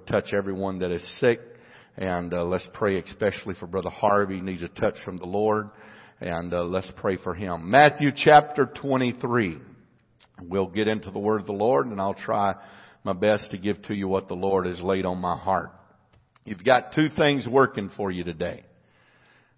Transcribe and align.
would 0.00 0.06
touch 0.06 0.32
everyone 0.32 0.78
that 0.80 0.90
is 0.90 1.06
sick. 1.18 1.40
And 1.96 2.32
uh, 2.32 2.44
let's 2.44 2.66
pray 2.72 2.98
especially 2.98 3.54
for 3.54 3.66
Brother 3.66 3.90
Harvey. 3.90 4.36
He 4.36 4.40
needs 4.40 4.62
a 4.62 4.68
touch 4.68 4.94
from 5.04 5.18
the 5.18 5.26
Lord. 5.26 5.70
And 6.20 6.52
uh, 6.52 6.64
let's 6.64 6.90
pray 6.96 7.16
for 7.16 7.34
him. 7.34 7.70
Matthew 7.70 8.10
chapter 8.14 8.66
23. 8.66 9.58
We'll 10.42 10.68
get 10.68 10.88
into 10.88 11.10
the 11.10 11.18
word 11.18 11.40
of 11.40 11.46
the 11.46 11.52
Lord 11.52 11.86
and 11.86 12.00
I'll 12.00 12.14
try 12.14 12.54
my 13.04 13.12
best 13.12 13.50
to 13.50 13.58
give 13.58 13.80
to 13.84 13.94
you 13.94 14.08
what 14.08 14.28
the 14.28 14.34
Lord 14.34 14.66
has 14.66 14.80
laid 14.80 15.04
on 15.04 15.18
my 15.18 15.36
heart. 15.36 15.70
You've 16.44 16.64
got 16.64 16.94
two 16.94 17.08
things 17.16 17.46
working 17.46 17.90
for 17.96 18.10
you 18.10 18.24
today. 18.24 18.64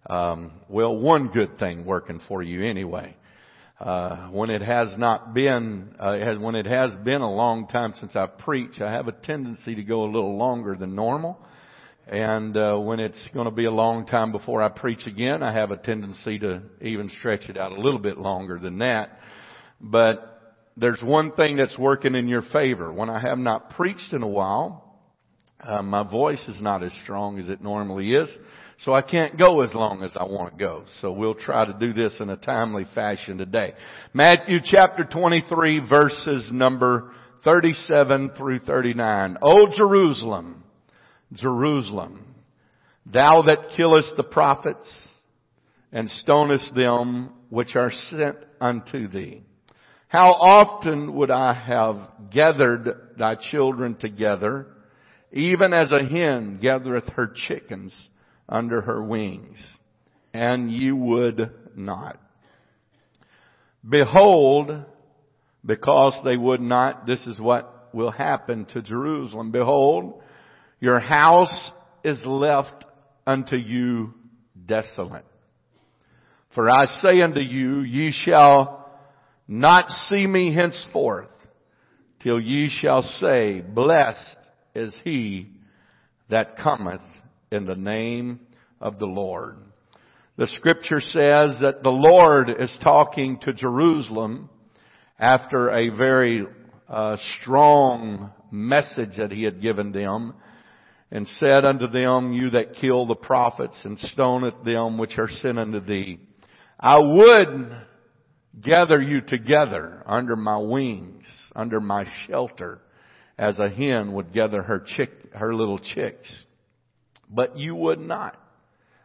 Um, 0.09 0.52
well, 0.68 0.96
one 0.96 1.29
good 1.29 1.59
thing 1.59 1.84
working 1.84 2.20
for 2.27 2.43
you 2.43 2.68
anyway. 2.68 3.16
Uh, 3.83 4.29
when 4.29 4.49
it 4.49 4.62
has 4.62 4.96
not 4.96 5.35
been, 5.35 5.93
uh, 5.99 6.17
when 6.39 6.55
it 6.55 6.67
has 6.67 6.95
been 7.03 7.21
a 7.21 7.29
long 7.29 7.67
time 7.67 7.93
since 7.99 8.14
I've 8.14 8.39
preached, 8.39 8.81
I 8.81 8.93
have 8.93 9.09
a 9.09 9.12
tendency 9.12 9.75
to 9.75 9.82
go 9.82 10.05
a 10.05 10.07
little 10.07 10.39
longer 10.39 10.77
than 10.77 10.95
normal. 10.95 11.37
And 12.07 12.57
uh, 12.57 12.79
when 12.79 13.00
it's 13.00 13.29
going 13.35 13.46
to 13.46 13.50
be 13.50 13.64
a 13.64 13.73
long 13.73 14.07
time 14.07 14.31
before 14.31 14.63
I 14.63 14.68
preach 14.68 15.09
again, 15.09 15.43
I 15.43 15.53
have 15.53 15.73
a 15.73 15.76
tendency 15.76 16.39
to 16.39 16.63
even 16.81 17.11
stretch 17.18 17.49
it 17.49 17.57
out 17.57 17.73
a 17.73 17.81
little 17.81 17.99
bit 17.99 18.18
longer 18.18 18.61
than 18.61 18.79
that. 18.79 19.18
But 19.81 20.61
there's 20.76 21.03
one 21.03 21.32
thing 21.32 21.57
that's 21.57 21.76
working 21.76 22.14
in 22.14 22.29
your 22.29 22.43
favor. 22.53 22.93
When 22.93 23.11
I 23.11 23.18
have 23.18 23.39
not 23.39 23.71
preached 23.71 24.12
in 24.12 24.23
a 24.23 24.29
while, 24.29 24.92
uh, 25.62 25.82
my 25.82 26.02
voice 26.02 26.43
is 26.48 26.61
not 26.61 26.82
as 26.82 26.93
strong 27.04 27.39
as 27.39 27.48
it 27.48 27.62
normally 27.62 28.12
is, 28.12 28.29
so 28.84 28.93
I 28.93 29.03
can't 29.03 29.39
go 29.39 29.61
as 29.61 29.72
long 29.75 30.03
as 30.03 30.12
I 30.16 30.25
want 30.25 30.53
to 30.53 30.58
go. 30.58 30.84
So 31.00 31.12
we'll 31.12 31.34
try 31.34 31.64
to 31.64 31.72
do 31.72 31.93
this 31.93 32.16
in 32.20 32.30
a 32.30 32.36
timely 32.36 32.84
fashion 32.94 33.39
today. 33.39 33.75
Matthew 34.12 34.58
chapter 34.64 35.05
23 35.05 35.89
verses 35.89 36.50
number 36.53 37.12
37 37.44 38.33
through 38.36 38.58
39. 38.61 39.39
O 39.41 39.69
Jerusalem, 39.77 40.64
Jerusalem, 41.33 42.34
thou 43.06 43.42
that 43.42 43.77
killest 43.77 44.17
the 44.17 44.25
prophets 44.25 44.89
and 45.92 46.09
stonest 46.09 46.75
them 46.75 47.31
which 47.50 47.77
are 47.77 47.92
sent 48.11 48.37
unto 48.61 49.09
thee. 49.09 49.42
How 50.09 50.33
often 50.33 51.15
would 51.15 51.31
I 51.31 51.55
have 51.55 52.31
gathered 52.33 53.15
thy 53.17 53.37
children 53.37 53.94
together 53.94 54.67
even 55.33 55.72
as 55.72 55.91
a 55.92 56.05
hen 56.05 56.58
gathereth 56.61 57.08
her 57.14 57.33
chickens 57.48 57.94
under 58.48 58.83
her 58.83 59.02
wings, 59.02 59.62
and 60.34 60.70
ye 60.70 60.92
would 60.92 61.50
not. 61.75 62.19
Behold, 63.88 64.84
because 65.64 66.20
they 66.25 66.36
would 66.36 66.60
not, 66.60 67.06
this 67.06 67.27
is 67.27 67.41
what 67.41 67.88
will 67.94 68.10
happen 68.10 68.66
to 68.66 68.83
Jerusalem. 68.83 69.50
Behold, 69.50 70.22
your 70.80 71.00
house 71.00 71.70
is 72.05 72.19
left 72.25 72.84
unto 73.27 73.56
you 73.56 74.14
desolate. 74.66 75.25
For 76.55 76.69
I 76.69 76.84
say 76.86 77.22
unto 77.22 77.41
you, 77.41 77.80
ye 77.80 78.12
shall 78.12 78.91
not 79.48 79.88
see 79.88 80.27
me 80.27 80.55
henceforth 80.55 81.28
till 82.22 82.41
ye 82.41 82.69
shall 82.80 83.03
say, 83.03 83.60
blessed 83.60 84.38
is 84.75 84.95
he 85.05 85.51
that 86.31 86.56
cometh 86.56 87.03
in 87.51 87.67
the 87.67 87.77
name 87.77 88.41
of 88.81 88.98
the 88.98 89.06
Lord. 89.06 89.56
The 90.37 90.47
scripture 90.47 91.01
says 91.01 91.59
that 91.61 91.83
the 91.83 91.91
Lord 91.91 92.48
is 92.48 92.77
talking 92.83 93.39
to 93.41 93.53
Jerusalem 93.53 94.48
after 95.19 95.70
a 95.70 95.91
very 95.91 96.47
uh, 96.89 97.17
strong 97.41 98.31
message 98.50 99.17
that 99.19 99.31
he 99.31 99.43
had 99.45 99.61
given 99.61 99.93
them 99.93 100.34
and 101.11 101.28
said 101.39 101.67
unto 101.67 101.87
them, 101.87 102.33
you 102.33 102.50
that 102.50 102.77
kill 102.81 103.06
the 103.06 103.15
prophets 103.15 103.78
and 103.84 103.98
stoneth 103.98 104.65
them 104.65 104.97
which 104.97 105.19
are 105.19 105.28
sent 105.28 105.59
unto 105.59 105.81
thee, 105.81 106.19
I 106.81 106.98
would 106.98 107.77
gather 108.60 109.00
you 109.00 109.21
together 109.21 110.03
under 110.06 110.37
my 110.37 110.56
wings, 110.56 111.27
under 111.54 111.81
my 111.81 112.06
shelter, 112.27 112.81
as 113.42 113.58
a 113.58 113.69
hen 113.69 114.12
would 114.12 114.32
gather 114.32 114.62
her 114.62 114.84
chick, 114.86 115.10
her 115.34 115.53
little 115.53 115.80
chicks. 115.80 116.44
But 117.28 117.58
you 117.58 117.75
would 117.75 117.98
not. 117.98 118.36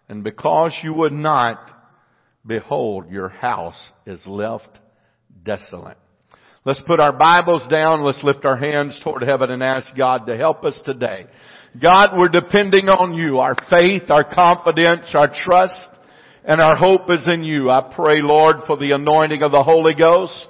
And 0.08 0.24
because 0.24 0.78
you 0.84 0.94
would 0.94 1.12
not, 1.12 1.58
behold, 2.46 3.10
your 3.10 3.30
house 3.30 3.92
is 4.06 4.22
left 4.28 4.70
desolate. 5.44 5.98
Let's 6.66 6.84
put 6.86 7.00
our 7.00 7.14
Bibles 7.14 7.68
down. 7.68 8.06
Let's 8.06 8.24
lift 8.24 8.46
our 8.46 8.58
hands 8.58 9.00
toward 9.04 9.24
heaven 9.24 9.50
and 9.50 9.64
ask 9.64 9.88
God 9.98 10.28
to 10.28 10.38
help 10.38 10.66
us 10.66 10.80
today. 10.86 11.26
God, 11.82 12.12
we're 12.16 12.28
depending 12.28 12.90
on 12.90 13.16
you. 13.16 13.40
Our 13.40 13.56
faith, 13.72 14.04
our 14.10 14.24
confidence, 14.24 15.10
our 15.16 15.34
trust, 15.46 15.90
and 16.46 16.62
our 16.62 16.76
hope 16.78 17.10
is 17.10 17.28
in 17.28 17.44
you. 17.44 17.72
I 17.72 17.92
pray, 17.96 18.22
Lord, 18.22 18.58
for 18.68 18.78
the 18.78 18.92
anointing 18.92 19.42
of 19.42 19.52
the 19.52 19.64
Holy 19.64 19.96
Ghost. 19.96 20.48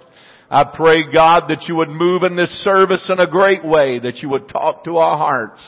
I 0.50 0.63
pray, 0.63 1.12
God, 1.12 1.44
that 1.50 1.66
you 1.68 1.75
would 1.75 1.90
move 1.90 2.24
in 2.24 2.38
this 2.38 2.52
service 2.63 3.06
in 3.09 3.19
a 3.19 3.30
great 3.30 3.66
way, 3.66 4.00
that 4.00 4.18
you 4.18 4.30
would 4.30 4.47
talk 4.47 4.85
to 4.85 4.97
our 4.97 5.18
hearts, 5.18 5.62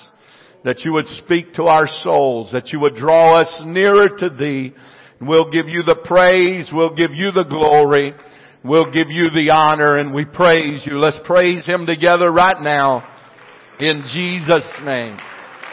that 0.63 0.81
you 0.85 0.93
would 0.93 1.07
speak 1.07 1.53
to 1.55 1.63
our 1.63 1.87
souls, 1.87 2.51
that 2.53 2.69
you 2.69 2.79
would 2.79 2.95
draw 2.95 3.41
us 3.41 3.61
nearer 3.65 4.07
to 4.07 4.29
thee. 4.29 4.73
We'll 5.19 5.51
give 5.51 5.67
you 5.67 5.83
the 5.83 5.99
praise, 6.05 6.69
we'll 6.71 6.95
give 6.95 7.11
you 7.11 7.31
the 7.31 7.43
glory, 7.43 8.13
we'll 8.63 8.91
give 8.91 9.09
you 9.09 9.29
the 9.31 9.51
honor, 9.53 9.97
and 9.97 10.13
we 10.13 10.23
praise 10.23 10.83
you. 10.85 10.97
Let's 10.97 11.19
praise 11.25 11.65
him 11.65 11.85
together 11.85 12.31
right 12.31 12.61
now 12.61 13.05
in 13.79 14.03
Jesus' 14.13 14.81
name. 14.83 15.17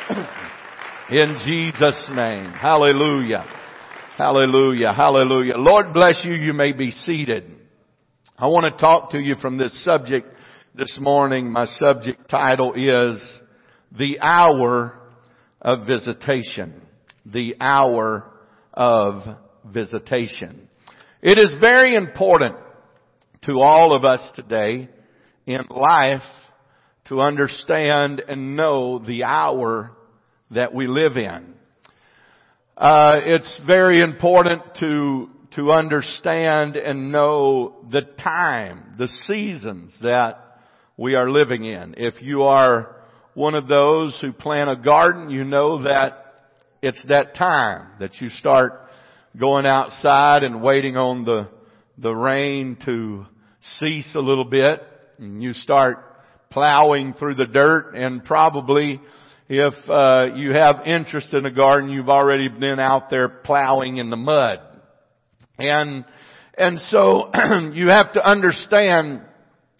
In 1.08 1.36
Jesus' 1.44 2.10
name. 2.16 2.50
Hallelujah. 2.50 3.44
Hallelujah. 4.18 4.92
Hallelujah. 4.92 5.54
Lord 5.56 5.92
bless 5.92 6.20
you. 6.24 6.32
You 6.32 6.52
may 6.52 6.72
be 6.72 6.90
seated. 6.90 7.55
I 8.38 8.48
want 8.48 8.70
to 8.70 8.78
talk 8.78 9.12
to 9.12 9.18
you 9.18 9.34
from 9.36 9.56
this 9.56 9.82
subject 9.82 10.30
this 10.74 10.98
morning. 11.00 11.50
My 11.50 11.64
subject 11.64 12.28
title 12.28 12.74
is 12.74 13.18
The 13.96 14.20
Hour 14.20 14.98
of 15.62 15.86
Visitation. 15.86 16.82
The 17.24 17.56
Hour 17.58 18.30
of 18.74 19.22
Visitation. 19.64 20.68
It 21.22 21.38
is 21.38 21.50
very 21.62 21.94
important 21.94 22.56
to 23.46 23.60
all 23.60 23.96
of 23.96 24.04
us 24.04 24.20
today 24.34 24.90
in 25.46 25.64
life 25.70 26.20
to 27.06 27.22
understand 27.22 28.20
and 28.28 28.54
know 28.54 28.98
the 28.98 29.24
hour 29.24 29.92
that 30.50 30.74
we 30.74 30.88
live 30.88 31.16
in. 31.16 31.54
Uh, 32.76 33.16
it's 33.24 33.62
very 33.66 34.00
important 34.00 34.60
to 34.80 35.30
to 35.56 35.72
understand 35.72 36.76
and 36.76 37.10
know 37.10 37.76
the 37.90 38.02
time, 38.22 38.94
the 38.98 39.08
seasons 39.08 39.96
that 40.02 40.58
we 40.96 41.14
are 41.14 41.30
living 41.30 41.64
in. 41.64 41.94
If 41.96 42.22
you 42.22 42.42
are 42.42 42.96
one 43.34 43.54
of 43.54 43.66
those 43.66 44.18
who 44.20 44.32
plant 44.32 44.70
a 44.70 44.76
garden, 44.76 45.30
you 45.30 45.44
know 45.44 45.82
that 45.82 46.34
it's 46.82 47.02
that 47.08 47.34
time 47.34 47.88
that 48.00 48.20
you 48.20 48.28
start 48.28 48.88
going 49.38 49.66
outside 49.66 50.42
and 50.42 50.62
waiting 50.62 50.96
on 50.96 51.24
the, 51.24 51.48
the 51.98 52.12
rain 52.12 52.76
to 52.84 53.26
cease 53.78 54.14
a 54.14 54.20
little 54.20 54.44
bit 54.44 54.82
and 55.18 55.42
you 55.42 55.54
start 55.54 55.98
plowing 56.50 57.14
through 57.14 57.34
the 57.34 57.46
dirt 57.46 57.94
and 57.94 58.24
probably 58.24 59.00
if 59.48 59.74
uh, 59.88 60.34
you 60.34 60.52
have 60.52 60.86
interest 60.86 61.32
in 61.32 61.46
a 61.46 61.50
garden, 61.50 61.90
you've 61.90 62.08
already 62.08 62.48
been 62.48 62.80
out 62.80 63.10
there 63.10 63.28
plowing 63.28 63.98
in 63.98 64.10
the 64.10 64.16
mud. 64.16 64.58
And, 65.58 66.04
and 66.56 66.78
so 66.88 67.30
you 67.72 67.88
have 67.88 68.12
to 68.14 68.24
understand 68.24 69.22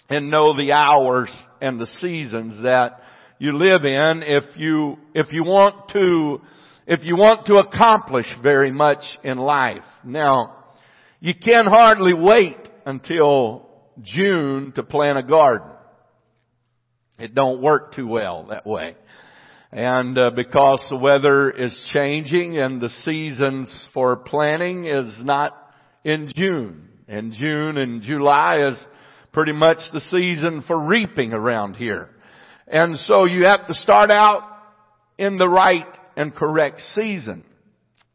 and 0.08 0.30
know 0.30 0.56
the 0.56 0.72
hours 0.72 1.30
and 1.60 1.80
the 1.80 1.86
seasons 2.00 2.62
that 2.62 3.00
you 3.38 3.52
live 3.52 3.84
in 3.84 4.22
if 4.22 4.44
you, 4.56 4.96
if 5.14 5.32
you 5.32 5.44
want 5.44 5.90
to, 5.92 6.40
if 6.86 7.00
you 7.04 7.16
want 7.16 7.46
to 7.46 7.56
accomplish 7.56 8.26
very 8.42 8.70
much 8.70 9.02
in 9.24 9.36
life. 9.38 9.84
Now, 10.04 10.64
you 11.20 11.34
can 11.34 11.66
hardly 11.66 12.14
wait 12.14 12.58
until 12.84 13.68
June 14.02 14.72
to 14.76 14.82
plant 14.82 15.18
a 15.18 15.22
garden. 15.22 15.70
It 17.18 17.34
don't 17.34 17.62
work 17.62 17.94
too 17.94 18.06
well 18.06 18.46
that 18.50 18.66
way. 18.66 18.94
And 19.72 20.16
uh, 20.16 20.30
because 20.30 20.84
the 20.88 20.96
weather 20.96 21.50
is 21.50 21.88
changing 21.92 22.58
and 22.58 22.80
the 22.80 22.88
seasons 22.88 23.88
for 23.92 24.16
planting 24.16 24.86
is 24.86 25.12
not 25.24 25.65
in 26.06 26.32
June. 26.34 26.88
And 27.08 27.32
June 27.32 27.76
and 27.76 28.00
July 28.00 28.68
is 28.68 28.86
pretty 29.32 29.52
much 29.52 29.78
the 29.92 30.00
season 30.00 30.62
for 30.66 30.78
reaping 30.78 31.32
around 31.32 31.74
here. 31.74 32.08
And 32.68 32.96
so 32.96 33.24
you 33.24 33.44
have 33.44 33.66
to 33.66 33.74
start 33.74 34.10
out 34.10 34.42
in 35.18 35.36
the 35.36 35.48
right 35.48 35.86
and 36.16 36.32
correct 36.34 36.80
season. 36.94 37.44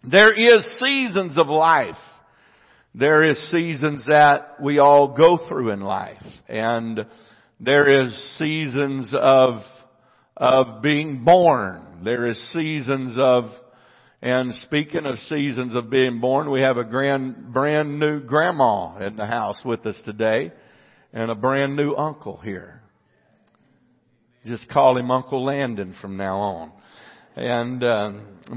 There 0.03 0.33
is 0.33 0.65
seasons 0.83 1.37
of 1.37 1.47
life. 1.47 1.95
There 2.95 3.23
is 3.23 3.51
seasons 3.51 4.05
that 4.05 4.61
we 4.61 4.79
all 4.79 5.15
go 5.15 5.37
through 5.47 5.71
in 5.71 5.81
life. 5.81 6.23
And 6.47 7.05
there 7.59 8.03
is 8.03 8.37
seasons 8.37 9.13
of, 9.13 9.61
of 10.37 10.81
being 10.81 11.23
born. 11.25 12.01
There 12.03 12.27
is 12.27 12.51
seasons 12.53 13.17
of, 13.19 13.51
and 14.21 14.53
speaking 14.53 15.05
of 15.05 15.17
seasons 15.17 15.73
of 15.73 15.89
being 15.89 16.19
born, 16.19 16.51
we 16.51 16.61
have 16.61 16.77
a 16.77 16.83
grand, 16.83 17.51
brand 17.51 17.99
new 17.99 18.19
grandma 18.19 18.97
in 18.99 19.15
the 19.15 19.25
house 19.25 19.59
with 19.65 19.83
us 19.87 19.99
today 20.05 20.51
and 21.11 21.31
a 21.31 21.35
brand 21.35 21.75
new 21.75 21.95
uncle 21.95 22.37
here. 22.37 22.81
Just 24.45 24.69
call 24.69 24.97
him 24.97 25.09
Uncle 25.09 25.43
Landon 25.43 25.95
from 25.99 26.17
now 26.17 26.37
on. 26.37 26.71
And, 27.35 27.83
uh, 27.83 28.11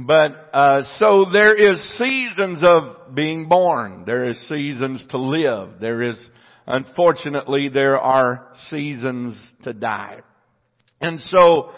but, 0.07 0.51
uh, 0.53 0.83
so 0.99 1.27
there 1.33 1.55
is 1.55 1.81
seasons 1.99 2.63
of 2.63 3.15
being 3.15 3.49
born. 3.49 4.05
There 4.05 4.29
is 4.29 4.49
seasons 4.49 5.05
to 5.11 5.19
live. 5.19 5.81
There 5.81 6.03
is, 6.03 6.31
unfortunately, 6.67 7.71
there 7.71 7.99
are 7.99 8.49
seasons 8.69 9.41
to 9.63 9.73
die. 9.73 10.21
And 11.01 11.21
so, 11.21 11.71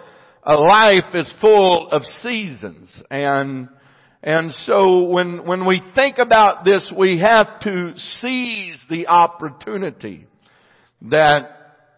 a 0.42 0.54
life 0.54 1.14
is 1.14 1.32
full 1.40 1.88
of 1.90 2.02
seasons. 2.22 3.02
And, 3.10 3.68
and 4.22 4.50
so 4.50 5.04
when, 5.04 5.46
when 5.46 5.66
we 5.66 5.82
think 5.94 6.18
about 6.18 6.64
this, 6.64 6.92
we 6.96 7.20
have 7.20 7.60
to 7.60 7.92
seize 7.96 8.84
the 8.88 9.06
opportunity 9.08 10.26
that 11.02 11.50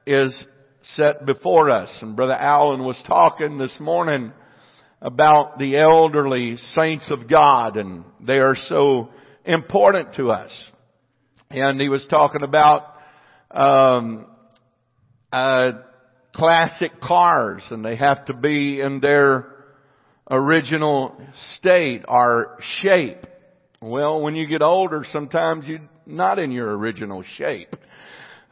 is 0.07 0.45
set 0.83 1.25
before 1.25 1.71
us. 1.71 1.97
And 2.03 2.17
Brother 2.17 2.35
Allen 2.35 2.85
was 2.85 3.03
talking 3.07 3.59
this 3.59 3.77
morning 3.81 4.33
about 5.01 5.59
the 5.59 5.79
elderly 5.79 6.57
saints 6.57 7.11
of 7.11 7.29
God 7.31 7.77
and 7.77 8.05
they 8.21 8.39
are 8.39 8.57
so 8.57 9.11
important 9.45 10.15
to 10.15 10.31
us. 10.31 10.51
And 11.51 11.81
he 11.81 11.89
was 11.89 12.07
talking 12.11 12.43
about, 12.43 12.95
um, 13.51 14.27
uh, 15.33 15.73
classic 16.35 17.01
cars 17.01 17.63
and 17.71 17.85
they 17.85 17.97
have 17.97 18.25
to 18.27 18.35
be 18.35 18.81
in 18.81 19.01
their 19.01 19.58
original 20.31 21.17
state 21.57 22.05
or 22.07 22.59
shape. 22.81 23.27
Well, 23.81 24.21
when 24.21 24.35
you 24.35 24.47
get 24.47 24.63
older, 24.63 25.05
sometimes 25.11 25.67
you're 25.67 25.89
not 26.07 26.39
in 26.39 26.51
your 26.51 26.77
original 26.77 27.23
shape. 27.37 27.75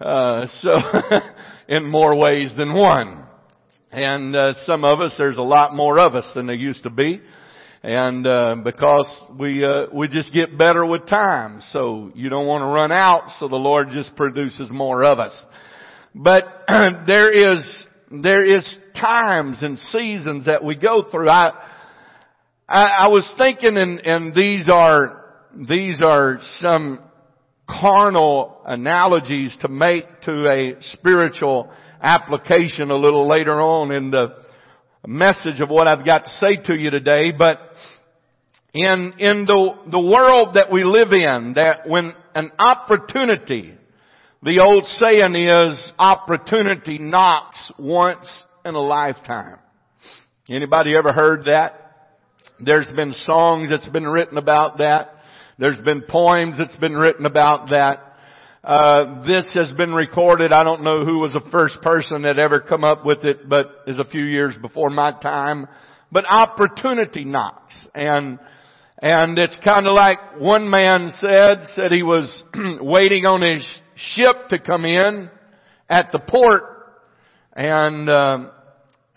Uh, 0.00 0.46
so, 0.60 0.70
in 1.68 1.84
more 1.88 2.14
ways 2.14 2.52
than 2.56 2.74
one. 2.74 3.24
And 3.90 4.36
uh, 4.36 4.52
some 4.64 4.84
of 4.84 5.00
us, 5.00 5.14
there's 5.16 5.38
a 5.38 5.42
lot 5.42 5.74
more 5.74 5.98
of 5.98 6.14
us 6.14 6.30
than 6.34 6.46
there 6.46 6.54
used 6.56 6.82
to 6.82 6.90
be, 6.90 7.20
and 7.82 8.26
uh, 8.26 8.56
because 8.62 9.08
we 9.38 9.64
uh, 9.64 9.86
we 9.92 10.08
just 10.08 10.34
get 10.34 10.58
better 10.58 10.84
with 10.84 11.06
time, 11.06 11.62
so 11.70 12.10
you 12.14 12.28
don't 12.28 12.46
want 12.46 12.62
to 12.62 12.66
run 12.66 12.92
out, 12.92 13.30
so 13.38 13.48
the 13.48 13.56
Lord 13.56 13.90
just 13.92 14.14
produces 14.16 14.68
more 14.70 15.02
of 15.02 15.18
us. 15.18 15.32
But 16.14 16.42
there 17.06 17.54
is 17.54 17.86
there 18.10 18.44
is 18.44 18.78
times 18.98 19.62
and 19.62 19.78
seasons 19.78 20.46
that 20.46 20.64
we 20.64 20.76
go 20.76 21.04
through. 21.10 21.28
I 21.28 21.50
I, 22.68 22.84
I 23.06 23.08
was 23.08 23.32
thinking, 23.38 23.76
and, 23.76 24.00
and 24.00 24.34
these 24.34 24.68
are 24.70 25.24
these 25.68 26.02
are 26.02 26.38
some 26.58 27.00
carnal 27.68 28.60
analogies 28.66 29.56
to 29.60 29.68
make 29.68 30.04
to 30.22 30.48
a 30.48 30.76
spiritual 30.80 31.70
application 32.00 32.90
a 32.90 32.96
little 32.96 33.28
later 33.28 33.60
on 33.60 33.90
in 33.90 34.10
the 34.10 34.36
message 35.06 35.60
of 35.60 35.68
what 35.70 35.86
I've 35.86 36.04
got 36.04 36.24
to 36.24 36.30
say 36.30 36.56
to 36.66 36.74
you 36.74 36.90
today, 36.90 37.32
but 37.36 37.58
in, 38.74 39.14
in 39.18 39.46
the, 39.46 39.74
the 39.90 40.00
world 40.00 40.56
that 40.56 40.70
we 40.70 40.84
live 40.84 41.12
in, 41.12 41.54
that 41.54 41.88
when 41.88 42.12
an 42.34 42.50
opportunity, 42.58 43.74
the 44.46 44.60
old 44.60 44.84
saying 44.84 45.34
is 45.34 45.92
opportunity 45.98 46.98
knocks 46.98 47.72
once 47.80 48.44
in 48.64 48.76
a 48.76 48.80
lifetime. 48.80 49.58
Anybody 50.48 50.94
ever 50.94 51.12
heard 51.12 51.46
that? 51.46 52.14
There's 52.60 52.86
been 52.94 53.12
songs 53.12 53.70
that's 53.70 53.88
been 53.88 54.06
written 54.06 54.38
about 54.38 54.78
that. 54.78 55.14
There's 55.58 55.80
been 55.80 56.02
poems 56.08 56.58
that's 56.58 56.76
been 56.76 56.94
written 56.94 57.26
about 57.26 57.70
that. 57.70 58.18
Uh, 58.62 59.26
this 59.26 59.50
has 59.54 59.72
been 59.72 59.92
recorded. 59.92 60.52
I 60.52 60.62
don't 60.62 60.84
know 60.84 61.04
who 61.04 61.18
was 61.18 61.32
the 61.32 61.48
first 61.50 61.82
person 61.82 62.22
that 62.22 62.38
ever 62.38 62.60
come 62.60 62.84
up 62.84 63.04
with 63.04 63.24
it, 63.24 63.48
but 63.48 63.66
is 63.88 63.98
a 63.98 64.04
few 64.04 64.22
years 64.22 64.54
before 64.62 64.90
my 64.90 65.10
time. 65.20 65.66
But 66.12 66.24
opportunity 66.24 67.24
knocks, 67.24 67.74
and 67.96 68.38
and 69.00 69.38
it's 69.38 69.56
kind 69.62 69.86
of 69.86 69.94
like 69.94 70.18
one 70.38 70.70
man 70.70 71.10
said 71.18 71.64
said 71.74 71.92
he 71.92 72.02
was 72.02 72.42
waiting 72.80 73.26
on 73.26 73.42
his 73.42 73.66
ship 73.94 74.48
to 74.48 74.58
come 74.58 74.84
in 74.84 75.30
at 75.88 76.12
the 76.12 76.18
port, 76.18 76.62
and 77.52 78.08
um, 78.08 78.50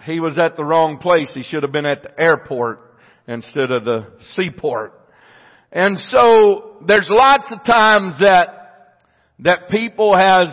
he 0.03 0.19
was 0.19 0.37
at 0.37 0.57
the 0.57 0.65
wrong 0.65 0.97
place. 0.97 1.31
He 1.33 1.43
should 1.43 1.63
have 1.63 1.71
been 1.71 1.85
at 1.85 2.03
the 2.03 2.19
airport 2.19 2.81
instead 3.27 3.71
of 3.71 3.85
the 3.85 4.07
seaport. 4.33 4.93
And 5.71 5.97
so 5.97 6.77
there's 6.85 7.07
lots 7.09 7.51
of 7.51 7.63
times 7.63 8.15
that 8.19 8.59
that 9.39 9.69
people 9.69 10.15
has 10.15 10.47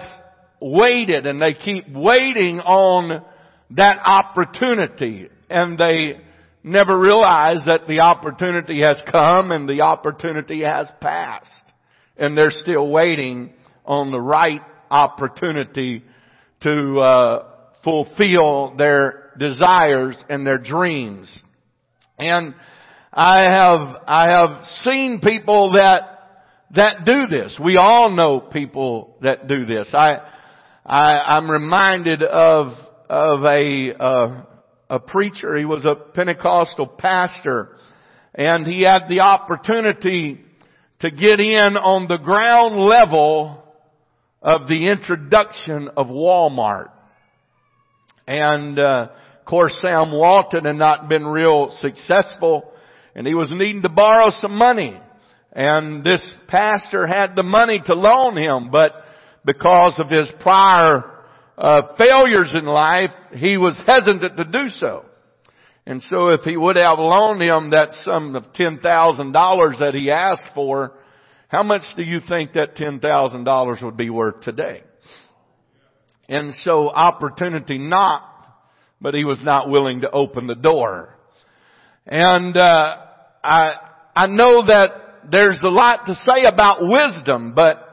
waited 0.60 1.26
and 1.26 1.42
they 1.42 1.54
keep 1.54 1.90
waiting 1.90 2.60
on 2.60 3.24
that 3.70 3.98
opportunity 4.04 5.28
and 5.50 5.76
they 5.76 6.20
never 6.66 6.98
realize 6.98 7.64
that 7.66 7.86
the 7.88 8.00
opportunity 8.00 8.82
has 8.82 9.00
come 9.10 9.52
and 9.52 9.68
the 9.68 9.80
opportunity 9.80 10.62
has 10.62 10.90
passed 11.00 11.72
and 12.18 12.36
they're 12.36 12.50
still 12.50 12.90
waiting 12.90 13.52
on 13.84 14.10
the 14.10 14.20
right 14.20 14.62
opportunity 14.90 16.02
to 16.62 16.98
uh, 16.98 17.46
fulfill 17.84 18.74
their 18.76 19.32
desires 19.38 20.22
and 20.28 20.46
their 20.46 20.58
dreams 20.58 21.42
and 22.18 22.54
I 23.12 23.42
have 23.44 24.02
I 24.06 24.30
have 24.30 24.64
seen 24.82 25.20
people 25.22 25.72
that 25.72 26.16
that 26.74 27.04
do 27.06 27.26
this. 27.28 27.58
We 27.62 27.76
all 27.76 28.10
know 28.10 28.40
people 28.40 29.16
that 29.22 29.48
do 29.48 29.64
this. 29.64 29.88
I, 29.92 30.18
I 30.84 31.38
am 31.38 31.50
reminded 31.50 32.22
of 32.22 32.72
of 33.08 33.44
a 33.44 33.94
uh, 33.98 34.42
a 34.88 34.98
preacher. 34.98 35.56
He 35.56 35.64
was 35.64 35.84
a 35.84 35.94
Pentecostal 35.94 36.86
pastor, 36.86 37.76
and 38.34 38.66
he 38.66 38.82
had 38.82 39.08
the 39.08 39.20
opportunity 39.20 40.40
to 41.00 41.10
get 41.10 41.40
in 41.40 41.76
on 41.76 42.08
the 42.08 42.18
ground 42.18 42.76
level 42.76 43.62
of 44.40 44.68
the 44.68 44.88
introduction 44.88 45.88
of 45.96 46.06
Walmart. 46.06 46.90
And 48.26 48.78
uh, 48.78 49.08
of 49.40 49.44
course, 49.44 49.76
Sam 49.80 50.12
Walton 50.12 50.64
had 50.64 50.76
not 50.76 51.08
been 51.08 51.26
real 51.26 51.68
successful, 51.70 52.72
and 53.14 53.26
he 53.26 53.34
was 53.34 53.50
needing 53.50 53.82
to 53.82 53.88
borrow 53.88 54.28
some 54.30 54.56
money. 54.56 55.00
And 55.52 56.04
this 56.04 56.34
pastor 56.48 57.06
had 57.06 57.34
the 57.34 57.42
money 57.42 57.80
to 57.86 57.94
loan 57.94 58.36
him, 58.36 58.70
but 58.70 58.92
because 59.44 59.98
of 59.98 60.10
his 60.10 60.30
prior 60.40 61.15
uh, 61.58 61.82
failures 61.96 62.54
in 62.54 62.64
life, 62.66 63.10
he 63.32 63.56
was 63.56 63.80
hesitant 63.86 64.36
to 64.36 64.44
do 64.44 64.68
so. 64.68 65.04
And 65.86 66.02
so 66.02 66.28
if 66.28 66.40
he 66.40 66.56
would 66.56 66.76
have 66.76 66.98
loaned 66.98 67.42
him 67.42 67.70
that 67.70 67.94
sum 68.02 68.34
of 68.34 68.52
$10,000 68.52 69.78
that 69.78 69.94
he 69.94 70.10
asked 70.10 70.48
for, 70.54 70.92
how 71.48 71.62
much 71.62 71.82
do 71.96 72.02
you 72.02 72.20
think 72.28 72.54
that 72.54 72.76
$10,000 72.76 73.82
would 73.84 73.96
be 73.96 74.10
worth 74.10 74.40
today? 74.40 74.82
And 76.28 76.52
so 76.54 76.88
opportunity 76.88 77.78
knocked, 77.78 78.48
but 79.00 79.14
he 79.14 79.24
was 79.24 79.40
not 79.42 79.70
willing 79.70 80.00
to 80.00 80.10
open 80.10 80.48
the 80.48 80.56
door. 80.56 81.16
And, 82.04 82.56
uh, 82.56 82.96
I, 83.44 83.74
I 84.14 84.26
know 84.26 84.66
that 84.66 84.90
there's 85.30 85.62
a 85.64 85.68
lot 85.68 86.06
to 86.06 86.14
say 86.14 86.44
about 86.46 86.78
wisdom, 86.80 87.54
but 87.54 87.85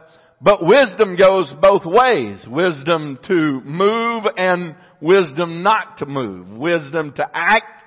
but 0.43 0.65
wisdom 0.65 1.15
goes 1.15 1.53
both 1.61 1.85
ways. 1.85 2.45
Wisdom 2.49 3.17
to 3.27 3.61
move 3.63 4.25
and 4.35 4.75
wisdom 4.99 5.63
not 5.63 5.99
to 5.99 6.05
move. 6.05 6.49
Wisdom 6.49 7.13
to 7.13 7.29
act 7.33 7.83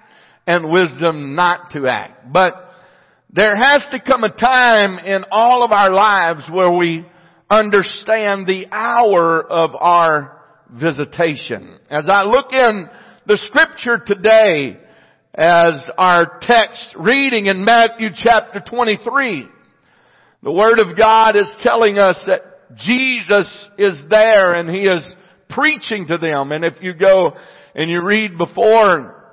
and 0.47 0.71
wisdom 0.71 1.35
not 1.35 1.73
to 1.73 1.87
act. 1.87 2.33
But 2.33 2.55
there 3.31 3.55
has 3.55 3.87
to 3.91 4.01
come 4.01 4.25
a 4.25 4.33
time 4.33 4.99
in 5.05 5.25
all 5.31 5.65
of 5.65 5.71
our 5.71 5.93
lives 5.93 6.45
where 6.51 6.73
we 6.73 7.05
understand 7.51 8.47
the 8.47 8.67
hour 8.73 9.43
of 9.43 9.73
our 9.79 10.41
visitation. 10.71 11.79
As 11.91 12.09
I 12.09 12.23
look 12.23 12.53
in 12.53 12.89
the 13.27 13.37
scripture 13.37 14.03
today, 14.05 14.79
as 15.35 15.85
our 15.99 16.39
text 16.41 16.97
reading 16.99 17.47
in 17.47 17.67
Matthew 17.67 18.09
chapter 18.15 18.63
23. 18.67 19.49
The 20.47 20.53
Word 20.53 20.79
of 20.79 20.97
God 20.97 21.35
is 21.35 21.51
telling 21.61 21.99
us 21.99 22.17
that 22.29 22.43
Jesus 22.77 23.69
is 23.79 24.01
there 24.09 24.55
and 24.55 24.71
He 24.71 24.83
is 24.83 25.05
preaching 25.51 26.07
to 26.07 26.19
them. 26.19 26.53
And 26.53 26.65
if 26.65 26.75
you 26.81 26.95
go 26.95 27.33
and 27.75 27.91
you 27.91 28.01
read 28.01 28.39
before 28.39 29.25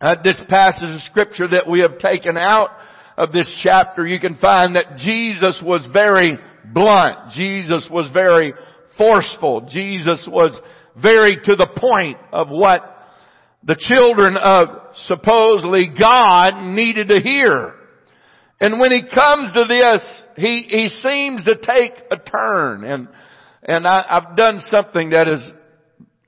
uh, 0.00 0.14
this 0.24 0.40
passage 0.48 0.88
of 0.88 1.02
scripture 1.02 1.48
that 1.48 1.68
we 1.68 1.80
have 1.80 1.98
taken 1.98 2.38
out 2.38 2.70
of 3.18 3.30
this 3.30 3.60
chapter, 3.62 4.06
you 4.06 4.18
can 4.18 4.38
find 4.38 4.76
that 4.76 4.96
Jesus 4.96 5.60
was 5.62 5.86
very 5.92 6.38
blunt. 6.72 7.32
Jesus 7.34 7.86
was 7.90 8.08
very 8.14 8.54
forceful. 8.96 9.68
Jesus 9.70 10.26
was 10.26 10.58
very 10.96 11.36
to 11.44 11.56
the 11.56 11.68
point 11.76 12.16
of 12.32 12.48
what 12.48 12.80
the 13.64 13.76
children 13.78 14.38
of 14.38 14.68
supposedly 15.08 15.90
God 15.98 16.74
needed 16.74 17.08
to 17.08 17.20
hear. 17.20 17.74
And 18.64 18.80
when 18.80 18.92
he 18.92 19.02
comes 19.02 19.52
to 19.52 19.64
this, 19.68 20.22
he, 20.36 20.62
he 20.66 20.88
seems 20.88 21.44
to 21.44 21.54
take 21.56 21.92
a 22.10 22.16
turn. 22.16 22.82
And, 22.82 23.08
and 23.62 23.86
I, 23.86 24.02
I've 24.08 24.36
done 24.38 24.58
something 24.70 25.10
that 25.10 25.28
is, 25.28 25.44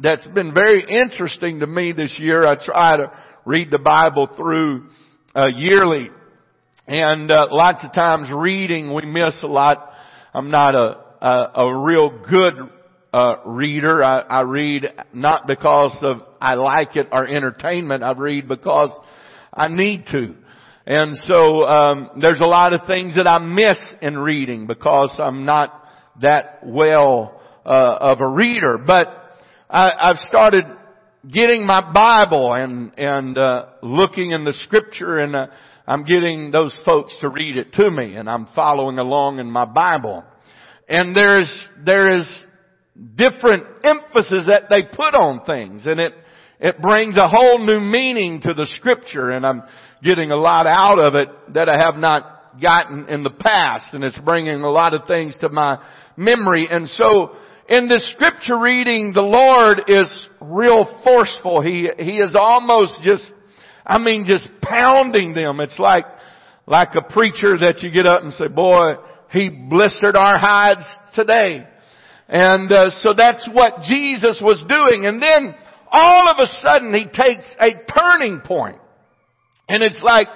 that's 0.00 0.26
been 0.26 0.52
very 0.52 0.84
interesting 0.86 1.60
to 1.60 1.66
me 1.66 1.92
this 1.92 2.14
year. 2.18 2.46
I 2.46 2.62
try 2.62 2.98
to 2.98 3.10
read 3.46 3.70
the 3.70 3.78
Bible 3.78 4.28
through 4.36 4.90
uh, 5.34 5.46
yearly. 5.46 6.10
And 6.86 7.30
uh, 7.30 7.46
lots 7.50 7.82
of 7.82 7.94
times 7.94 8.28
reading, 8.30 8.92
we 8.92 9.06
miss 9.06 9.42
a 9.42 9.46
lot. 9.46 9.92
I'm 10.34 10.50
not 10.50 10.74
a, 10.74 11.00
a, 11.22 11.52
a 11.54 11.84
real 11.86 12.22
good 12.28 12.52
uh, 13.14 13.36
reader. 13.46 14.04
I, 14.04 14.18
I 14.18 14.40
read 14.42 14.92
not 15.14 15.46
because 15.46 15.96
of 16.02 16.18
I 16.38 16.52
like 16.52 16.96
it 16.96 17.08
or 17.12 17.26
entertainment. 17.26 18.02
I 18.02 18.12
read 18.12 18.46
because 18.46 18.90
I 19.54 19.68
need 19.68 20.04
to. 20.12 20.34
And 20.86 21.16
so 21.16 21.64
um, 21.64 22.10
there's 22.20 22.40
a 22.40 22.46
lot 22.46 22.72
of 22.72 22.86
things 22.86 23.16
that 23.16 23.26
I 23.26 23.38
miss 23.38 23.76
in 24.00 24.16
reading 24.16 24.68
because 24.68 25.14
I'm 25.18 25.44
not 25.44 25.84
that 26.22 26.60
well 26.64 27.40
uh, 27.64 27.96
of 28.00 28.20
a 28.20 28.28
reader. 28.28 28.78
But 28.78 29.08
I, 29.68 29.90
I've 29.90 30.18
started 30.28 30.64
getting 31.28 31.66
my 31.66 31.92
Bible 31.92 32.54
and 32.54 32.92
and 32.96 33.36
uh, 33.36 33.66
looking 33.82 34.30
in 34.30 34.44
the 34.44 34.52
Scripture, 34.52 35.18
and 35.18 35.34
uh, 35.34 35.46
I'm 35.88 36.04
getting 36.04 36.52
those 36.52 36.78
folks 36.84 37.16
to 37.20 37.30
read 37.30 37.56
it 37.56 37.72
to 37.74 37.90
me, 37.90 38.14
and 38.14 38.30
I'm 38.30 38.46
following 38.54 38.98
along 38.98 39.40
in 39.40 39.50
my 39.50 39.64
Bible. 39.64 40.22
And 40.88 41.16
there's 41.16 41.68
there 41.84 42.14
is 42.14 42.28
different 43.16 43.64
emphasis 43.82 44.44
that 44.46 44.64
they 44.70 44.84
put 44.84 45.16
on 45.16 45.44
things, 45.44 45.82
and 45.84 45.98
it 45.98 46.14
it 46.60 46.80
brings 46.80 47.16
a 47.16 47.28
whole 47.28 47.58
new 47.58 47.80
meaning 47.80 48.40
to 48.42 48.54
the 48.54 48.66
Scripture, 48.76 49.30
and 49.30 49.44
I'm 49.44 49.62
getting 50.06 50.30
a 50.30 50.36
lot 50.36 50.66
out 50.66 50.98
of 50.98 51.14
it 51.14 51.28
that 51.54 51.68
I 51.68 51.78
have 51.78 51.96
not 51.96 52.60
gotten 52.62 53.08
in 53.08 53.22
the 53.22 53.30
past 53.30 53.92
and 53.92 54.02
it's 54.04 54.18
bringing 54.20 54.62
a 54.62 54.70
lot 54.70 54.94
of 54.94 55.06
things 55.06 55.34
to 55.40 55.48
my 55.48 55.78
memory. 56.16 56.68
And 56.70 56.88
so 56.88 57.32
in 57.68 57.88
this 57.88 58.10
scripture 58.14 58.58
reading, 58.58 59.12
the 59.12 59.20
Lord 59.20 59.82
is 59.88 60.28
real 60.40 61.00
forceful. 61.04 61.60
He, 61.60 61.90
he 61.98 62.18
is 62.18 62.34
almost 62.38 63.02
just, 63.02 63.24
I 63.84 63.98
mean, 63.98 64.24
just 64.26 64.48
pounding 64.62 65.34
them. 65.34 65.60
It's 65.60 65.78
like, 65.78 66.04
like 66.66 66.90
a 66.94 67.12
preacher 67.12 67.58
that 67.58 67.80
you 67.82 67.90
get 67.90 68.06
up 68.06 68.22
and 68.22 68.32
say, 68.32 68.48
boy, 68.48 68.94
he 69.32 69.50
blistered 69.50 70.16
our 70.16 70.38
hides 70.38 70.86
today. 71.14 71.66
And 72.28 72.72
uh, 72.72 72.90
so 72.90 73.14
that's 73.16 73.48
what 73.52 73.82
Jesus 73.82 74.40
was 74.42 74.64
doing. 74.68 75.06
And 75.06 75.20
then 75.20 75.54
all 75.90 76.28
of 76.28 76.36
a 76.38 76.46
sudden 76.46 76.92
he 76.94 77.04
takes 77.04 77.46
a 77.60 77.70
turning 77.92 78.40
point. 78.44 78.78
And 79.68 79.82
it's 79.82 80.00
like 80.02 80.28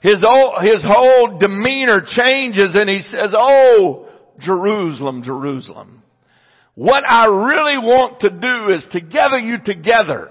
his 0.00 0.22
whole, 0.26 0.58
his 0.60 0.84
whole 0.86 1.38
demeanor 1.38 2.02
changes 2.06 2.74
and 2.74 2.88
he 2.88 3.02
says, 3.02 3.34
Oh, 3.36 4.08
Jerusalem, 4.38 5.22
Jerusalem. 5.22 6.02
What 6.74 7.04
I 7.06 7.26
really 7.26 7.78
want 7.78 8.20
to 8.20 8.30
do 8.30 8.74
is 8.74 8.88
to 8.92 9.00
gather 9.00 9.38
you 9.38 9.58
together. 9.62 10.30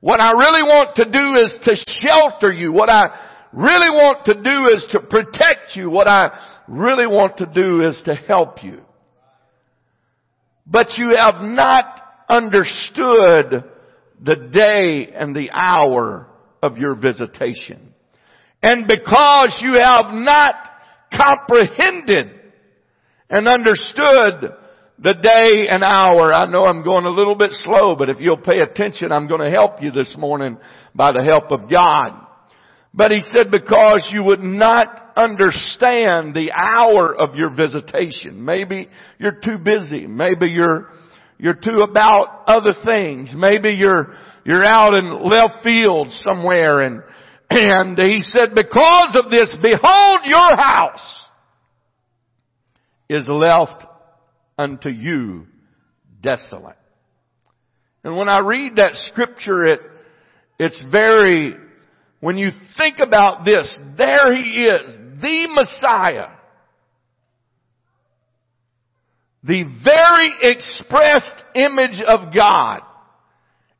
What 0.00 0.20
I 0.20 0.32
really 0.32 0.62
want 0.62 0.96
to 0.96 1.04
do 1.04 1.40
is 1.40 1.58
to 1.62 1.76
shelter 2.06 2.52
you. 2.52 2.72
What 2.72 2.88
I 2.88 3.04
really 3.52 3.90
want 3.90 4.24
to 4.26 4.34
do 4.34 4.74
is 4.74 4.86
to 4.90 5.00
protect 5.00 5.76
you. 5.76 5.88
What 5.88 6.08
I 6.08 6.30
really 6.66 7.06
want 7.06 7.38
to 7.38 7.46
do 7.46 7.86
is 7.86 8.00
to 8.06 8.14
help 8.14 8.62
you. 8.64 8.80
But 10.66 10.96
you 10.96 11.14
have 11.16 11.40
not 11.42 12.02
understood 12.28 13.64
the 14.20 14.36
day 14.52 15.12
and 15.14 15.36
the 15.36 15.50
hour 15.52 16.28
of 16.66 16.76
your 16.76 16.94
visitation. 16.94 17.94
And 18.62 18.86
because 18.86 19.58
you 19.62 19.74
have 19.74 20.12
not 20.12 20.54
comprehended 21.14 22.30
and 23.30 23.48
understood 23.48 24.52
the 24.98 25.12
day 25.12 25.68
and 25.68 25.82
hour. 25.82 26.32
I 26.32 26.46
know 26.46 26.64
I'm 26.64 26.82
going 26.82 27.04
a 27.04 27.10
little 27.10 27.34
bit 27.34 27.50
slow, 27.52 27.96
but 27.96 28.08
if 28.08 28.18
you'll 28.18 28.38
pay 28.38 28.60
attention, 28.60 29.12
I'm 29.12 29.28
going 29.28 29.42
to 29.42 29.50
help 29.50 29.82
you 29.82 29.90
this 29.90 30.14
morning 30.18 30.56
by 30.94 31.12
the 31.12 31.22
help 31.22 31.50
of 31.50 31.70
God. 31.70 32.22
But 32.94 33.10
he 33.10 33.20
said 33.36 33.50
because 33.50 34.08
you 34.10 34.24
would 34.24 34.40
not 34.40 35.12
understand 35.16 36.34
the 36.34 36.50
hour 36.52 37.14
of 37.14 37.34
your 37.34 37.54
visitation. 37.54 38.42
Maybe 38.42 38.88
you're 39.18 39.38
too 39.44 39.58
busy. 39.58 40.06
Maybe 40.06 40.46
you're, 40.46 40.88
you're 41.36 41.54
too 41.62 41.80
about 41.88 42.44
other 42.46 42.72
things. 42.86 43.34
Maybe 43.36 43.72
you're 43.72 44.16
you're 44.46 44.64
out 44.64 44.94
in 44.94 45.28
left 45.28 45.64
field 45.64 46.06
somewhere 46.20 46.80
and, 46.80 47.02
and 47.50 47.98
he 47.98 48.22
said, 48.22 48.50
because 48.54 49.20
of 49.22 49.28
this, 49.28 49.52
behold 49.60 50.20
your 50.24 50.56
house 50.56 51.28
is 53.08 53.28
left 53.28 53.84
unto 54.56 54.88
you 54.88 55.46
desolate. 56.22 56.76
And 58.04 58.16
when 58.16 58.28
I 58.28 58.38
read 58.38 58.76
that 58.76 58.94
scripture, 59.10 59.64
it, 59.64 59.80
it's 60.60 60.80
very, 60.92 61.56
when 62.20 62.38
you 62.38 62.50
think 62.76 63.00
about 63.00 63.44
this, 63.44 63.76
there 63.98 64.32
he 64.32 64.64
is, 64.64 64.96
the 65.20 65.48
Messiah. 65.50 66.28
The 69.42 69.64
very 69.82 70.52
expressed 70.52 71.42
image 71.56 72.00
of 72.06 72.32
God 72.32 72.82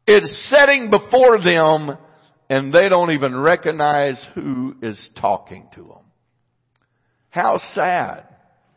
it's 0.07 0.51
setting 0.51 0.91
before 0.91 1.43
them 1.43 1.99
and 2.49 2.73
they 2.73 2.89
don't 2.89 3.11
even 3.11 3.37
recognize 3.37 4.25
who 4.35 4.77
is 4.83 5.11
talking 5.21 5.69
to 5.75 5.83
them. 5.83 6.05
How 7.31 7.59
sad. 7.59 8.25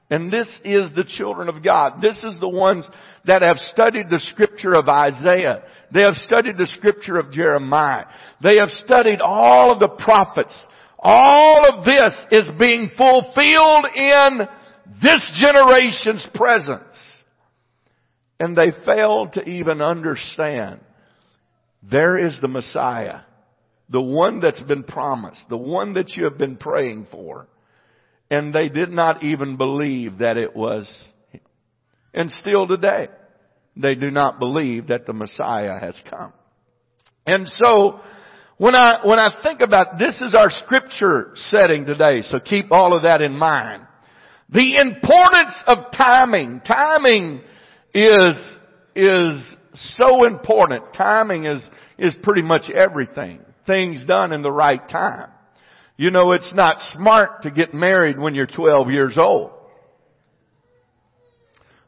And 0.10 0.32
this 0.32 0.48
is 0.66 0.92
the 0.96 1.06
children 1.08 1.50
of 1.50 1.64
God. 1.64 2.02
This 2.02 2.24
is 2.24 2.40
the 2.40 2.50
ones 2.50 2.88
that 3.26 3.44
have 3.44 3.58
studied 3.58 4.10
the 4.10 4.20
scripture 4.20 4.74
of 4.74 4.90
Isaiah. 4.90 5.62
They 5.94 6.02
have 6.02 6.16
studied 6.16 6.58
the 6.58 6.66
scripture 6.66 7.20
of 7.20 7.32
Jeremiah. 7.32 8.06
They 8.42 8.58
have 8.60 8.70
studied 8.70 9.22
all 9.22 9.72
of 9.72 9.80
the 9.80 9.90
prophets. 10.04 10.56
All 10.98 11.64
of 11.72 11.86
this 11.86 12.26
is 12.32 12.50
being 12.58 12.90
fulfilled 12.98 13.86
in 13.96 14.40
this 15.02 15.40
generation's 15.40 16.28
presence. 16.34 16.96
And 18.40 18.58
they 18.58 18.72
fail 18.86 19.30
to 19.34 19.48
even 19.48 19.82
understand 19.82 20.80
there 21.84 22.18
is 22.18 22.38
the 22.42 22.48
Messiah. 22.48 23.22
The 23.90 24.02
one 24.02 24.40
that's 24.40 24.62
been 24.62 24.84
promised. 24.84 25.42
The 25.50 25.58
one 25.58 25.94
that 25.94 26.12
you 26.16 26.26
have 26.26 26.38
been 26.38 26.58
praying 26.58 27.08
for. 27.12 27.48
And 28.30 28.54
they 28.54 28.70
did 28.70 28.92
not 28.92 29.24
even 29.24 29.58
believe 29.58 30.20
that 30.20 30.38
it 30.38 30.56
was. 30.56 30.88
And 32.14 32.30
still 32.32 32.68
today, 32.68 33.08
they 33.76 33.96
do 33.96 34.12
not 34.12 34.40
believe 34.40 34.88
that 34.88 35.06
the 35.08 35.14
Messiah 35.14 35.80
has 35.80 35.96
come. 36.10 36.34
And 37.26 37.48
so, 37.48 38.00
when 38.58 38.76
I, 38.76 39.00
when 39.06 39.20
I 39.20 39.42
think 39.42 39.62
about 39.62 39.98
this 39.98 40.22
is 40.22 40.36
our 40.36 40.50
scripture 40.50 41.32
setting 41.36 41.86
today, 41.86 42.22
so 42.22 42.40
keep 42.40 42.72
all 42.72 42.96
of 42.96 43.04
that 43.04 43.22
in 43.22 43.32
mind. 43.32 43.84
The 44.50 44.76
importance 44.82 45.58
of 45.66 45.92
timing. 45.96 46.62
Timing 46.68 47.42
is, 47.94 48.58
is 48.96 49.56
so 49.74 50.26
important. 50.26 50.94
Timing 50.96 51.46
is, 51.46 51.68
is 51.98 52.16
pretty 52.24 52.42
much 52.42 52.70
everything. 52.70 53.42
Things 53.68 54.06
done 54.06 54.32
in 54.32 54.42
the 54.42 54.52
right 54.52 54.88
time. 54.90 55.30
You 55.98 56.12
know, 56.12 56.32
it's 56.32 56.54
not 56.54 56.78
smart 56.94 57.44
to 57.44 57.52
get 57.52 57.74
married 57.74 58.18
when 58.18 58.34
you're 58.34 58.48
12 58.48 58.90
years 58.90 59.18
old. 59.18 59.52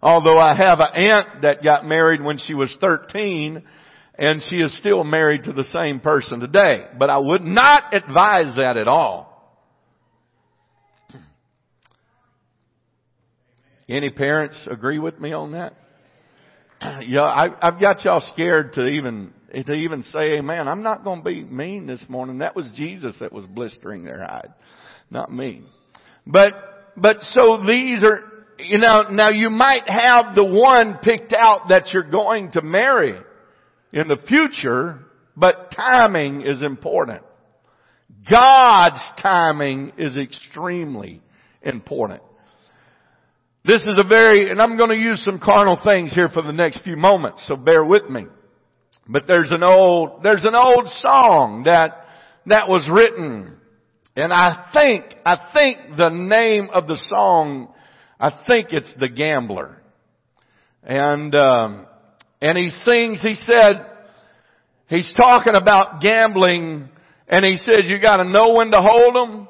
Although 0.01 0.37
I 0.37 0.55
have 0.55 0.79
an 0.79 1.05
aunt 1.05 1.41
that 1.43 1.63
got 1.63 1.85
married 1.85 2.21
when 2.21 2.37
she 2.37 2.53
was 2.53 2.75
13 2.81 3.63
and 4.17 4.41
she 4.49 4.57
is 4.57 4.77
still 4.77 5.03
married 5.03 5.43
to 5.43 5.53
the 5.53 5.63
same 5.63 5.99
person 5.99 6.39
today. 6.39 6.85
But 6.97 7.09
I 7.09 7.17
would 7.17 7.41
not 7.41 7.93
advise 7.93 8.55
that 8.57 8.77
at 8.77 8.87
all. 8.87 9.31
Any 13.87 14.09
parents 14.09 14.67
agree 14.69 14.99
with 14.99 15.19
me 15.19 15.33
on 15.33 15.51
that? 15.51 15.73
yeah, 17.01 17.21
I, 17.21 17.67
I've 17.67 17.79
got 17.79 18.03
y'all 18.03 18.23
scared 18.33 18.73
to 18.73 18.85
even 18.85 19.33
to 19.53 19.73
even 19.73 20.03
say 20.03 20.37
amen. 20.37 20.67
I'm 20.67 20.83
not 20.83 21.03
going 21.03 21.19
to 21.19 21.25
be 21.25 21.43
mean 21.43 21.85
this 21.85 22.05
morning. 22.09 22.39
That 22.39 22.55
was 22.55 22.69
Jesus 22.75 23.17
that 23.19 23.33
was 23.33 23.45
blistering 23.45 24.03
their 24.05 24.19
hide, 24.23 24.53
not 25.09 25.31
me. 25.31 25.63
But 26.25 26.53
but 26.95 27.17
so 27.19 27.63
these 27.65 28.03
are 28.03 28.21
you 28.57 28.77
know 28.77 29.09
now 29.11 29.29
you 29.29 29.49
might 29.49 29.87
have 29.87 30.35
the 30.35 30.45
one 30.45 30.99
picked 31.03 31.33
out 31.33 31.69
that 31.69 31.89
you're 31.93 32.09
going 32.09 32.51
to 32.53 32.61
marry 32.61 33.19
in 33.93 34.07
the 34.07 34.17
future, 34.27 34.99
but 35.35 35.71
timing 35.75 36.41
is 36.41 36.61
important. 36.61 37.21
God's 38.29 39.01
timing 39.21 39.93
is 39.97 40.17
extremely 40.17 41.21
important. 41.61 42.21
This 43.63 43.83
is 43.83 43.97
a 43.97 44.07
very, 44.07 44.49
and 44.49 44.59
I'm 44.59 44.75
going 44.75 44.89
to 44.89 44.97
use 44.97 45.23
some 45.23 45.39
carnal 45.39 45.79
things 45.83 46.13
here 46.13 46.29
for 46.29 46.41
the 46.41 46.51
next 46.51 46.83
few 46.83 46.97
moments, 46.97 47.45
so 47.47 47.55
bear 47.55 47.85
with 47.85 48.09
me. 48.09 48.25
But 49.07 49.23
there's 49.27 49.51
an 49.51 49.61
old, 49.61 50.23
there's 50.23 50.43
an 50.43 50.55
old 50.55 50.87
song 50.87 51.63
that, 51.65 52.05
that 52.47 52.67
was 52.67 52.89
written. 52.91 53.55
And 54.15 54.33
I 54.33 54.69
think, 54.73 55.05
I 55.25 55.35
think 55.53 55.95
the 55.95 56.09
name 56.09 56.69
of 56.73 56.87
the 56.87 56.97
song, 56.97 57.71
I 58.19 58.31
think 58.47 58.69
it's 58.71 58.91
The 58.99 59.09
Gambler. 59.09 59.81
And, 60.83 61.35
um, 61.35 61.85
and 62.41 62.57
he 62.57 62.69
sings, 62.69 63.21
he 63.21 63.35
said, 63.35 63.85
he's 64.87 65.13
talking 65.15 65.53
about 65.55 66.01
gambling 66.01 66.89
and 67.27 67.45
he 67.45 67.57
says 67.57 67.83
you 67.85 68.01
gotta 68.01 68.25
know 68.25 68.53
when 68.53 68.71
to 68.71 68.81
hold 68.81 69.15
them 69.15 69.47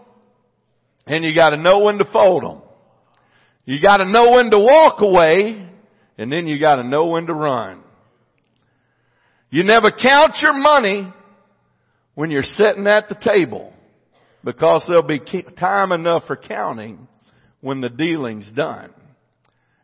and 1.07 1.23
you 1.23 1.33
gotta 1.33 1.57
know 1.57 1.79
when 1.79 1.97
to 1.97 2.05
fold 2.11 2.43
them. 2.43 2.60
You 3.65 3.81
gotta 3.81 4.05
know 4.05 4.31
when 4.31 4.49
to 4.51 4.59
walk 4.59 5.01
away 5.01 5.69
and 6.17 6.31
then 6.31 6.47
you 6.47 6.59
gotta 6.59 6.83
know 6.83 7.07
when 7.07 7.27
to 7.27 7.33
run. 7.33 7.81
You 9.49 9.63
never 9.63 9.91
count 9.91 10.37
your 10.41 10.53
money 10.53 11.11
when 12.15 12.31
you're 12.31 12.43
sitting 12.43 12.87
at 12.87 13.09
the 13.09 13.15
table 13.15 13.73
because 14.43 14.83
there'll 14.87 15.03
be 15.03 15.21
time 15.59 15.91
enough 15.91 16.23
for 16.25 16.35
counting 16.35 17.07
when 17.59 17.81
the 17.81 17.89
dealing's 17.89 18.51
done. 18.53 18.91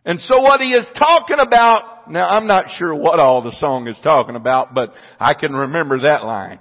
And 0.05 0.19
so 0.21 0.41
what 0.41 0.61
he 0.61 0.71
is 0.71 0.87
talking 0.97 1.37
about, 1.45 2.09
now 2.09 2.29
I'm 2.29 2.47
not 2.47 2.67
sure 2.77 2.95
what 2.95 3.19
all 3.19 3.41
the 3.41 3.51
song 3.59 3.87
is 3.87 3.99
talking 4.01 4.35
about, 4.37 4.73
but 4.73 4.93
I 5.19 5.33
can 5.33 5.53
remember 5.53 5.99
that 6.01 6.23
line. 6.23 6.59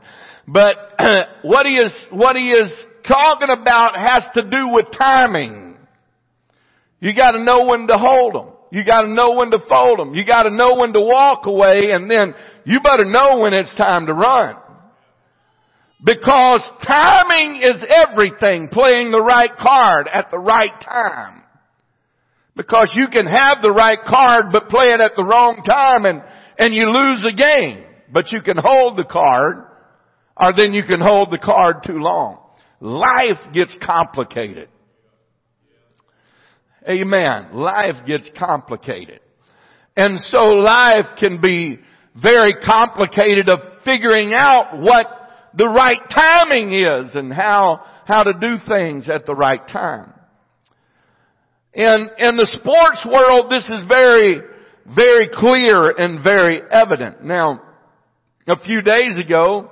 But 0.49 0.73
what 1.42 1.64
he 1.64 1.76
is, 1.76 2.06
what 2.11 2.37
he 2.37 2.50
is 2.50 2.87
talking 3.06 3.49
about 3.50 3.96
has 3.96 4.25
to 4.35 4.42
do 4.42 4.68
with 4.73 4.87
timing. 4.99 5.65
You 7.00 7.14
gotta 7.14 7.42
know 7.42 7.66
when 7.66 7.86
to 7.88 7.98
hold 7.98 8.34
them. 8.34 8.52
You 8.70 8.84
gotta 8.84 9.08
know 9.08 9.34
when 9.34 9.50
to 9.50 9.58
fold 9.68 9.98
them. 9.98 10.14
You 10.14 10.24
gotta 10.24 10.50
know 10.50 10.76
when 10.76 10.92
to 10.92 11.00
walk 11.00 11.46
away 11.46 11.90
and 11.92 12.10
then 12.10 12.34
you 12.64 12.80
better 12.80 13.04
know 13.04 13.40
when 13.40 13.52
it's 13.52 13.74
time 13.76 14.06
to 14.06 14.14
run. 14.14 14.56
Because 16.04 16.62
timing 16.86 17.62
is 17.62 17.84
everything, 17.88 18.68
playing 18.68 19.10
the 19.10 19.22
right 19.22 19.54
card 19.56 20.08
at 20.12 20.30
the 20.30 20.38
right 20.38 20.78
time. 20.84 21.42
Because 22.54 22.92
you 22.94 23.06
can 23.10 23.26
have 23.26 23.58
the 23.62 23.70
right 23.70 23.98
card 24.06 24.46
but 24.52 24.68
play 24.68 24.86
it 24.86 25.00
at 25.00 25.12
the 25.16 25.24
wrong 25.24 25.62
time 25.64 26.04
and, 26.04 26.22
and 26.58 26.74
you 26.74 26.84
lose 26.86 27.22
the 27.22 27.34
game. 27.36 27.84
But 28.12 28.32
you 28.32 28.40
can 28.42 28.56
hold 28.58 28.96
the 28.96 29.04
card 29.04 29.64
or 30.36 30.52
then 30.56 30.72
you 30.72 30.82
can 30.82 31.00
hold 31.00 31.30
the 31.30 31.38
card 31.38 31.76
too 31.86 31.98
long. 31.98 32.38
Life 32.80 33.52
gets 33.52 33.76
complicated. 33.84 34.68
Amen. 36.88 37.49
Life 37.52 38.07
gets 38.07 38.31
complicated. 38.38 39.21
And 39.97 40.19
so 40.19 40.50
life 40.50 41.07
can 41.19 41.40
be 41.40 41.81
very 42.21 42.55
complicated 42.64 43.49
of 43.49 43.61
figuring 43.85 44.33
out 44.33 44.78
what 44.78 45.07
the 45.55 45.69
right 45.69 46.00
timing 46.14 46.73
is 46.73 47.14
and 47.14 47.33
how, 47.33 47.85
how 48.05 48.23
to 48.23 48.33
do 48.35 48.57
things 48.69 49.09
at 49.09 49.26
the 49.26 49.35
right 49.35 49.66
time. 49.69 50.12
In, 51.73 52.09
in 52.19 52.37
the 52.37 52.47
sports 52.61 53.07
world, 53.11 53.50
this 53.50 53.64
is 53.64 53.87
very, 53.88 54.40
very 54.95 55.28
clear 55.33 55.90
and 55.90 56.23
very 56.23 56.61
evident. 56.71 57.25
Now, 57.25 57.62
a 58.47 58.59
few 58.61 58.83
days 58.83 59.16
ago, 59.23 59.71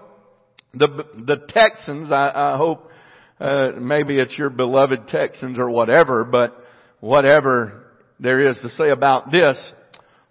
the, 0.72 0.88
the 1.26 1.46
Texans, 1.48 2.10
I, 2.10 2.30
I 2.34 2.56
hope, 2.56 2.90
uh, 3.38 3.72
maybe 3.78 4.18
it's 4.18 4.36
your 4.36 4.50
beloved 4.50 5.06
Texans 5.08 5.58
or 5.58 5.70
whatever, 5.70 6.24
but 6.24 6.63
whatever 7.00 7.84
there 8.20 8.48
is 8.48 8.58
to 8.62 8.68
say 8.70 8.90
about 8.90 9.30
this, 9.30 9.74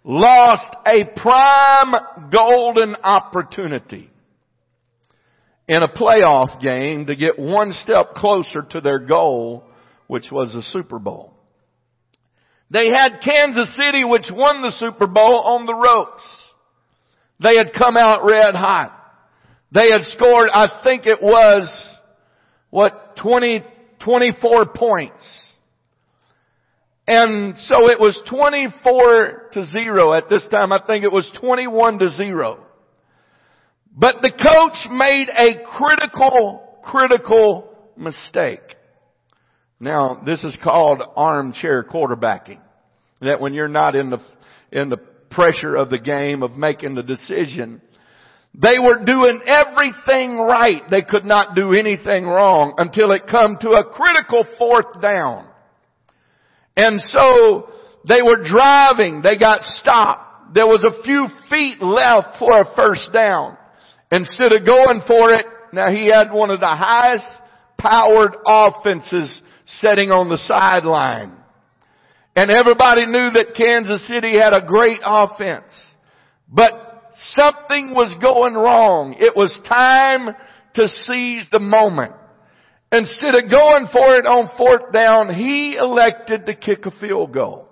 lost 0.03 0.75
a 0.86 1.05
prime 1.15 1.93
golden 2.32 2.96
opportunity 2.96 4.10
in 5.67 5.82
a 5.82 5.88
playoff 5.88 6.62
game 6.62 7.05
to 7.05 7.15
get 7.15 7.39
one 7.39 7.72
step 7.72 8.13
closer 8.15 8.63
to 8.72 8.82
their 8.82 9.00
goal, 9.00 9.63
which 10.08 10.25
was 10.32 10.51
the 10.53 10.62
Super 10.62 10.99
Bowl. 10.99 11.34
They 12.69 12.88
had 12.88 13.21
Kansas 13.23 13.76
City, 13.78 14.04
which 14.04 14.26
won 14.32 14.62
the 14.62 14.71
Super 14.71 15.08
Bowl 15.08 15.41
on 15.45 15.65
the 15.65 15.76
ropes. 15.76 16.23
They 17.39 17.56
had 17.56 17.73
come 17.78 17.97
out 17.97 18.26
red 18.26 18.56
hot. 18.56 18.99
They 19.71 19.91
had 19.91 20.02
scored, 20.04 20.49
I 20.54 20.82
think 20.84 21.06
it 21.06 21.21
was, 21.21 21.89
what, 22.69 23.17
20, 23.21 23.63
24 24.04 24.65
points. 24.67 25.42
And 27.08 27.58
so 27.58 27.89
it 27.89 28.00
was 28.00 28.20
24 28.30 29.50
to 29.54 29.66
0 29.66 30.13
at 30.13 30.30
this 30.30 30.48
time. 30.50 30.72
I 30.72 30.80
think 30.86 31.04
it 31.04 31.12
was 31.12 31.30
21 31.39 32.00
to 32.00 32.10
0. 32.10 32.63
But 33.96 34.22
the 34.22 34.32
coach 34.32 34.92
made 34.92 35.28
a 35.30 35.63
critical, 35.78 36.80
critical 36.84 37.70
mistake. 37.98 38.62
Now, 39.80 40.22
this 40.26 40.44
is 40.44 40.58
called 40.63 41.02
armchair 41.16 41.84
quarterbacking. 41.84 42.60
That 43.22 43.42
when 43.42 43.54
you're 43.54 43.68
not 43.68 43.96
in 43.96 44.10
the, 44.10 44.20
in 44.72 44.89
the 44.89 44.98
pressure 45.30 45.76
of 45.76 45.89
the 45.89 46.00
game 46.00 46.42
of 46.42 46.52
making 46.52 46.96
the 46.96 47.04
decision, 47.04 47.82
they 48.54 48.80
were 48.80 49.04
doing 49.04 49.42
everything 49.46 50.38
right. 50.38 50.84
They 50.89 51.02
could 51.02 51.26
not 51.26 51.56
do 51.56 51.74
anything 51.74 52.26
wrong 52.26 52.76
until 52.78 53.12
it 53.12 53.28
come 53.30 53.58
to 53.60 53.72
a 53.72 53.84
critical 53.84 54.46
fourth 54.58 55.02
down. 55.02 55.48
And 56.75 56.99
so 56.99 57.69
they 58.07 58.21
were 58.21 58.43
driving. 58.43 59.21
They 59.21 59.38
got 59.38 59.62
stopped. 59.62 60.53
There 60.53 60.67
was 60.67 60.83
a 60.83 61.03
few 61.03 61.27
feet 61.49 61.81
left 61.81 62.38
for 62.39 62.62
a 62.62 62.75
first 62.75 63.12
down. 63.13 63.57
Instead 64.12 64.51
of 64.51 64.65
going 64.65 65.01
for 65.07 65.33
it, 65.33 65.45
now 65.71 65.89
he 65.89 66.12
had 66.12 66.31
one 66.31 66.51
of 66.51 66.59
the 66.59 66.67
highest 66.67 67.25
powered 67.79 68.36
offenses 68.45 69.41
sitting 69.65 70.12
on 70.12 70.29
the 70.29 70.38
sideline. 70.38 71.33
And 72.36 72.49
everybody 72.49 73.05
knew 73.05 73.29
that 73.31 73.55
Kansas 73.55 74.07
City 74.07 74.33
had 74.38 74.53
a 74.53 74.65
great 74.65 74.99
offense. 75.03 75.71
But 76.49 76.73
something 77.36 77.93
was 77.93 78.15
going 78.21 78.53
wrong. 78.55 79.15
It 79.19 79.36
was 79.36 79.59
time 79.67 80.36
to 80.75 80.88
seize 80.88 81.47
the 81.51 81.59
moment. 81.59 82.13
Instead 82.93 83.34
of 83.34 83.49
going 83.49 83.88
for 83.91 84.17
it 84.17 84.27
on 84.27 84.56
fourth 84.56 84.93
down, 84.93 85.34
he 85.34 85.75
elected 85.75 86.45
to 86.45 86.53
kick 86.53 86.86
a 86.86 86.91
field 86.99 87.34
goal. 87.34 87.67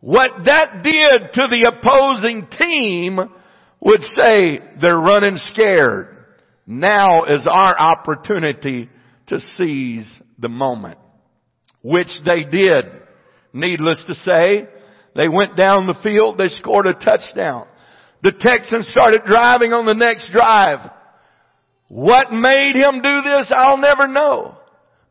What 0.00 0.30
that 0.46 0.82
did 0.82 1.34
to 1.34 1.48
the 1.48 1.70
opposing 1.70 2.46
team 2.58 3.18
would 3.80 4.00
say, 4.00 4.58
they're 4.80 4.98
running 4.98 5.36
scared. 5.36 6.16
Now 6.66 7.24
is 7.24 7.46
our 7.50 7.78
opportunity 7.78 8.88
to 9.26 9.38
seize 9.58 10.20
the 10.38 10.48
moment. 10.48 10.96
Which 11.82 12.08
they 12.24 12.44
did. 12.44 12.86
Needless 13.52 14.02
to 14.06 14.14
say, 14.14 14.66
they 15.14 15.28
went 15.28 15.58
down 15.58 15.86
the 15.86 15.98
field, 16.02 16.38
they 16.38 16.48
scored 16.48 16.86
a 16.86 16.94
touchdown. 16.94 17.66
The 18.22 18.32
Texans 18.32 18.88
started 18.90 19.24
driving 19.26 19.74
on 19.74 19.84
the 19.84 19.94
next 19.94 20.30
drive. 20.32 20.90
What 21.90 22.30
made 22.30 22.76
him 22.76 23.02
do 23.02 23.22
this, 23.22 23.52
I'll 23.52 23.76
never 23.76 24.06
know. 24.06 24.54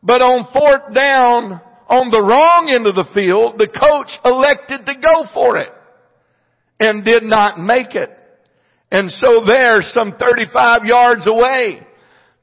But 0.02 0.22
on 0.22 0.48
fourth 0.50 0.94
down, 0.94 1.60
on 1.86 2.10
the 2.10 2.22
wrong 2.22 2.72
end 2.74 2.86
of 2.86 2.94
the 2.94 3.04
field, 3.12 3.58
the 3.58 3.68
coach 3.68 4.08
elected 4.24 4.86
to 4.86 4.94
go 4.94 5.28
for 5.34 5.58
it 5.58 5.68
and 6.80 7.04
did 7.04 7.22
not 7.22 7.60
make 7.60 7.94
it. 7.94 8.08
And 8.90 9.10
so 9.10 9.44
there, 9.46 9.82
some 9.82 10.14
35 10.18 10.86
yards 10.86 11.26
away, 11.26 11.86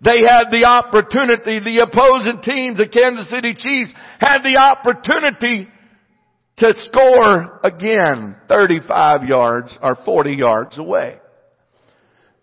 they 0.01 0.19
had 0.19 0.51
the 0.51 0.65
opportunity, 0.65 1.59
the 1.59 1.81
opposing 1.89 2.43
teams, 2.43 2.77
the 2.77 2.87
Kansas 2.87 3.31
City 3.31 3.55
Chiefs, 3.55 3.91
had 4.19 4.43
the 4.43 4.57
opportunity 4.57 5.67
to 6.57 6.73
score 6.75 7.59
again 7.63 8.35
35 8.47 9.23
yards 9.23 9.75
or 9.81 9.95
40 10.05 10.33
yards 10.33 10.77
away. 10.77 11.17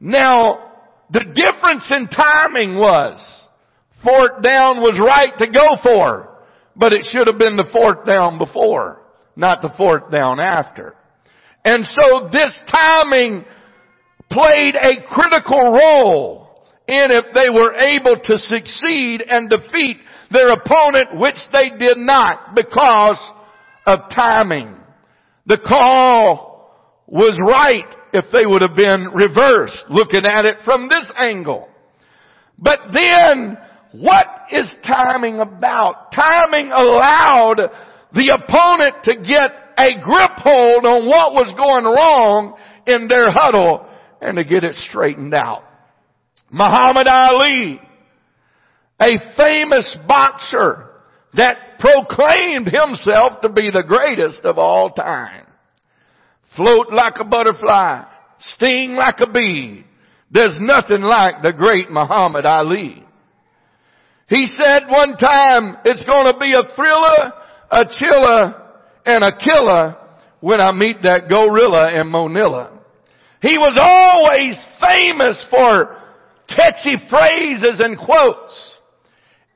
Now, 0.00 0.73
the 1.10 1.24
difference 1.24 1.90
in 1.90 2.08
timing 2.08 2.76
was, 2.76 3.46
fourth 4.02 4.42
down 4.42 4.78
was 4.78 5.00
right 5.00 5.36
to 5.38 5.46
go 5.46 5.80
for, 5.82 6.38
but 6.76 6.92
it 6.92 7.04
should 7.04 7.26
have 7.26 7.38
been 7.38 7.56
the 7.56 7.68
fourth 7.72 8.06
down 8.06 8.38
before, 8.38 9.02
not 9.36 9.62
the 9.62 9.72
fourth 9.76 10.10
down 10.10 10.40
after. 10.40 10.94
And 11.64 11.84
so 11.84 12.28
this 12.30 12.62
timing 12.70 13.44
played 14.30 14.74
a 14.74 15.02
critical 15.08 15.72
role 15.72 16.44
in 16.86 17.06
if 17.10 17.32
they 17.32 17.48
were 17.48 17.74
able 17.74 18.16
to 18.22 18.38
succeed 18.38 19.22
and 19.26 19.48
defeat 19.48 19.98
their 20.30 20.50
opponent, 20.50 21.18
which 21.18 21.38
they 21.52 21.70
did 21.78 21.96
not 21.96 22.54
because 22.54 23.18
of 23.86 24.00
timing. 24.14 24.76
The 25.46 25.58
call 25.58 26.54
was 27.06 27.38
right 27.40 28.03
if 28.14 28.30
they 28.30 28.46
would 28.46 28.62
have 28.62 28.76
been 28.76 29.08
reversed, 29.12 29.76
looking 29.90 30.24
at 30.24 30.44
it 30.44 30.58
from 30.64 30.88
this 30.88 31.06
angle. 31.18 31.68
But 32.58 32.78
then, 32.92 33.58
what 33.92 34.24
is 34.50 34.72
timing 34.86 35.40
about? 35.40 36.12
Timing 36.12 36.70
allowed 36.72 37.70
the 38.12 38.38
opponent 38.38 39.04
to 39.04 39.16
get 39.16 39.50
a 39.76 40.00
grip 40.00 40.38
hold 40.38 40.84
on 40.84 41.08
what 41.08 41.32
was 41.32 41.52
going 41.56 41.84
wrong 41.84 42.56
in 42.86 43.08
their 43.08 43.32
huddle 43.32 43.84
and 44.20 44.36
to 44.36 44.44
get 44.44 44.62
it 44.62 44.74
straightened 44.76 45.34
out. 45.34 45.64
Muhammad 46.50 47.08
Ali, 47.08 47.80
a 49.02 49.12
famous 49.36 49.96
boxer 50.06 50.88
that 51.34 51.80
proclaimed 51.80 52.68
himself 52.68 53.40
to 53.42 53.48
be 53.48 53.70
the 53.70 53.82
greatest 53.86 54.44
of 54.44 54.56
all 54.56 54.90
time. 54.90 55.43
Float 56.56 56.92
like 56.92 57.14
a 57.18 57.24
butterfly, 57.24 58.04
sting 58.38 58.92
like 58.92 59.20
a 59.20 59.30
bee. 59.30 59.84
There's 60.30 60.58
nothing 60.60 61.02
like 61.02 61.42
the 61.42 61.52
great 61.52 61.90
Muhammad 61.90 62.46
Ali. 62.46 63.04
He 64.28 64.46
said 64.46 64.88
one 64.88 65.16
time, 65.16 65.76
it's 65.84 66.02
gonna 66.04 66.38
be 66.38 66.54
a 66.54 66.74
thriller, 66.74 67.32
a 67.70 67.84
chiller, 67.98 68.62
and 69.04 69.22
a 69.22 69.36
killer 69.38 69.96
when 70.40 70.60
I 70.60 70.72
meet 70.72 71.02
that 71.02 71.28
gorilla 71.28 72.00
in 72.00 72.10
Manila. 72.10 72.80
He 73.42 73.58
was 73.58 73.76
always 73.78 74.56
famous 74.80 75.44
for 75.50 75.98
catchy 76.48 76.96
phrases 77.10 77.80
and 77.80 77.98
quotes. 77.98 78.74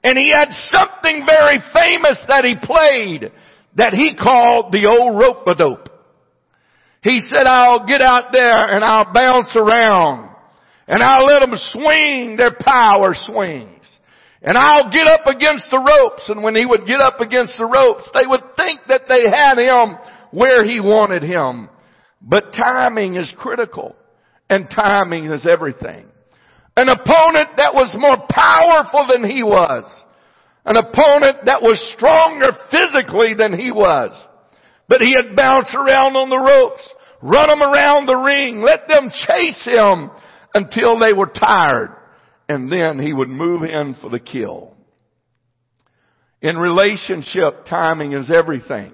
And 0.05 0.17
he 0.17 0.31
had 0.37 0.51
something 0.51 1.27
very 1.27 1.59
famous 1.73 2.23
that 2.29 2.45
he 2.45 2.55
played 2.61 3.33
that 3.77 3.95
he 3.95 4.15
called 4.17 4.73
the 4.73 4.87
old 4.87 5.19
rope-a-dope. 5.19 5.89
He 7.03 7.21
said, 7.21 7.47
I'll 7.47 7.87
get 7.87 8.01
out 8.01 8.33
there 8.33 8.65
and 8.69 8.85
I'll 8.85 9.13
bounce 9.13 9.55
around 9.55 10.29
and 10.89 11.03
I'll 11.03 11.27
let 11.27 11.41
them 11.41 11.55
swing 11.55 12.37
their 12.37 12.57
power 12.59 13.13
swings. 13.15 13.75
And 14.41 14.57
I'll 14.57 14.91
get 14.91 15.07
up 15.07 15.27
against 15.27 15.71
the 15.71 15.79
ropes. 15.79 16.29
And 16.29 16.43
when 16.43 16.55
he 16.55 16.65
would 16.65 16.87
get 16.87 17.01
up 17.01 17.21
against 17.21 17.55
the 17.59 17.67
ropes, 17.67 18.09
they 18.15 18.27
would 18.27 18.57
think 18.57 18.81
that 18.89 19.03
they 19.09 19.29
had 19.29 19.59
him 19.59 19.99
where 20.31 20.65
he 20.65 20.81
wanted 20.81 21.23
him. 21.23 21.69
But 22.23 22.55
timing 22.59 23.17
is 23.17 23.33
critical. 23.37 23.97
And 24.49 24.69
timing 24.71 25.27
is 25.27 25.47
everything. 25.47 26.07
An 26.77 26.89
opponent 26.89 27.51
that 27.57 27.75
was 27.75 27.95
more 27.99 28.17
powerful 28.31 29.07
than 29.13 29.29
he 29.29 29.43
was. 29.43 29.85
An 30.65 30.77
opponent 30.77 31.45
that 31.47 31.61
was 31.61 31.95
stronger 31.97 32.53
physically 32.71 33.35
than 33.37 33.59
he 33.59 33.73
was. 33.73 34.13
But 34.89 35.01
he 35.01 35.15
had 35.15 35.37
bounced 35.37 35.75
around 35.75 36.17
on 36.17 36.31
the 36.31 36.39
ropes, 36.39 36.89
run 37.23 37.49
them 37.49 37.63
around 37.63 38.07
the 38.07 38.17
ring, 38.17 38.63
let 38.63 38.89
them 38.89 39.11
chase 39.11 39.63
him 39.65 40.11
until 40.55 40.99
they 40.99 41.13
were 41.13 41.27
tired. 41.27 41.95
And 42.49 42.73
then 42.73 42.99
he 42.99 43.13
would 43.13 43.29
move 43.29 43.63
in 43.63 43.95
for 44.01 44.09
the 44.09 44.19
kill. 44.19 44.75
In 46.41 46.57
relationship, 46.57 47.67
timing 47.69 48.13
is 48.13 48.31
everything. 48.31 48.93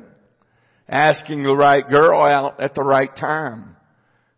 Asking 0.88 1.42
the 1.42 1.54
right 1.54 1.88
girl 1.88 2.20
out 2.20 2.60
at 2.60 2.74
the 2.74 2.82
right 2.82 3.14
time 3.16 3.76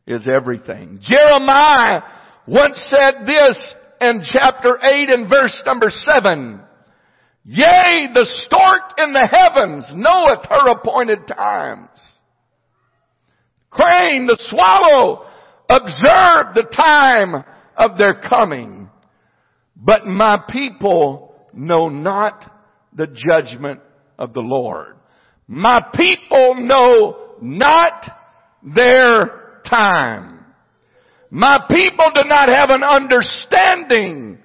is 0.06 0.28
everything. 0.28 1.00
Jeremiah 1.02 2.02
once 2.46 2.78
said 2.90 3.26
this 3.26 3.74
in 4.00 4.22
chapter 4.30 4.78
8 4.80 5.10
and 5.10 5.30
verse 5.30 5.62
number 5.64 5.88
7. 5.88 6.60
Yea, 7.48 8.08
the 8.12 8.26
stork 8.44 8.98
in 8.98 9.12
the 9.12 9.24
heavens 9.24 9.88
knoweth 9.94 10.44
her 10.50 10.68
appointed 10.72 11.28
times. 11.28 11.88
Crane, 13.70 14.26
the 14.26 14.36
swallow, 14.50 15.26
observe 15.70 16.54
the 16.54 16.66
time 16.74 17.44
of 17.76 17.96
their 17.98 18.14
coming. 18.14 18.90
But 19.76 20.06
my 20.06 20.42
people 20.50 21.36
know 21.52 21.88
not 21.88 22.50
the 22.92 23.06
judgment 23.06 23.80
of 24.18 24.32
the 24.32 24.40
Lord. 24.40 24.96
My 25.46 25.76
people 25.94 26.56
know 26.56 27.36
not 27.40 28.10
their 28.74 29.60
time. 29.68 30.44
My 31.30 31.58
people 31.70 32.10
do 32.12 32.28
not 32.28 32.48
have 32.48 32.70
an 32.70 32.82
understanding 32.82 34.38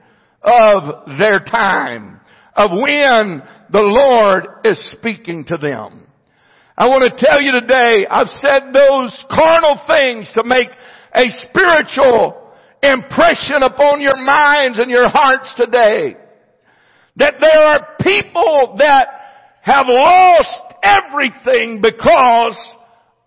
of 0.43 1.17
their 1.17 1.39
time, 1.39 2.20
of 2.55 2.71
when 2.71 3.41
the 3.71 3.81
Lord 3.81 4.45
is 4.65 4.79
speaking 4.97 5.45
to 5.45 5.57
them. 5.57 6.07
I 6.77 6.87
want 6.87 7.03
to 7.11 7.25
tell 7.25 7.41
you 7.41 7.51
today, 7.59 8.07
I've 8.09 8.27
said 8.27 8.73
those 8.73 9.25
carnal 9.29 9.81
things 9.87 10.31
to 10.35 10.43
make 10.43 10.69
a 11.13 11.25
spiritual 11.47 12.53
impression 12.81 13.61
upon 13.61 14.01
your 14.01 14.17
minds 14.17 14.79
and 14.79 14.89
your 14.89 15.09
hearts 15.09 15.53
today. 15.55 16.15
That 17.17 17.35
there 17.39 17.59
are 17.59 17.87
people 18.01 18.75
that 18.79 19.05
have 19.61 19.85
lost 19.87 20.73
everything 20.81 21.81
because 21.81 22.57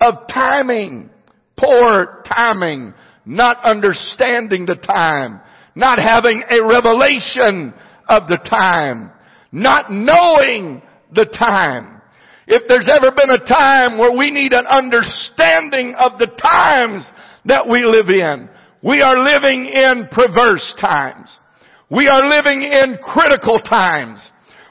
of 0.01 0.15
timing, 0.33 1.11
poor 1.57 2.25
timing, 2.27 2.95
not 3.25 3.63
understanding 3.63 4.67
the 4.67 4.75
time, 4.75 5.41
not 5.75 5.99
having 6.03 6.43
a 6.51 6.67
revelation 6.67 7.73
of 8.09 8.27
the 8.27 8.39
time, 8.51 9.13
not 9.55 9.91
knowing 9.91 10.83
the 11.15 11.27
time. 11.27 12.03
If 12.49 12.65
there's 12.69 12.89
ever 12.91 13.15
been 13.15 13.31
a 13.31 13.47
time 13.47 13.97
where 13.97 14.17
we 14.17 14.31
need 14.31 14.53
an 14.53 14.67
understanding 14.67 15.95
of 15.97 16.19
the 16.19 16.27
times 16.27 17.07
that 17.45 17.69
we 17.69 17.85
live 17.85 18.09
in, 18.09 18.51
we 18.83 19.01
are 19.01 19.17
living 19.17 19.67
in 19.67 20.09
perverse 20.11 20.75
times. 20.81 21.41
We 21.89 22.09
are 22.09 22.29
living 22.29 22.63
in 22.63 22.99
critical 23.01 23.61
times. 23.61 24.19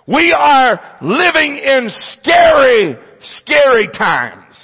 We 0.06 0.36
are 0.38 0.98
living 1.02 1.56
in 1.56 1.88
scary, 1.90 2.98
scary 3.22 3.88
times. 3.88 4.56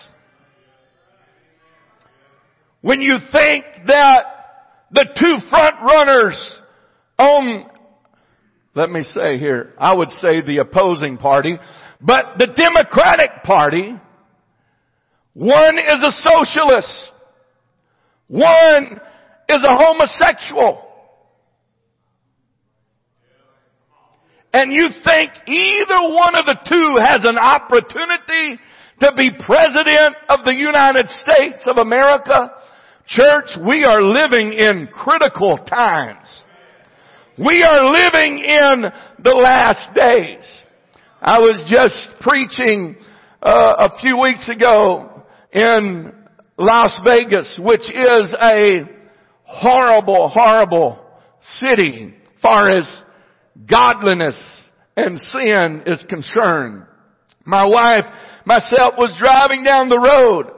When 2.81 3.01
you 3.01 3.17
think 3.31 3.65
that 3.87 4.23
the 4.91 5.05
two 5.17 5.49
front 5.49 5.75
runners 5.81 6.59
on, 7.17 7.65
let 8.79 8.89
me 8.89 9.03
say 9.03 9.37
here, 9.37 9.73
I 9.77 9.93
would 9.93 10.07
say 10.07 10.39
the 10.39 10.59
opposing 10.59 11.17
party, 11.17 11.57
but 11.99 12.37
the 12.37 12.47
Democratic 12.47 13.43
Party, 13.43 13.93
one 15.33 15.77
is 15.77 16.01
a 16.01 16.11
socialist, 16.11 17.11
one 18.29 19.01
is 19.49 19.65
a 19.65 19.83
homosexual. 19.83 20.85
And 24.53 24.71
you 24.71 24.87
think 25.03 25.31
either 25.45 26.15
one 26.15 26.35
of 26.35 26.45
the 26.45 26.57
two 26.65 26.97
has 27.05 27.25
an 27.25 27.37
opportunity 27.37 28.61
to 29.01 29.11
be 29.17 29.31
President 29.45 30.15
of 30.29 30.45
the 30.45 30.55
United 30.55 31.09
States 31.09 31.67
of 31.67 31.75
America? 31.75 32.51
Church, 33.07 33.57
we 33.67 33.83
are 33.83 34.01
living 34.01 34.53
in 34.53 34.87
critical 34.87 35.57
times. 35.57 36.45
We 37.39 37.63
are 37.63 37.85
living 37.85 38.39
in 38.39 38.91
the 39.23 39.31
last 39.31 39.95
days. 39.95 40.45
I 41.21 41.39
was 41.39 41.65
just 41.71 42.19
preaching 42.19 42.97
uh, 43.41 43.87
a 43.87 43.99
few 44.01 44.19
weeks 44.19 44.49
ago 44.49 45.23
in 45.53 46.11
Las 46.57 46.99
Vegas, 47.05 47.57
which 47.63 47.89
is 47.89 48.35
a 48.41 48.81
horrible, 49.43 50.27
horrible 50.27 50.99
city 51.41 52.13
far 52.41 52.71
as 52.71 53.03
godliness 53.69 54.35
and 54.97 55.17
sin 55.17 55.83
is 55.85 56.03
concerned. 56.09 56.83
My 57.45 57.65
wife, 57.65 58.03
myself 58.45 58.95
was 58.97 59.15
driving 59.17 59.63
down 59.63 59.87
the 59.87 59.99
road 59.99 60.51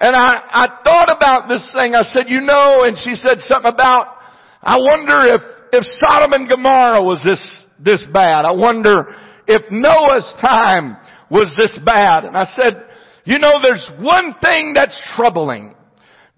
and 0.00 0.14
I, 0.16 0.42
I 0.48 0.68
thought 0.84 1.10
about 1.14 1.48
this 1.48 1.74
thing. 1.78 1.94
I 1.94 2.02
said, 2.02 2.24
you 2.28 2.40
know, 2.40 2.84
and 2.84 2.96
she 2.96 3.16
said 3.16 3.40
something 3.40 3.70
about, 3.70 4.16
I 4.62 4.78
wonder 4.78 5.34
if, 5.34 5.40
if 5.72 5.84
Sodom 5.84 6.32
and 6.32 6.48
Gomorrah 6.48 7.02
was 7.02 7.22
this, 7.24 7.66
this 7.78 8.04
bad. 8.12 8.44
I 8.44 8.52
wonder 8.52 9.14
if 9.46 9.70
Noah's 9.70 10.32
time 10.40 10.96
was 11.30 11.54
this 11.56 11.78
bad. 11.84 12.24
And 12.24 12.36
I 12.36 12.44
said, 12.44 12.84
you 13.24 13.38
know, 13.38 13.60
there's 13.62 13.88
one 14.00 14.34
thing 14.40 14.72
that's 14.74 14.98
troubling. 15.16 15.74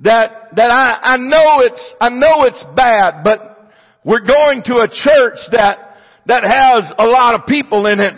That, 0.01 0.55
that 0.57 0.71
I, 0.71 1.15
I 1.15 1.17
know 1.17 1.61
it's, 1.61 1.95
I 2.01 2.09
know 2.09 2.45
it's 2.45 2.65
bad, 2.75 3.23
but 3.25 3.71
we're 4.05 4.27
going 4.27 4.63
to 4.65 4.75
a 4.77 4.89
church 4.89 5.39
that, 5.53 5.97
that 6.27 6.43
has 6.43 6.93
a 6.99 7.07
lot 7.07 7.35
of 7.35 7.47
people 7.47 7.87
in 7.87 8.01
it, 8.01 8.15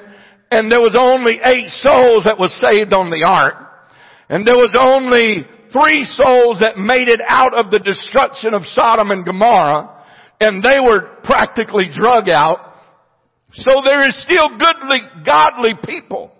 and 0.50 0.70
there 0.70 0.80
was 0.80 0.96
only 0.98 1.40
eight 1.44 1.68
souls 1.68 2.24
that 2.24 2.38
was 2.38 2.58
saved 2.60 2.92
on 2.92 3.10
the 3.10 3.26
ark. 3.26 3.54
And 4.30 4.46
there 4.46 4.56
was 4.56 4.74
only 4.78 5.46
three 5.72 6.04
souls 6.04 6.60
that 6.60 6.78
made 6.78 7.08
it 7.08 7.20
out 7.26 7.52
of 7.52 7.70
the 7.70 7.80
destruction 7.80 8.54
of 8.54 8.62
Sodom 8.64 9.10
and 9.10 9.24
Gomorrah, 9.24 9.93
and 10.44 10.62
they 10.62 10.78
were 10.78 11.16
practically 11.24 11.88
drug 11.90 12.28
out. 12.28 12.74
So 13.52 13.80
there 13.82 14.06
is 14.06 14.20
still 14.22 14.50
goodly, 14.50 14.98
godly 15.24 15.72
people 15.84 16.32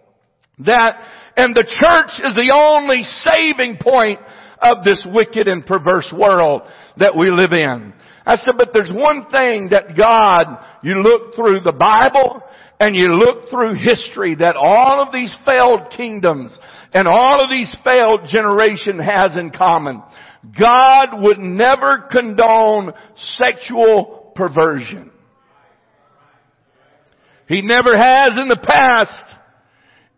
that, 0.58 0.92
and 1.36 1.54
the 1.54 1.64
church 1.64 2.10
is 2.22 2.34
the 2.34 2.52
only 2.54 3.02
saving 3.02 3.78
point 3.80 4.20
of 4.60 4.84
this 4.84 5.06
wicked 5.10 5.48
and 5.48 5.64
perverse 5.64 6.12
world 6.16 6.62
that 6.98 7.16
we 7.16 7.30
live 7.30 7.52
in. 7.52 7.94
I 8.26 8.36
said, 8.36 8.54
but 8.56 8.70
there's 8.72 8.92
one 8.92 9.30
thing 9.30 9.70
that 9.70 9.96
God, 9.96 10.64
you 10.82 10.96
look 10.96 11.34
through 11.34 11.60
the 11.60 11.72
Bible 11.72 12.42
and 12.80 12.94
you 12.94 13.08
look 13.08 13.48
through 13.48 13.74
history 13.74 14.34
that 14.36 14.56
all 14.56 15.02
of 15.02 15.12
these 15.12 15.34
failed 15.44 15.92
kingdoms 15.96 16.56
and 16.92 17.08
all 17.08 17.42
of 17.42 17.50
these 17.50 17.74
failed 17.84 18.22
generation 18.28 18.98
has 18.98 19.36
in 19.36 19.50
common. 19.50 20.02
God 20.58 21.22
would 21.22 21.38
never 21.38 22.06
condone 22.10 22.92
sexual 23.16 24.32
perversion. 24.34 25.10
He 27.48 27.62
never 27.62 27.96
has 27.96 28.38
in 28.40 28.48
the 28.48 28.60
past, 28.62 29.36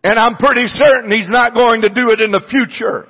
and 0.05 0.19
I'm 0.19 0.37
pretty 0.37 0.67
certain 0.67 1.11
He's 1.11 1.29
not 1.29 1.55
going 1.55 1.83
to 1.83 1.89
do 1.89 2.11
it 2.11 2.21
in 2.25 2.31
the 2.31 2.43
future. 2.51 3.07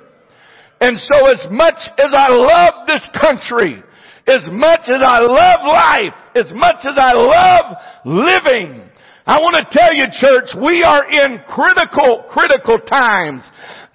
And 0.79 0.97
so 0.99 1.25
as 1.27 1.45
much 1.49 1.77
as 1.97 2.13
I 2.15 2.29
love 2.29 2.87
this 2.87 3.07
country, 3.19 3.81
as 4.27 4.45
much 4.51 4.81
as 4.81 5.01
I 5.01 5.19
love 5.19 5.59
life, 5.65 6.13
as 6.35 6.51
much 6.53 6.85
as 6.85 6.97
I 6.97 7.13
love 7.13 7.77
living, 8.05 8.89
I 9.25 9.39
want 9.39 9.57
to 9.59 9.77
tell 9.77 9.93
you 9.93 10.05
church, 10.11 10.55
we 10.55 10.83
are 10.83 11.03
in 11.03 11.39
critical, 11.47 12.25
critical 12.29 12.77
times. 12.79 13.43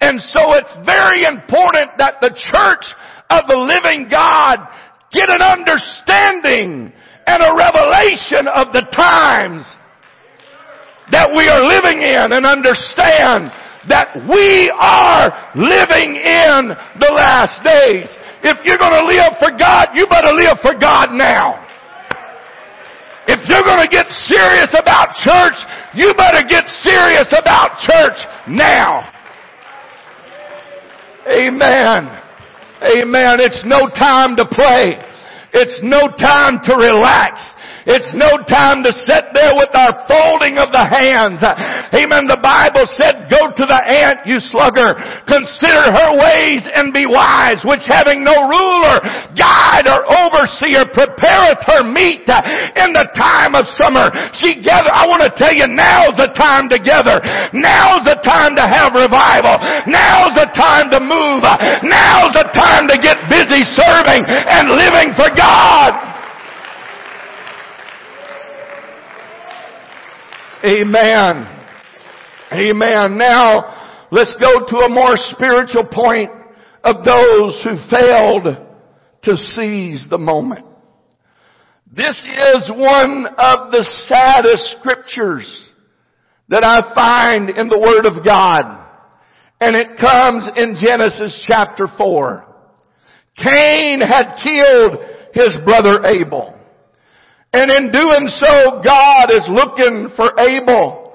And 0.01 0.19
so 0.19 0.53
it's 0.53 0.73
very 0.85 1.23
important 1.23 1.97
that 1.97 2.21
the 2.21 2.29
church 2.29 2.85
of 3.29 3.47
the 3.47 3.57
living 3.57 4.07
God 4.09 4.59
get 5.11 5.29
an 5.29 5.41
understanding 5.41 6.91
and 7.25 7.39
a 7.43 7.53
revelation 7.55 8.49
of 8.49 8.73
the 8.73 8.83
times 8.91 9.63
that 11.11 11.29
we 11.35 11.47
are 11.47 11.63
living 11.63 12.01
in 12.01 12.33
and 12.33 12.45
understand 12.45 13.51
that 13.87 14.15
we 14.25 14.71
are 14.73 15.27
living 15.53 16.15
in 16.15 16.71
the 16.99 17.11
last 17.11 17.59
days. 17.63 18.07
If 18.43 18.63
you're 18.63 18.79
gonna 18.79 19.03
live 19.05 19.35
for 19.39 19.51
God, 19.51 19.91
you 19.93 20.07
better 20.07 20.31
live 20.31 20.59
for 20.63 20.73
God 20.79 21.11
now. 21.11 21.63
If 23.27 23.47
you're 23.47 23.63
gonna 23.63 23.87
get 23.87 24.07
serious 24.09 24.71
about 24.75 25.15
church, 25.15 25.55
you 25.95 26.13
better 26.15 26.43
get 26.47 26.67
serious 26.67 27.31
about 27.31 27.79
church 27.79 28.19
now. 28.47 29.07
Amen. 31.27 32.23
Amen. 32.83 33.39
It's 33.39 33.63
no 33.65 33.87
time 33.87 34.35
to 34.35 34.45
play. 34.45 34.99
It's 35.53 35.79
no 35.83 36.11
time 36.19 36.59
to 36.65 36.75
relax. 36.75 37.39
It's 37.83 38.15
no 38.15 38.39
time 38.47 38.79
to 38.87 38.95
sit 38.95 39.35
there 39.35 39.59
with 39.59 39.75
our 39.75 40.07
folding 40.07 40.55
of 40.55 40.71
the 40.71 40.85
hands. 40.87 41.43
Amen. 41.43 42.31
The 42.31 42.39
Bible 42.39 42.87
said, 42.95 43.27
go 43.27 43.51
to 43.51 43.65
the 43.67 43.81
ant, 43.83 44.23
you 44.23 44.39
slugger. 44.39 44.95
Consider 45.27 45.91
her 45.91 46.15
ways 46.15 46.63
and 46.63 46.95
be 46.95 47.03
wise, 47.03 47.59
which 47.67 47.83
having 47.83 48.23
no 48.23 48.47
ruler, 48.47 49.03
guide 49.35 49.83
or 49.83 50.07
overseer, 50.07 50.87
prepareth 50.95 51.59
her 51.67 51.83
meat 51.83 52.23
in 52.23 52.95
the 52.95 53.07
time 53.19 53.51
of 53.51 53.67
summer. 53.75 54.07
She 54.39 54.63
gather, 54.63 54.87
I 54.87 55.03
want 55.03 55.27
to 55.27 55.31
tell 55.35 55.51
you, 55.51 55.67
now's 55.67 56.15
the 56.15 56.31
time 56.39 56.71
to 56.71 56.79
gather. 56.79 57.19
Now's 57.51 58.07
the 58.07 58.19
time 58.23 58.55
to 58.55 58.63
have 58.63 58.95
revival. 58.95 59.59
Now's 59.91 60.35
the 60.39 60.47
time 60.55 60.87
to 60.87 61.03
move. 61.03 61.43
Now's 61.83 62.31
the 62.31 62.47
time 62.55 62.87
to 62.87 62.95
get 62.95 63.19
busy 63.27 63.67
serving 63.75 64.23
and 64.23 64.71
living 64.71 65.11
for 65.19 65.27
God. 65.35 66.12
Amen. 70.63 71.59
Amen. 72.51 73.17
Now, 73.17 74.07
let's 74.11 74.35
go 74.39 74.65
to 74.65 74.77
a 74.85 74.89
more 74.89 75.15
spiritual 75.15 75.85
point 75.85 76.31
of 76.83 77.03
those 77.03 77.61
who 77.63 77.77
failed 77.89 78.45
to 79.23 79.35
seize 79.35 80.07
the 80.09 80.17
moment. 80.17 80.65
This 81.91 82.15
is 82.15 82.71
one 82.75 83.25
of 83.37 83.71
the 83.71 83.83
saddest 84.07 84.77
scriptures 84.79 85.69
that 86.49 86.63
I 86.63 86.93
find 86.95 87.49
in 87.49 87.67
the 87.67 87.77
Word 87.77 88.05
of 88.05 88.23
God. 88.23 88.79
And 89.59 89.75
it 89.75 89.97
comes 89.99 90.49
in 90.55 90.75
Genesis 90.81 91.45
chapter 91.47 91.87
4. 91.97 92.45
Cain 93.37 94.01
had 94.01 94.37
killed 94.43 94.99
his 95.33 95.55
brother 95.63 96.05
Abel. 96.05 96.52
And 97.53 97.69
in 97.69 97.91
doing 97.91 98.27
so, 98.27 98.81
God 98.83 99.29
is 99.29 99.47
looking 99.49 100.09
for 100.15 100.37
Abel. 100.39 101.13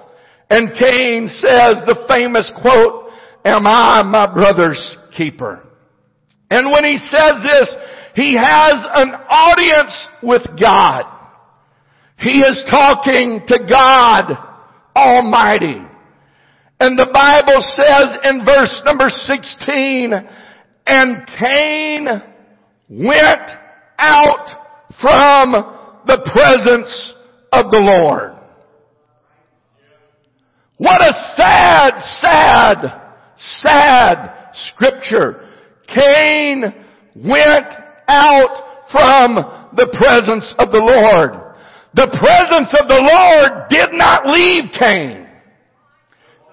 And 0.48 0.70
Cain 0.78 1.28
says 1.28 1.82
the 1.84 2.04
famous 2.08 2.50
quote, 2.62 3.10
am 3.44 3.66
I 3.66 4.02
my 4.02 4.32
brother's 4.32 4.96
keeper? 5.16 5.64
And 6.50 6.70
when 6.70 6.84
he 6.84 6.96
says 6.98 7.42
this, 7.42 7.74
he 8.14 8.36
has 8.40 8.86
an 8.94 9.10
audience 9.28 10.06
with 10.22 10.42
God. 10.58 11.04
He 12.18 12.38
is 12.38 12.64
talking 12.70 13.42
to 13.46 13.58
God 13.68 14.36
Almighty. 14.96 15.84
And 16.80 16.98
the 16.98 17.10
Bible 17.12 17.60
says 17.60 18.16
in 18.24 18.44
verse 18.44 18.82
number 18.84 19.08
16, 19.08 20.12
and 20.86 21.16
Cain 21.38 22.06
went 22.88 23.50
out 23.98 24.48
from 25.00 25.77
the 26.08 26.24
presence 26.32 27.12
of 27.52 27.70
the 27.70 27.78
Lord. 27.78 28.32
What 30.78 31.02
a 31.02 31.12
sad, 31.36 32.00
sad, 32.00 33.02
sad 33.36 34.48
scripture. 34.54 35.46
Cain 35.86 36.62
went 37.14 37.72
out 38.08 38.86
from 38.90 39.34
the 39.74 39.88
presence 39.98 40.54
of 40.58 40.72
the 40.72 40.80
Lord. 40.80 41.54
The 41.94 42.08
presence 42.08 42.74
of 42.80 42.88
the 42.88 43.04
Lord 43.04 43.68
did 43.68 43.92
not 43.92 44.26
leave 44.26 44.72
Cain. 44.78 45.28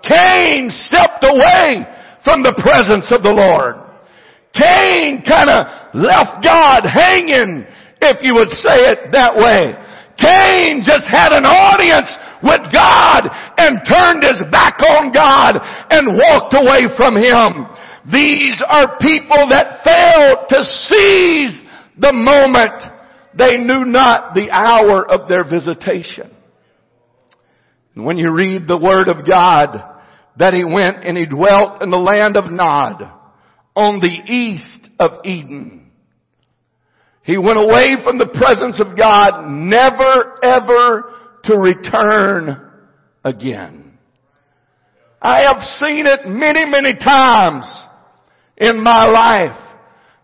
Cain 0.04 0.70
stepped 0.70 1.24
away 1.24 1.86
from 2.26 2.44
the 2.44 2.60
presence 2.62 3.08
of 3.12 3.24
the 3.24 3.32
Lord. 3.32 3.76
Cain 4.54 5.24
kind 5.24 5.50
of 5.50 5.96
left 5.96 6.44
God 6.44 6.84
hanging 6.84 7.66
if 8.06 8.22
you 8.22 8.36
would 8.36 8.50
say 8.50 8.94
it 8.94 9.12
that 9.12 9.36
way. 9.36 9.74
Cain 10.18 10.80
just 10.86 11.08
had 11.12 11.34
an 11.34 11.44
audience 11.44 12.08
with 12.42 12.62
God 12.72 13.28
and 13.58 13.84
turned 13.84 14.24
his 14.24 14.40
back 14.52 14.80
on 14.80 15.12
God 15.12 15.60
and 15.92 16.16
walked 16.16 16.56
away 16.56 16.88
from 16.96 17.16
Him. 17.16 17.68
These 18.12 18.64
are 18.66 18.98
people 19.00 19.50
that 19.50 19.84
failed 19.84 20.48
to 20.50 20.64
seize 20.64 21.64
the 21.98 22.14
moment. 22.14 22.82
They 23.38 23.58
knew 23.58 23.84
not 23.84 24.34
the 24.34 24.52
hour 24.52 25.06
of 25.06 25.28
their 25.28 25.44
visitation. 25.44 26.32
And 27.96 28.06
when 28.06 28.18
you 28.18 28.32
read 28.32 28.68
the 28.68 28.78
Word 28.78 29.08
of 29.08 29.28
God, 29.28 29.84
that 30.38 30.54
he 30.54 30.64
went 30.64 31.06
and 31.06 31.18
he 31.18 31.26
dwelt 31.26 31.82
in 31.82 31.90
the 31.90 31.98
land 31.98 32.38
of 32.38 32.52
Nod 32.52 33.02
on 33.76 34.00
the 34.00 34.32
east 34.32 34.90
of 35.00 35.26
Eden. 35.26 35.85
He 37.26 37.38
went 37.38 37.58
away 37.60 37.98
from 38.04 38.20
the 38.20 38.30
presence 38.30 38.80
of 38.80 38.96
God, 38.96 39.50
never 39.50 40.38
ever 40.44 41.12
to 41.46 41.58
return 41.58 42.72
again. 43.24 43.98
I 45.20 45.42
have 45.48 45.64
seen 45.82 46.06
it 46.06 46.28
many, 46.28 46.70
many 46.70 46.94
times 46.94 47.66
in 48.58 48.82
my 48.84 49.06
life 49.06 49.58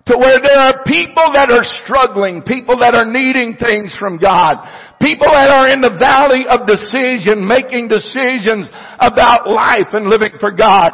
to 0.05 0.17
where 0.17 0.37
there 0.41 0.59
are 0.59 0.83
people 0.85 1.29
that 1.33 1.49
are 1.49 1.65
struggling, 1.85 2.43
people 2.43 2.77
that 2.79 2.93
are 2.93 3.05
needing 3.05 3.57
things 3.57 3.95
from 3.97 4.17
God, 4.17 4.61
people 5.01 5.29
that 5.29 5.49
are 5.49 5.69
in 5.69 5.81
the 5.81 5.97
valley 5.97 6.45
of 6.49 6.69
decision, 6.69 7.45
making 7.45 7.89
decisions 7.89 8.69
about 9.01 9.49
life 9.49 9.93
and 9.93 10.05
living 10.05 10.33
for 10.39 10.51
God. 10.51 10.91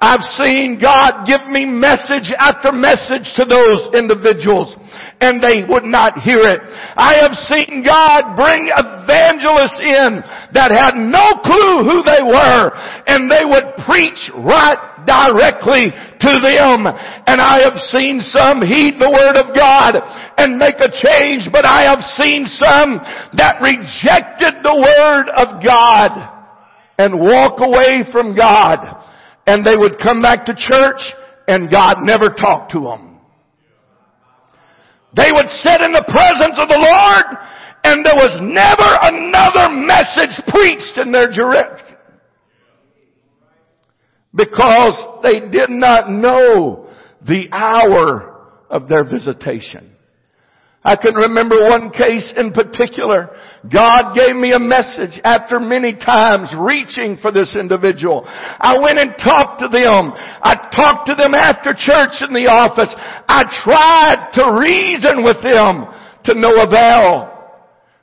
I've 0.00 0.22
seen 0.38 0.78
God 0.78 1.26
give 1.26 1.50
me 1.50 1.66
message 1.66 2.30
after 2.38 2.70
message 2.70 3.34
to 3.34 3.42
those 3.42 3.90
individuals 3.98 4.78
and 5.18 5.42
they 5.42 5.66
would 5.66 5.82
not 5.82 6.22
hear 6.22 6.38
it. 6.38 6.62
I 6.94 7.18
have 7.18 7.34
seen 7.34 7.82
God 7.82 8.38
bring 8.38 8.70
evangelists 8.70 9.82
in 9.82 10.22
that 10.54 10.70
had 10.70 10.94
no 10.94 11.42
clue 11.42 11.82
who 11.82 12.06
they 12.06 12.22
were 12.22 12.70
and 13.10 13.26
they 13.26 13.42
would 13.42 13.74
preach 13.82 14.22
right 14.38 14.78
directly 15.02 15.90
to 15.90 16.32
them. 16.46 16.86
And 17.26 17.42
I 17.42 17.66
have 17.66 17.82
seen 17.90 18.22
some 18.22 18.62
heed 18.62 19.02
the 19.02 19.10
word 19.10 19.34
of 19.34 19.50
God 19.50 19.98
and 20.38 20.62
make 20.62 20.78
a 20.78 20.94
change, 20.94 21.50
but 21.50 21.66
I 21.66 21.90
have 21.90 22.06
seen 22.14 22.46
some 22.46 23.02
that 23.34 23.58
rejected 23.58 24.62
the 24.62 24.78
word 24.78 25.26
of 25.34 25.58
God 25.58 26.38
and 27.02 27.18
walk 27.18 27.58
away 27.58 28.06
from 28.14 28.38
God 28.38 28.98
and 29.48 29.64
they 29.64 29.76
would 29.76 29.98
come 29.98 30.20
back 30.20 30.44
to 30.44 30.54
church 30.54 31.00
and 31.48 31.70
God 31.70 32.02
never 32.02 32.28
talked 32.28 32.72
to 32.72 32.80
them. 32.80 33.18
They 35.16 35.32
would 35.32 35.48
sit 35.48 35.80
in 35.80 35.90
the 35.90 36.04
presence 36.06 36.58
of 36.60 36.68
the 36.68 36.76
Lord 36.76 37.38
and 37.82 38.04
there 38.04 38.14
was 38.14 38.36
never 38.44 38.90
another 39.08 39.72
message 39.74 40.36
preached 40.48 40.98
in 40.98 41.12
their 41.12 41.30
direction. 41.30 41.96
Because 44.34 45.22
they 45.22 45.40
did 45.40 45.70
not 45.70 46.10
know 46.10 46.90
the 47.26 47.48
hour 47.50 48.50
of 48.68 48.86
their 48.86 49.04
visitation. 49.04 49.96
I 50.88 50.96
can 50.96 51.14
remember 51.14 51.56
one 51.68 51.90
case 51.90 52.32
in 52.34 52.50
particular. 52.50 53.28
God 53.70 54.14
gave 54.14 54.34
me 54.34 54.52
a 54.52 54.58
message 54.58 55.20
after 55.22 55.60
many 55.60 55.92
times 55.92 56.48
reaching 56.56 57.18
for 57.20 57.30
this 57.30 57.54
individual. 57.60 58.24
I 58.26 58.80
went 58.80 58.96
and 58.96 59.12
talked 59.22 59.60
to 59.60 59.68
them. 59.68 60.16
I 60.16 60.56
talked 60.74 61.08
to 61.08 61.14
them 61.14 61.34
after 61.34 61.76
church 61.76 62.24
in 62.24 62.32
the 62.32 62.48
office. 62.48 62.88
I 63.28 63.44
tried 63.62 64.32
to 64.40 64.56
reason 64.64 65.24
with 65.24 65.42
them 65.44 65.92
to 66.24 66.32
no 66.32 66.56
avail. 66.56 67.36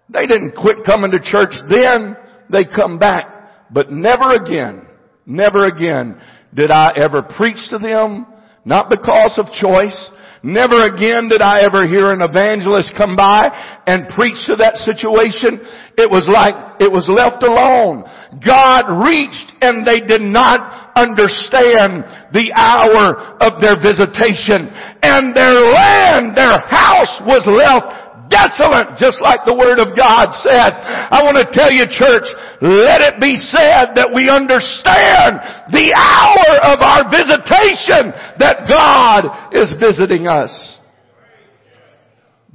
They 0.09 0.27
didn't 0.27 0.55
quit 0.55 0.85
coming 0.85 1.09
to 1.09 1.19
church 1.19 1.57
then. 1.67 2.15
They 2.51 2.65
come 2.65 2.99
back. 2.99 3.71
But 3.71 3.91
never 3.91 4.29
again, 4.29 4.85
never 5.25 5.65
again 5.65 6.21
did 6.53 6.69
I 6.69 6.93
ever 6.97 7.23
preach 7.23 7.57
to 7.71 7.79
them, 7.79 8.27
not 8.63 8.91
because 8.91 9.39
of 9.39 9.47
choice, 9.59 10.11
Never 10.43 10.83
again 10.85 11.29
did 11.29 11.41
I 11.41 11.61
ever 11.61 11.87
hear 11.87 12.11
an 12.11 12.21
evangelist 12.21 12.93
come 12.97 13.15
by 13.15 13.49
and 13.87 14.07
preach 14.09 14.37
to 14.47 14.55
that 14.57 14.77
situation. 14.77 15.59
It 15.97 16.09
was 16.09 16.27
like 16.27 16.81
it 16.81 16.91
was 16.91 17.07
left 17.07 17.43
alone. 17.43 18.03
God 18.43 19.03
reached 19.03 19.51
and 19.61 19.87
they 19.87 20.03
did 20.05 20.21
not 20.21 20.91
understand 20.95 22.03
the 22.31 22.51
hour 22.55 23.39
of 23.39 23.59
their 23.59 23.75
visitation. 23.79 24.67
And 25.03 25.35
their 25.35 25.59
land, 25.59 26.35
their 26.35 26.59
house 26.67 27.19
was 27.23 27.43
left 27.47 28.04
desolate, 28.29 28.97
just 28.97 29.21
like 29.21 29.45
the 29.45 29.53
Word 29.53 29.79
of 29.79 29.95
God 29.95 30.33
said. 30.41 30.71
I 30.79 31.21
want 31.23 31.37
to 31.37 31.47
tell 31.51 31.71
you 31.71 31.85
church, 31.89 32.27
let 32.61 33.01
it 33.01 33.21
be 33.21 33.35
said 33.37 33.95
that 33.97 34.11
we 34.13 34.29
understand 34.29 35.41
the 35.71 35.87
hour 35.93 36.49
of 36.73 36.77
our 36.81 37.03
visitation 37.09 38.13
that 38.39 38.65
God 38.67 39.53
is 39.53 39.73
visiting 39.79 40.27
us. 40.27 40.51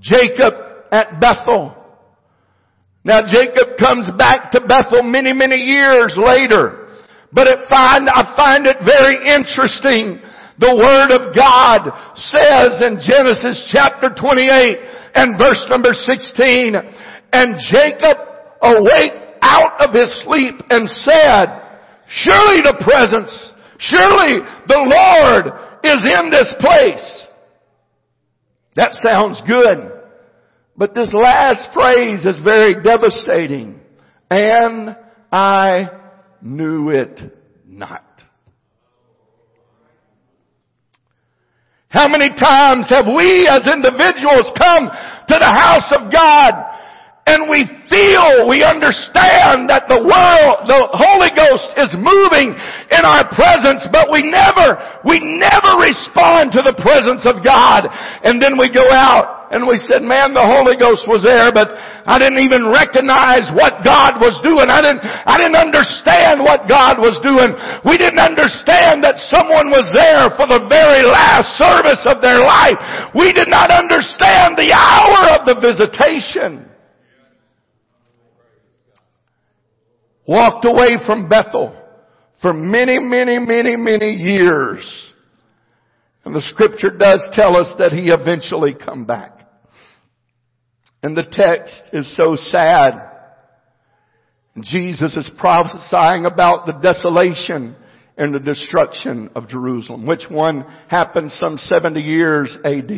Jacob 0.00 0.54
at 0.90 1.20
Bethel. 1.20 1.76
Now 3.04 3.20
Jacob 3.24 3.78
comes 3.78 4.10
back 4.18 4.50
to 4.52 4.60
Bethel 4.60 5.02
many, 5.02 5.32
many 5.32 5.56
years 5.56 6.18
later. 6.20 6.88
But 7.32 7.46
it 7.46 7.58
find, 7.68 8.08
I 8.08 8.34
find 8.36 8.66
it 8.66 8.78
very 8.84 9.16
interesting. 9.34 10.20
The 10.60 10.76
Word 10.76 11.08
of 11.16 11.34
God 11.34 11.88
says 12.16 12.84
in 12.84 13.00
Genesis 13.00 13.64
chapter 13.72 14.12
28 14.12 14.76
and 15.14 15.38
verse 15.40 15.64
number 15.70 15.94
16. 15.94 16.76
And 17.32 17.56
Jacob 17.72 18.18
awake 18.60 19.40
out 19.40 19.80
of 19.80 19.94
his 19.94 20.12
sleep 20.22 20.56
and 20.68 20.86
said, 20.86 21.48
surely 22.08 22.60
the 22.60 22.76
presence, 22.84 23.32
surely 23.78 24.44
the 24.68 24.84
Lord 24.84 25.46
is 25.82 26.04
in 26.04 26.30
this 26.30 26.52
place. 26.60 27.26
That 28.76 28.92
sounds 28.92 29.40
good. 29.46 29.92
But 30.76 30.94
this 30.94 31.12
last 31.14 31.72
phrase 31.72 32.26
is 32.26 32.40
very 32.44 32.74
devastating. 32.82 33.80
And 34.30 34.94
I 35.32 35.88
knew 36.42 36.90
it 36.90 37.18
not. 37.66 38.09
How 41.90 42.06
many 42.06 42.30
times 42.38 42.86
have 42.86 43.10
we 43.10 43.50
as 43.50 43.66
individuals 43.66 44.46
come 44.54 44.86
to 44.86 45.36
the 45.42 45.52
house 45.58 45.90
of 45.90 46.06
God 46.06 46.54
and 47.26 47.50
we 47.50 47.66
feel, 47.90 48.46
we 48.46 48.62
understand 48.62 49.66
that 49.66 49.90
the 49.90 49.98
world, 49.98 50.70
the 50.70 50.80
Holy 50.94 51.34
Ghost 51.34 51.66
is 51.78 51.90
moving 51.98 52.54
in 52.94 53.02
our 53.02 53.26
presence, 53.34 53.86
but 53.90 54.06
we 54.06 54.22
never, 54.22 54.78
we 55.02 55.18
never 55.18 55.82
respond 55.82 56.54
to 56.54 56.62
the 56.62 56.78
presence 56.78 57.26
of 57.26 57.42
God. 57.42 57.90
And 58.22 58.38
then 58.38 58.54
we 58.54 58.70
go 58.70 58.86
out 58.90 59.39
and 59.50 59.66
we 59.66 59.74
said, 59.82 60.06
man, 60.06 60.30
the 60.30 60.46
Holy 60.46 60.78
Ghost 60.78 61.10
was 61.10 61.26
there, 61.26 61.50
but 61.50 61.74
I 61.74 62.22
didn't 62.22 62.38
even 62.38 62.70
recognize 62.70 63.50
what 63.50 63.82
God 63.82 64.22
was 64.22 64.38
doing. 64.46 64.70
I 64.70 64.78
didn't, 64.78 65.02
I 65.02 65.42
didn't 65.42 65.58
understand 65.58 66.38
what 66.38 66.70
God 66.70 67.02
was 67.02 67.18
doing. 67.18 67.58
We 67.82 67.98
didn't 67.98 68.22
understand 68.22 69.02
that 69.02 69.18
someone 69.26 69.74
was 69.74 69.90
there 69.90 70.30
for 70.38 70.46
the 70.46 70.70
very 70.70 71.02
last 71.02 71.58
service 71.58 71.98
of 72.06 72.22
their 72.22 72.46
life. 72.46 72.78
We 73.10 73.34
did 73.34 73.50
not 73.50 73.74
understand 73.74 74.54
the 74.54 74.70
hour 74.70 75.34
of 75.34 75.42
the 75.42 75.58
visitation. 75.58 76.70
Walked 80.30 80.62
away 80.62 80.94
from 81.02 81.26
Bethel 81.26 81.74
for 82.40 82.54
many, 82.54 83.02
many, 83.02 83.42
many, 83.42 83.74
many 83.74 84.14
years. 84.14 84.86
And 86.24 86.32
the 86.32 86.46
scripture 86.54 86.94
does 86.96 87.18
tell 87.34 87.56
us 87.56 87.74
that 87.82 87.90
he 87.90 88.14
eventually 88.14 88.78
come 88.78 89.04
back. 89.04 89.39
And 91.02 91.16
the 91.16 91.26
text 91.30 91.82
is 91.92 92.14
so 92.16 92.36
sad. 92.36 92.92
Jesus 94.60 95.16
is 95.16 95.30
prophesying 95.38 96.26
about 96.26 96.66
the 96.66 96.78
desolation 96.82 97.76
and 98.16 98.34
the 98.34 98.40
destruction 98.40 99.30
of 99.34 99.48
Jerusalem, 99.48 100.06
which 100.06 100.24
one 100.28 100.62
happened 100.88 101.32
some 101.32 101.56
70 101.56 102.00
years 102.00 102.54
AD. 102.64 102.90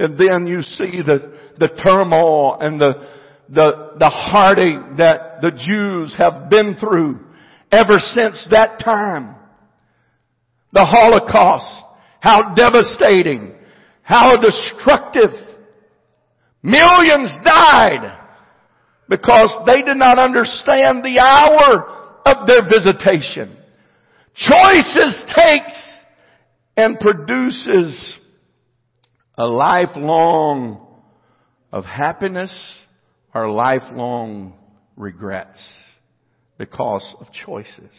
And 0.00 0.18
then 0.18 0.46
you 0.46 0.62
see 0.62 1.02
the, 1.02 1.38
the 1.58 1.68
turmoil 1.82 2.58
and 2.58 2.80
the, 2.80 3.08
the, 3.50 3.90
the 3.98 4.08
heartache 4.08 4.96
that 4.96 5.42
the 5.42 5.50
Jews 5.50 6.14
have 6.18 6.50
been 6.50 6.74
through 6.80 7.20
ever 7.70 7.98
since 7.98 8.48
that 8.50 8.80
time. 8.82 9.36
The 10.72 10.84
Holocaust, 10.84 11.84
how 12.20 12.54
devastating, 12.54 13.54
how 14.02 14.36
destructive 14.40 15.30
Millions 16.62 17.32
died 17.44 18.18
because 19.08 19.50
they 19.66 19.82
did 19.82 19.96
not 19.96 20.18
understand 20.18 21.02
the 21.02 21.18
hour 21.18 22.20
of 22.26 22.46
their 22.46 22.62
visitation. 22.62 23.56
Choices 24.34 25.24
takes 25.34 25.82
and 26.76 26.98
produces 26.98 28.18
a 29.36 29.44
lifelong 29.44 30.86
of 31.72 31.84
happiness 31.84 32.52
or 33.34 33.50
lifelong 33.50 34.54
regrets 34.96 35.60
because 36.58 37.14
of 37.20 37.26
choices. 37.32 37.90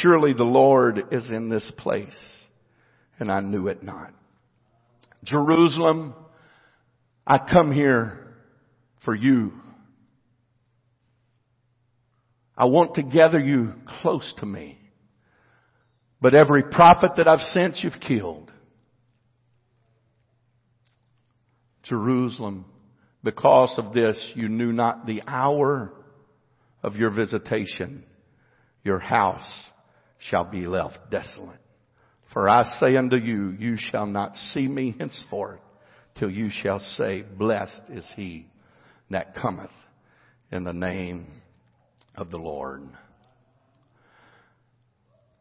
Surely 0.00 0.32
the 0.32 0.44
Lord 0.44 1.04
is 1.12 1.28
in 1.30 1.48
this 1.48 1.70
place 1.76 2.18
and 3.18 3.30
I 3.30 3.40
knew 3.40 3.68
it 3.68 3.82
not. 3.82 4.12
Jerusalem 5.24 6.14
I 7.26 7.38
come 7.38 7.72
here 7.72 8.34
for 9.04 9.14
you. 9.14 9.52
I 12.56 12.66
want 12.66 12.94
to 12.94 13.02
gather 13.02 13.40
you 13.40 13.72
close 14.00 14.32
to 14.38 14.46
me. 14.46 14.78
But 16.20 16.34
every 16.34 16.62
prophet 16.62 17.10
that 17.16 17.26
I've 17.26 17.40
sent, 17.52 17.78
you've 17.82 18.00
killed. 18.00 18.50
Jerusalem, 21.82 22.64
because 23.22 23.74
of 23.76 23.92
this, 23.92 24.32
you 24.34 24.48
knew 24.48 24.72
not 24.72 25.06
the 25.06 25.22
hour 25.26 25.92
of 26.82 26.96
your 26.96 27.10
visitation. 27.10 28.04
Your 28.82 28.98
house 28.98 29.48
shall 30.30 30.44
be 30.44 30.66
left 30.66 30.98
desolate. 31.10 31.60
For 32.32 32.48
I 32.48 32.62
say 32.80 32.96
unto 32.96 33.16
you, 33.16 33.54
you 33.58 33.76
shall 33.90 34.06
not 34.06 34.36
see 34.52 34.66
me 34.66 34.94
henceforth 34.98 35.60
till 36.18 36.30
you 36.30 36.50
shall 36.50 36.80
say, 36.80 37.22
blessed 37.22 37.82
is 37.90 38.04
he 38.16 38.46
that 39.10 39.34
cometh 39.34 39.70
in 40.50 40.64
the 40.64 40.72
name 40.72 41.26
of 42.16 42.30
the 42.30 42.38
Lord. 42.38 42.82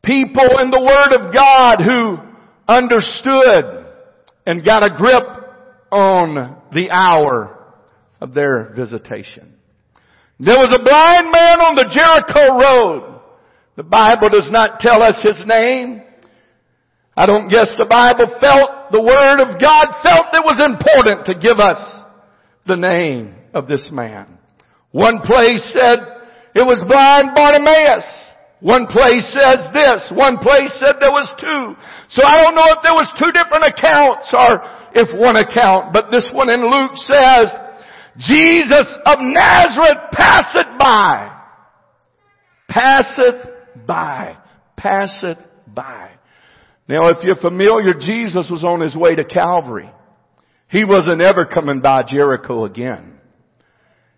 People 0.03 0.49
in 0.61 0.69
the 0.69 0.81
Word 0.81 1.25
of 1.25 1.33
God 1.33 1.81
who 1.81 2.17
understood 2.67 3.85
and 4.45 4.63
got 4.63 4.83
a 4.83 4.95
grip 4.95 5.23
on 5.91 6.57
the 6.73 6.91
hour 6.91 7.57
of 8.21 8.33
their 8.33 8.73
visitation. 8.75 9.53
There 10.39 10.57
was 10.57 10.77
a 10.77 10.83
blind 10.83 11.31
man 11.31 11.59
on 11.61 11.75
the 11.75 11.89
Jericho 11.93 12.59
road. 12.59 13.21
The 13.77 13.83
Bible 13.83 14.29
does 14.29 14.49
not 14.51 14.79
tell 14.79 15.01
us 15.01 15.21
his 15.23 15.43
name. 15.47 16.01
I 17.15 17.25
don't 17.25 17.47
guess 17.47 17.69
the 17.77 17.87
Bible 17.87 18.27
felt, 18.39 18.91
the 18.91 19.01
Word 19.01 19.39
of 19.39 19.59
God 19.59 19.87
felt 20.03 20.35
it 20.35 20.43
was 20.43 20.59
important 20.59 21.25
to 21.27 21.39
give 21.39 21.59
us 21.59 21.79
the 22.67 22.75
name 22.75 23.35
of 23.53 23.67
this 23.67 23.87
man. 23.91 24.27
One 24.91 25.19
place 25.23 25.63
said 25.71 25.99
it 26.55 26.63
was 26.67 26.83
blind 26.87 27.31
Bartimaeus. 27.35 28.07
One 28.59 28.87
place 28.87 29.27
says 29.31 29.67
this. 29.71 30.11
One 30.15 30.37
place 30.39 30.75
said 30.79 30.95
there 30.99 31.11
was 31.11 31.29
two. 31.39 31.75
So 32.09 32.23
I 32.23 32.43
don't 32.43 32.55
know 32.55 32.67
if 32.71 32.79
there 32.83 32.95
was 32.95 33.11
two 33.19 33.31
different 33.31 33.63
accounts 33.63 34.33
or 34.35 34.63
if 34.95 35.11
one 35.19 35.35
account, 35.35 35.93
but 35.93 36.11
this 36.11 36.27
one 36.31 36.49
in 36.49 36.63
Luke 36.63 36.95
says, 36.95 37.51
Jesus 38.17 38.87
of 39.05 39.19
Nazareth 39.21 40.11
passeth 40.11 40.79
by. 40.79 41.31
Passeth 42.67 43.85
by. 43.85 44.37
Passeth 44.77 45.37
by. 45.67 46.14
Now 46.87 47.07
if 47.07 47.17
you're 47.23 47.35
familiar, 47.35 47.93
Jesus 47.93 48.49
was 48.51 48.63
on 48.63 48.81
his 48.81 48.95
way 48.95 49.15
to 49.15 49.23
Calvary. 49.23 49.89
He 50.69 50.83
wasn't 50.83 51.21
ever 51.21 51.45
coming 51.45 51.81
by 51.81 52.03
Jericho 52.07 52.65
again. 52.65 53.13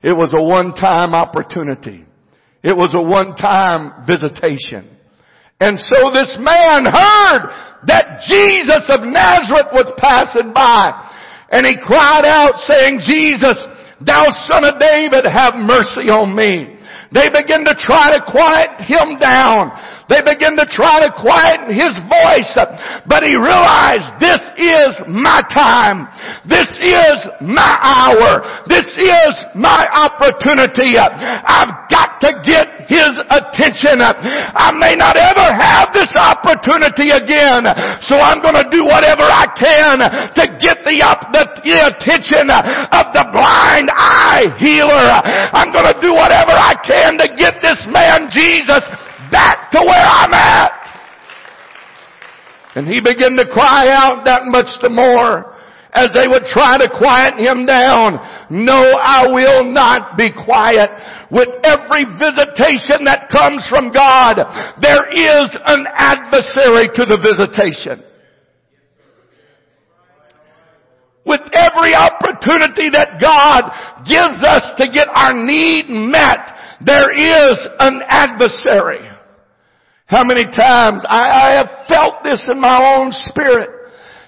It 0.01 0.13
was 0.13 0.31
a 0.37 0.43
one-time 0.43 1.13
opportunity. 1.13 2.05
It 2.63 2.75
was 2.75 2.93
a 2.95 3.01
one-time 3.01 4.05
visitation. 4.05 4.89
And 5.59 5.79
so 5.79 6.11
this 6.11 6.37
man 6.39 6.85
heard 6.85 7.49
that 7.87 8.21
Jesus 8.27 8.85
of 8.89 9.01
Nazareth 9.01 9.73
was 9.73 9.91
passing 9.97 10.53
by. 10.53 11.13
And 11.49 11.65
he 11.65 11.77
cried 11.81 12.25
out 12.25 12.57
saying, 12.59 12.99
Jesus, 13.05 13.57
thou 14.05 14.23
son 14.45 14.65
of 14.65 14.79
David, 14.79 15.25
have 15.25 15.55
mercy 15.55 16.09
on 16.09 16.35
me. 16.35 16.76
They 17.11 17.27
begin 17.31 17.63
to 17.63 17.75
try 17.79 18.11
to 18.15 18.23
quiet 18.27 18.81
him 18.83 19.19
down. 19.19 19.71
They 20.07 20.23
begin 20.23 20.55
to 20.55 20.63
try 20.71 21.03
to 21.03 21.11
quieten 21.19 21.75
his 21.75 21.95
voice. 22.07 22.51
But 23.07 23.23
he 23.27 23.35
realized 23.35 24.07
this 24.23 24.39
is 24.55 24.91
my 25.07 25.43
time. 25.51 26.07
This 26.47 26.67
is 26.79 27.17
my 27.43 27.75
hour. 27.83 28.63
This 28.67 28.87
is 28.95 29.31
my 29.55 29.83
opportunity. 29.91 30.95
I've 30.95 31.91
got 31.91 32.06
to 32.21 32.29
get 32.41 32.89
his 32.89 33.13
attention. 33.29 33.99
I 34.01 34.71
may 34.73 34.95
not 34.95 35.19
ever 35.19 35.47
have 35.51 35.91
this 35.91 36.09
opportunity 36.15 37.11
again. 37.13 37.67
So 38.05 38.17
I'm 38.17 38.39
to 38.57 38.67
do 38.71 38.85
whatever 38.87 39.25
I 39.27 39.45
can 39.53 40.01
to 40.33 40.45
get 40.57 40.81
the, 40.87 40.97
the, 41.33 41.43
the 41.61 41.75
attention 41.93 42.47
of 42.49 43.05
the 43.13 43.25
blind 43.33 43.91
eye 43.91 44.55
healer. 44.57 45.07
I'm 45.51 45.73
to 45.93 45.99
do 45.99 46.13
whatever 46.15 46.55
I 46.55 46.75
can 46.85 47.17
to 47.19 47.27
get 47.35 47.61
this 47.61 47.83
man 47.91 48.29
Jesus 48.31 48.83
back 49.31 49.71
to 49.71 49.79
where 49.83 50.07
I'm 50.07 50.33
at. 50.33 50.71
And 52.75 52.87
he 52.87 53.01
began 53.01 53.35
to 53.37 53.45
cry 53.49 53.89
out 53.89 54.23
that 54.25 54.45
much 54.45 54.69
the 54.81 54.89
more 54.89 55.56
as 55.93 56.11
they 56.13 56.27
would 56.27 56.43
try 56.43 56.77
to 56.77 56.89
quiet 56.97 57.39
him 57.39 57.65
down. 57.65 58.19
No, 58.49 58.79
I 58.99 59.31
will 59.31 59.63
not 59.63 60.17
be 60.17 60.31
quiet. 60.31 60.89
With 61.31 61.49
every 61.63 62.05
visitation 62.05 63.05
that 63.05 63.29
comes 63.31 63.65
from 63.69 63.91
God, 63.91 64.37
there 64.81 65.07
is 65.09 65.57
an 65.65 65.85
adversary 65.93 66.89
to 66.95 67.03
the 67.05 67.19
visitation. 67.19 68.03
With 71.25 71.41
every 71.51 71.93
opportunity 71.93 72.89
that 72.91 73.19
God 73.19 73.67
gives 74.07 74.43
us 74.43 74.63
to 74.77 74.87
get 74.91 75.07
our 75.11 75.33
need 75.33 75.89
met, 75.89 76.55
there 76.85 77.11
is 77.11 77.67
an 77.79 78.01
adversary. 78.07 79.03
How 80.05 80.23
many 80.23 80.45
times 80.45 81.03
I, 81.05 81.19
I 81.19 81.51
have 81.57 81.87
felt 81.89 82.23
this 82.23 82.47
in 82.49 82.61
my 82.61 82.95
own 82.95 83.11
spirit. 83.11 83.76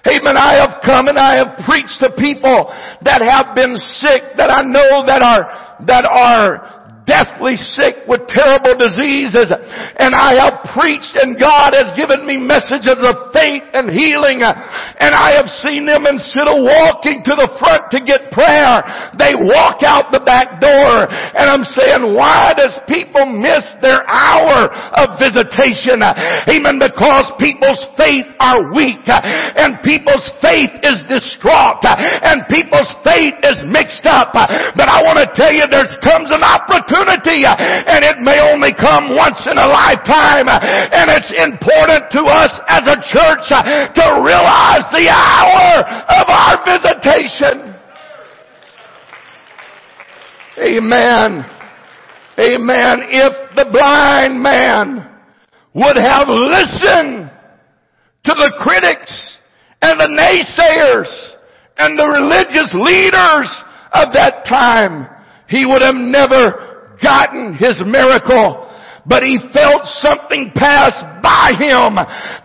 Amen. 0.06 0.36
I 0.36 0.56
have 0.64 0.80
come 0.82 1.08
and 1.08 1.18
I 1.18 1.36
have 1.36 1.60
preached 1.66 2.00
to 2.00 2.10
people 2.16 2.72
that 3.04 3.20
have 3.20 3.54
been 3.54 3.76
sick 3.76 4.36
that 4.36 4.48
I 4.48 4.62
know 4.62 5.04
that 5.04 5.20
are, 5.20 5.76
that 5.86 6.04
are 6.04 6.79
deathly 7.10 7.58
sick 7.58 8.06
with 8.06 8.30
terrible 8.30 8.78
diseases. 8.78 9.50
And 9.98 10.14
I 10.14 10.38
have 10.38 10.62
preached 10.70 11.18
and 11.18 11.34
God 11.34 11.74
has 11.74 11.90
given 11.98 12.22
me 12.22 12.38
messages 12.38 13.02
of 13.02 13.34
faith 13.34 13.66
and 13.74 13.90
healing. 13.90 14.46
And 14.46 15.10
I 15.10 15.34
have 15.34 15.50
seen 15.66 15.90
them 15.90 16.06
instead 16.06 16.46
of 16.46 16.62
walking 16.62 17.26
to 17.26 17.34
the 17.34 17.50
front 17.58 17.90
to 17.90 17.98
get 18.06 18.30
prayer, 18.30 18.86
they 19.18 19.34
walk 19.34 19.82
out 19.82 20.14
the 20.14 20.22
back 20.22 20.62
door. 20.62 21.10
And 21.10 21.50
I'm 21.50 21.66
saying, 21.66 22.14
why 22.14 22.54
does 22.54 22.78
people 22.86 23.26
miss 23.26 23.66
their 23.82 24.06
hour 24.06 24.70
of 24.70 25.18
visitation? 25.18 25.98
Amen. 26.06 26.78
Because 26.78 27.26
people's 27.42 27.82
faith 27.98 28.30
are 28.38 28.70
weak 28.70 29.02
and 29.10 29.82
people's 29.82 30.30
faith 30.38 30.70
is 30.86 31.02
distraught 31.10 31.82
and 31.82 32.46
people's 32.46 32.94
faith 33.02 33.34
is 33.42 33.66
mixed 33.66 34.06
up. 34.06 34.30
But 34.30 34.86
I 34.86 35.02
want 35.02 35.18
to 35.18 35.26
tell 35.34 35.50
you 35.50 35.66
there 35.66 35.90
comes 36.06 36.30
an 36.30 36.46
opportunity 36.46 36.98
opportunity 37.00 37.44
and 37.46 38.04
it 38.04 38.18
may 38.20 38.40
only 38.40 38.72
come 38.74 39.16
once 39.16 39.46
in 39.46 39.56
a 39.58 39.66
lifetime 39.66 40.48
and 40.48 41.10
it's 41.10 41.32
important 41.36 42.10
to 42.12 42.22
us 42.24 42.52
as 42.68 42.84
a 42.86 42.98
church 43.12 43.44
to 43.94 44.22
realize 44.22 44.84
the 44.92 45.08
hour 45.08 45.84
of 46.08 46.26
our 46.28 46.56
visitation. 46.64 47.76
Amen. 50.58 51.44
Amen. 52.38 52.96
If 53.08 53.54
the 53.56 53.66
blind 53.70 54.42
man 54.42 55.08
would 55.74 55.96
have 55.96 56.28
listened 56.28 57.30
to 58.24 58.34
the 58.34 58.52
critics 58.60 59.38
and 59.82 59.98
the 59.98 60.08
naysayers 60.08 61.32
and 61.78 61.98
the 61.98 62.04
religious 62.04 62.70
leaders 62.74 63.50
of 63.92 64.12
that 64.12 64.44
time, 64.44 65.08
he 65.48 65.66
would 65.66 65.82
have 65.82 65.94
never 65.94 66.69
gotten 67.02 67.54
his 67.54 67.82
miracle 67.84 68.70
but 69.06 69.22
he 69.22 69.40
felt 69.52 69.84
something 70.04 70.52
pass 70.54 70.92
by 71.24 71.56
him 71.56 71.96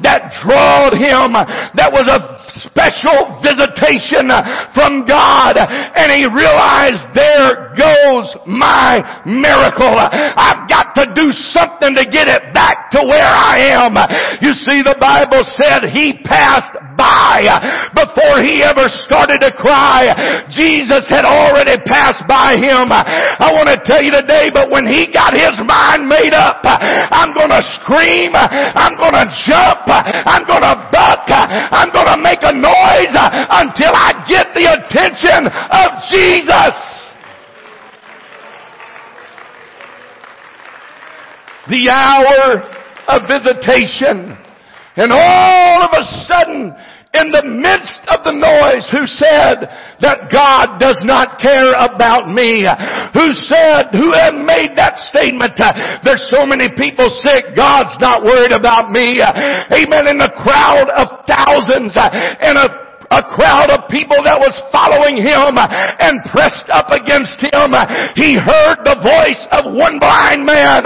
that 0.01 0.32
drawed 0.41 0.95
him, 0.95 1.36
that 1.76 1.91
was 1.91 2.08
a 2.08 2.20
special 2.64 3.43
visitation 3.43 4.32
from 4.72 5.03
God, 5.03 5.60
and 5.60 6.08
he 6.16 6.24
realized 6.26 7.12
there 7.12 7.76
goes 7.76 8.32
my 8.47 9.03
miracle. 9.28 9.93
I've 9.93 10.66
got 10.72 10.95
to 10.95 11.12
do 11.12 11.30
something 11.51 11.91
to 11.99 12.08
get 12.08 12.32
it 12.32 12.56
back 12.56 12.89
to 12.95 13.03
where 13.03 13.28
I 13.28 13.76
am. 13.76 13.93
You 14.39 14.56
see, 14.56 14.80
the 14.80 14.95
Bible 14.95 15.43
said 15.60 15.91
he 15.91 16.24
passed 16.24 16.72
by 16.98 17.46
before 17.93 18.41
he 18.41 18.64
ever 18.64 18.88
started 18.88 19.39
to 19.43 19.52
cry. 19.54 20.10
Jesus 20.50 21.06
had 21.12 21.28
already 21.28 21.78
passed 21.86 22.24
by 22.28 22.56
him. 22.58 22.89
I 22.91 23.52
want 23.54 23.70
to 23.70 23.78
tell 23.84 24.02
you 24.02 24.12
today, 24.12 24.50
but 24.52 24.72
when 24.72 24.88
he 24.88 25.12
got 25.12 25.36
his 25.36 25.60
mind 25.64 26.08
made 26.08 26.34
up. 26.34 26.64
I'm 26.64 27.36
going 27.36 27.52
to 27.52 27.64
scream. 27.80 28.32
I'm 28.36 28.96
going 28.98 29.16
to 29.16 29.28
jump. 29.46 29.86
I'm 29.88 30.48
going 30.48 30.64
to 30.64 30.76
buck. 30.91 31.28
I'm 31.30 31.91
going 31.91 32.10
to 32.10 32.20
make 32.22 32.39
a 32.41 32.54
noise 32.56 33.16
until 33.16 33.93
I 33.93 34.26
get 34.28 34.54
the 34.54 34.66
attention 34.72 35.48
of 35.52 35.88
Jesus. 36.10 36.76
The 41.68 41.89
hour 41.89 42.62
of 43.08 43.28
visitation. 43.28 44.45
And 44.96 45.12
all 45.12 45.80
of 45.84 45.91
a 45.91 46.04
sudden, 46.24 46.72
in 47.16 47.32
the 47.32 47.48
midst 47.48 48.04
of 48.12 48.28
the 48.28 48.36
noise 48.36 48.84
who 48.91 49.08
said 49.08 49.64
that 50.04 50.28
God 50.28 50.80
does 50.84 51.00
not 51.08 51.39
care 51.39 51.72
about 51.80 52.28
me, 52.28 52.68
who 53.16 53.32
said, 53.48 53.96
who 53.96 54.12
made 54.43 54.76
that 54.76 55.00
statement, 55.00 55.56
there's 56.04 56.28
so 56.28 56.43
many 56.43 56.68
people 56.76 57.08
sick, 57.08 57.56
God's 57.56 57.96
not 58.04 58.24
worried 58.24 58.52
about 58.52 58.91
me. 58.91 59.24
Amen. 59.24 60.12
In 60.12 60.20
the 60.20 60.32
crowd 60.43 60.91
of 60.91 61.24
thousands 61.24 61.96
uh, 61.96 62.12
and 62.12 62.60
a 62.60 62.85
a 63.12 63.22
crowd 63.36 63.70
of 63.70 63.89
people 63.89 64.18
that 64.26 64.39
was 64.39 64.56
following 64.74 65.22
him 65.22 65.58
and 65.58 66.26
pressed 66.32 66.70
up 66.74 66.89
against 66.89 67.38
him. 67.41 67.70
He 68.18 68.38
heard 68.38 68.82
the 68.82 69.01
voice 69.01 69.43
of 69.53 69.74
one 69.74 70.01
blind 70.01 70.45
man 70.45 70.82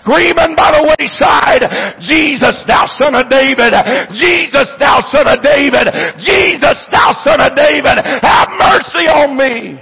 screaming 0.00 0.54
by 0.58 0.74
the 0.74 0.84
wayside, 0.98 1.62
Jesus, 2.02 2.64
thou 2.66 2.86
son 2.98 3.14
of 3.14 3.30
David, 3.30 3.72
Jesus, 4.14 4.68
thou 4.78 5.00
son 5.06 5.26
of 5.30 5.38
David, 5.42 5.86
Jesus, 6.18 6.78
thou 6.90 7.14
son 7.22 7.38
of 7.40 7.54
David, 7.54 7.96
have 8.22 8.48
mercy 8.58 9.06
on 9.06 9.36
me. 9.36 9.78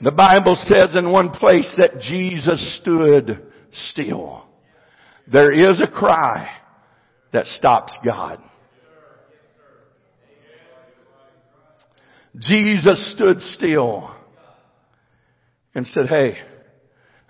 The 0.00 0.12
Bible 0.12 0.54
says 0.54 0.96
in 0.96 1.10
one 1.10 1.30
place 1.30 1.68
that 1.78 2.00
Jesus 2.00 2.78
stood 2.80 3.40
still. 3.90 4.44
There 5.26 5.52
is 5.52 5.80
a 5.80 5.90
cry 5.90 6.50
that 7.32 7.46
stops 7.46 7.96
God. 8.04 8.38
Jesus 12.38 13.12
stood 13.14 13.40
still 13.40 14.14
and 15.74 15.86
said, 15.86 16.08
Hey, 16.08 16.36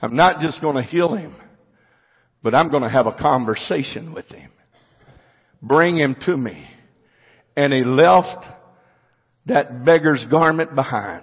I'm 0.00 0.16
not 0.16 0.40
just 0.40 0.60
going 0.60 0.76
to 0.76 0.82
heal 0.82 1.14
him, 1.14 1.34
but 2.42 2.54
I'm 2.54 2.70
going 2.70 2.82
to 2.82 2.88
have 2.88 3.06
a 3.06 3.12
conversation 3.12 4.12
with 4.14 4.26
him. 4.26 4.50
Bring 5.62 5.98
him 5.98 6.16
to 6.26 6.36
me. 6.36 6.66
And 7.56 7.72
he 7.72 7.84
left 7.84 8.44
that 9.46 9.84
beggar's 9.84 10.24
garment 10.30 10.74
behind. 10.74 11.22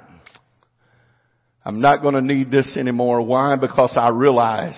I'm 1.63 1.81
not 1.81 2.01
going 2.01 2.15
to 2.15 2.21
need 2.21 2.49
this 2.49 2.75
anymore. 2.75 3.21
Why? 3.21 3.55
Because 3.55 3.93
I 3.95 4.09
realize 4.09 4.77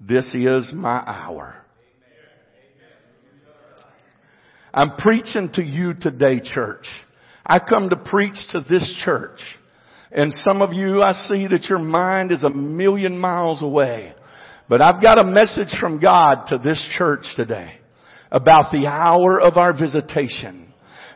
this 0.00 0.34
is 0.34 0.70
my 0.72 1.02
hour. 1.06 1.56
I'm 4.72 4.96
preaching 4.96 5.50
to 5.54 5.62
you 5.62 5.94
today, 5.94 6.40
church. 6.40 6.86
I 7.46 7.58
come 7.58 7.90
to 7.90 7.96
preach 7.96 8.36
to 8.52 8.60
this 8.60 9.02
church. 9.04 9.40
And 10.10 10.32
some 10.32 10.62
of 10.62 10.72
you, 10.72 11.02
I 11.02 11.12
see 11.12 11.46
that 11.48 11.64
your 11.64 11.78
mind 11.78 12.30
is 12.30 12.44
a 12.44 12.50
million 12.50 13.18
miles 13.18 13.62
away. 13.62 14.14
But 14.68 14.80
I've 14.80 15.02
got 15.02 15.18
a 15.18 15.24
message 15.24 15.76
from 15.78 16.00
God 16.00 16.46
to 16.48 16.58
this 16.58 16.82
church 16.96 17.26
today 17.36 17.78
about 18.30 18.72
the 18.72 18.86
hour 18.86 19.40
of 19.40 19.56
our 19.56 19.72
visitation. 19.72 20.63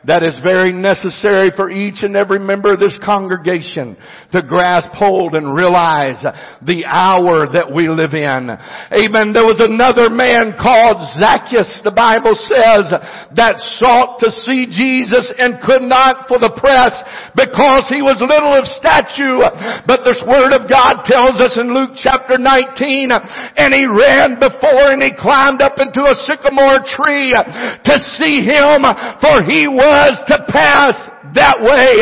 That 0.06 0.22
is 0.22 0.38
very 0.46 0.72
necessary 0.72 1.50
for 1.54 1.70
each 1.70 2.06
and 2.06 2.14
every 2.14 2.38
member 2.38 2.72
of 2.72 2.80
this 2.80 2.98
congregation 3.02 3.96
to 4.30 4.42
grasp 4.46 4.90
hold 4.94 5.34
and 5.34 5.50
realize 5.50 6.22
the 6.62 6.86
hour 6.86 7.50
that 7.50 7.66
we 7.66 7.90
live 7.90 8.14
in. 8.14 8.46
Amen. 8.94 9.34
There 9.34 9.48
was 9.48 9.58
another 9.58 10.06
man 10.06 10.54
called 10.54 11.02
Zacchaeus, 11.18 11.82
the 11.82 11.94
Bible 11.94 12.38
says, 12.38 12.94
that 13.34 13.58
sought 13.82 14.22
to 14.22 14.30
see 14.30 14.70
Jesus 14.70 15.34
and 15.34 15.58
could 15.58 15.82
not 15.82 16.30
for 16.30 16.38
the 16.38 16.54
press 16.54 16.94
because 17.34 17.90
he 17.90 17.98
was 17.98 18.22
little 18.22 18.54
of 18.54 18.70
stature. 18.78 19.42
But 19.82 20.06
this 20.06 20.22
word 20.22 20.54
of 20.54 20.70
God 20.70 21.02
tells 21.10 21.42
us 21.42 21.58
in 21.58 21.74
Luke 21.74 21.98
chapter 21.98 22.38
19, 22.38 23.10
and 23.10 23.70
he 23.74 23.84
ran 23.84 24.38
before 24.38 24.94
and 24.94 25.02
he 25.02 25.10
climbed 25.16 25.60
up 25.60 25.82
into 25.82 26.06
a 26.06 26.14
sycamore 26.22 26.86
tree 26.86 27.34
to 27.34 27.94
see 28.14 28.46
him 28.46 28.86
for 29.18 29.42
he 29.42 29.66
was 29.66 29.87
to 30.28 30.44
pass 30.48 31.08
that 31.36 31.60
way. 31.60 32.00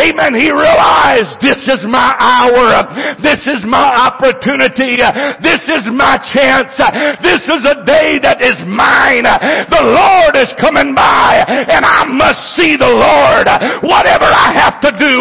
Amen. 0.00 0.32
He 0.38 0.48
realized 0.48 1.36
this 1.44 1.60
is 1.68 1.84
my 1.84 2.16
hour. 2.16 2.88
This 3.20 3.44
is 3.44 3.66
my 3.68 4.08
opportunity. 4.08 4.96
This 5.44 5.60
is 5.68 5.90
my 5.92 6.16
chance. 6.32 6.72
This 7.20 7.44
is 7.44 7.62
a 7.68 7.84
day 7.84 8.16
that 8.22 8.40
is 8.40 8.56
mine. 8.64 9.28
The 9.68 9.84
Lord 9.84 10.38
is 10.38 10.52
coming 10.56 10.96
by 10.96 11.44
and 11.44 11.84
I 11.84 12.08
must 12.08 12.56
see 12.56 12.78
the 12.80 12.88
Lord. 12.88 13.46
Whatever 13.84 14.30
I 14.30 14.54
have 14.56 14.80
to 14.86 14.90
do, 14.96 15.14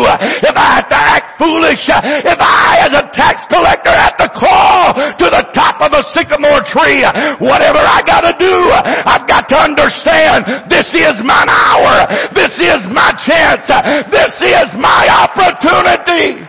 if 0.46 0.56
I 0.56 0.68
have 0.80 0.88
to 0.88 1.00
act 1.00 1.36
foolish, 1.36 1.84
if 1.90 2.40
I 2.40 2.88
as 2.88 2.94
a 2.96 3.10
tax 3.12 3.44
collector 3.52 3.92
have 3.92 4.16
to 4.22 4.30
crawl 4.32 4.96
to 4.96 5.28
the 5.28 5.44
top 5.52 5.82
of 5.84 5.92
a 5.92 6.04
sycamore 6.16 6.64
tree, 6.64 7.04
whatever 7.42 7.82
I 7.82 8.00
gotta 8.06 8.34
do, 8.38 8.56
I've 8.72 9.28
got 9.28 9.50
to 9.52 9.58
understand 9.60 10.70
this 10.70 10.94
is 10.94 11.20
my 11.26 11.44
hour. 11.50 12.08
This 12.32 12.56
is 12.62 12.88
my 12.94 13.12
chance 13.18 13.41
chance. 13.42 14.08
This 14.12 14.34
is 14.42 14.70
my 14.78 15.08
opportunity. 15.10 16.42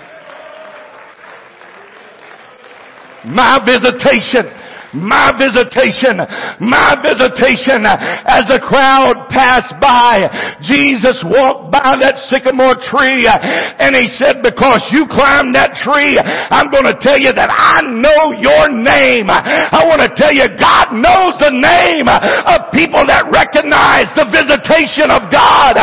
My 3.24 3.62
visitation 3.64 4.51
my 4.93 5.32
visitation, 5.40 6.20
my 6.61 7.01
visitation. 7.01 7.84
As 7.88 8.45
the 8.49 8.61
crowd 8.61 9.28
passed 9.32 9.76
by, 9.80 10.28
Jesus 10.61 11.24
walked 11.24 11.72
by 11.72 11.97
that 12.01 12.20
sycamore 12.28 12.76
tree 12.76 13.24
and 13.26 13.97
he 13.97 14.07
said, 14.12 14.45
because 14.45 14.84
you 14.93 15.09
climbed 15.09 15.57
that 15.57 15.72
tree, 15.80 16.20
I'm 16.20 16.68
going 16.68 16.84
to 16.84 16.97
tell 17.01 17.16
you 17.16 17.32
that 17.32 17.49
I 17.49 17.80
know 17.88 18.36
your 18.36 18.68
name. 18.68 19.32
I 19.32 19.82
want 19.88 20.05
to 20.05 20.12
tell 20.12 20.32
you 20.32 20.45
God 20.61 20.93
knows 20.93 21.40
the 21.40 21.53
name 21.53 22.07
of 22.09 22.68
people 22.76 23.05
that 23.09 23.32
recognize 23.32 24.12
the 24.12 24.28
visitation 24.28 25.09
of 25.09 25.32
God. 25.32 25.80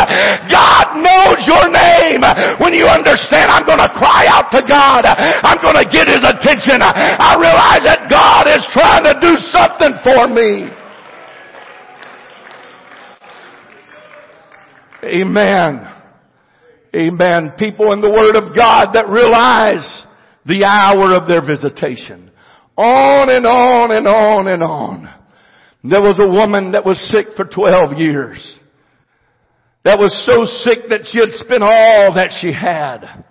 God 0.47 0.85
knows 1.01 1.41
your 1.49 1.65
name. 1.73 2.21
When 2.61 2.77
you 2.77 2.85
understand, 2.85 3.49
I'm 3.49 3.65
going 3.65 3.81
to 3.81 3.91
cry 3.91 4.29
out 4.29 4.53
to 4.53 4.61
God. 4.61 5.09
I'm 5.09 5.57
going 5.65 5.81
to 5.81 5.87
get 5.89 6.05
his 6.05 6.21
attention. 6.21 6.81
I 6.81 7.33
realize 7.41 7.81
that 7.89 8.05
God 8.05 8.45
is 8.45 8.61
trying 8.69 8.98
trying 8.99 9.13
to 9.13 9.21
do 9.21 9.35
something 9.51 9.93
for 10.03 10.27
me. 10.27 10.69
Amen. 15.03 15.95
Amen. 16.95 17.53
People 17.57 17.93
in 17.93 18.01
the 18.01 18.09
Word 18.09 18.35
of 18.35 18.55
God 18.55 18.93
that 18.93 19.07
realize 19.09 20.05
the 20.45 20.65
hour 20.65 21.15
of 21.15 21.27
their 21.27 21.45
visitation. 21.45 22.31
On 22.75 23.29
and 23.29 23.45
on 23.45 23.91
and 23.91 24.07
on 24.07 24.47
and 24.47 24.63
on. 24.63 25.13
There 25.83 26.01
was 26.01 26.19
a 26.19 26.31
woman 26.31 26.73
that 26.73 26.85
was 26.85 26.99
sick 27.09 27.35
for 27.35 27.45
12 27.45 27.97
years. 27.97 28.59
That 29.85 29.97
was 29.97 30.13
so 30.25 30.45
sick 30.45 30.89
that 30.89 31.07
she 31.09 31.19
had 31.19 31.29
spent 31.31 31.63
all 31.63 32.13
that 32.15 32.31
she 32.41 32.51
had. 32.51 33.25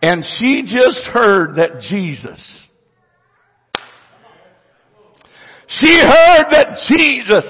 And 0.00 0.24
she 0.38 0.62
just 0.62 1.04
heard 1.12 1.56
that 1.56 1.80
Jesus 1.80 2.61
She 5.80 5.94
heard 5.94 6.46
that 6.50 6.76
Jesus 6.88 7.46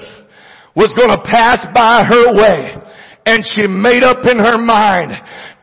was 0.75 0.93
going 0.95 1.09
to 1.09 1.23
pass 1.23 1.65
by 1.73 2.03
her 2.03 2.33
way 2.33 2.83
and 3.25 3.43
she 3.45 3.67
made 3.67 4.03
up 4.03 4.25
in 4.25 4.37
her 4.37 4.57
mind, 4.59 5.11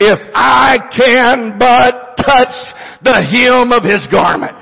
if 0.00 0.18
I 0.34 0.78
can 0.96 1.58
but 1.58 2.16
touch 2.16 2.54
the 3.02 3.20
hem 3.20 3.72
of 3.72 3.84
his 3.84 4.06
garment, 4.10 4.56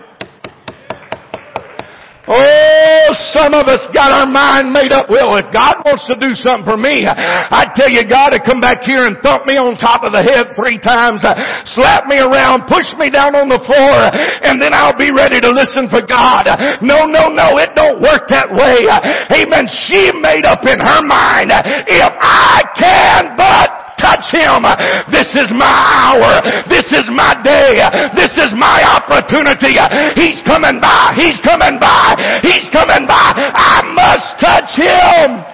Oh, 2.28 3.08
some 3.32 3.56
of 3.56 3.72
us 3.72 3.80
got 3.96 4.12
our 4.12 4.28
mind 4.28 4.68
made 4.68 4.92
up. 4.92 5.08
Well, 5.08 5.40
if 5.40 5.48
God 5.48 5.80
wants 5.80 6.04
to 6.12 6.16
do 6.20 6.36
something 6.36 6.68
for 6.68 6.76
me, 6.76 7.08
I 7.08 7.72
tell 7.72 7.88
you, 7.88 8.04
God 8.04 8.36
to 8.36 8.40
come 8.44 8.60
back 8.60 8.84
here 8.84 9.08
and 9.08 9.16
thump 9.24 9.48
me 9.48 9.56
on 9.56 9.80
top 9.80 10.04
of 10.04 10.12
the 10.12 10.20
head 10.20 10.52
three 10.52 10.76
times, 10.76 11.24
uh, 11.24 11.32
slap 11.64 12.04
me 12.04 12.20
around, 12.20 12.68
push 12.68 12.84
me 13.00 13.08
down 13.08 13.32
on 13.32 13.48
the 13.48 13.56
floor, 13.64 13.96
and 14.44 14.60
then 14.60 14.76
I'll 14.76 14.96
be 14.96 15.08
ready 15.08 15.40
to 15.40 15.48
listen 15.48 15.88
for 15.88 16.04
God. 16.04 16.44
No, 16.84 17.08
no, 17.08 17.32
no, 17.32 17.56
it 17.56 17.72
don't 17.72 18.04
work 18.04 18.28
that 18.28 18.52
way. 18.52 18.84
Amen. 19.32 19.64
She 19.88 20.12
made 20.20 20.44
up 20.44 20.68
in 20.68 20.76
her 20.76 21.00
mind, 21.00 21.48
if 21.48 22.12
I 22.20 22.60
can 22.76 23.40
but 23.40 23.77
touch 23.98 24.30
him. 24.32 24.62
This 25.10 25.34
is 25.34 25.50
my 25.52 25.68
hour. 25.68 26.40
This 26.70 26.88
is 26.94 27.10
my 27.10 27.34
day. 27.42 27.82
This 28.14 28.38
is 28.38 28.54
my 28.54 28.80
opportunity. 28.86 29.76
He's 30.14 30.40
coming 30.46 30.80
by. 30.80 31.12
He's 31.18 31.38
coming 31.42 31.76
by. 31.82 32.40
He's 32.42 32.70
coming 32.72 33.04
by. 33.04 33.34
I 33.36 33.82
must 33.92 34.38
touch 34.40 34.72
him. 34.78 35.44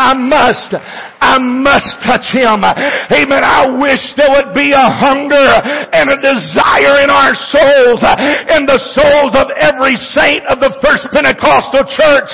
I 0.00 0.14
must, 0.14 0.72
I 1.20 1.36
must 1.36 2.00
touch 2.00 2.32
him. 2.32 2.64
Amen. 2.64 3.42
I 3.44 3.68
wish 3.76 4.00
there 4.16 4.32
would 4.32 4.56
be 4.56 4.72
a 4.72 4.88
hunger 4.88 5.52
and 5.92 6.08
a 6.08 6.18
desire 6.18 7.04
in 7.04 7.12
our 7.12 7.36
souls, 7.36 8.00
in 8.48 8.64
the 8.64 8.80
souls 8.96 9.36
of 9.36 9.52
every 9.60 10.00
saint 10.16 10.48
of 10.48 10.64
the 10.64 10.72
first 10.80 11.12
Pentecostal 11.12 11.84
church. 11.84 12.32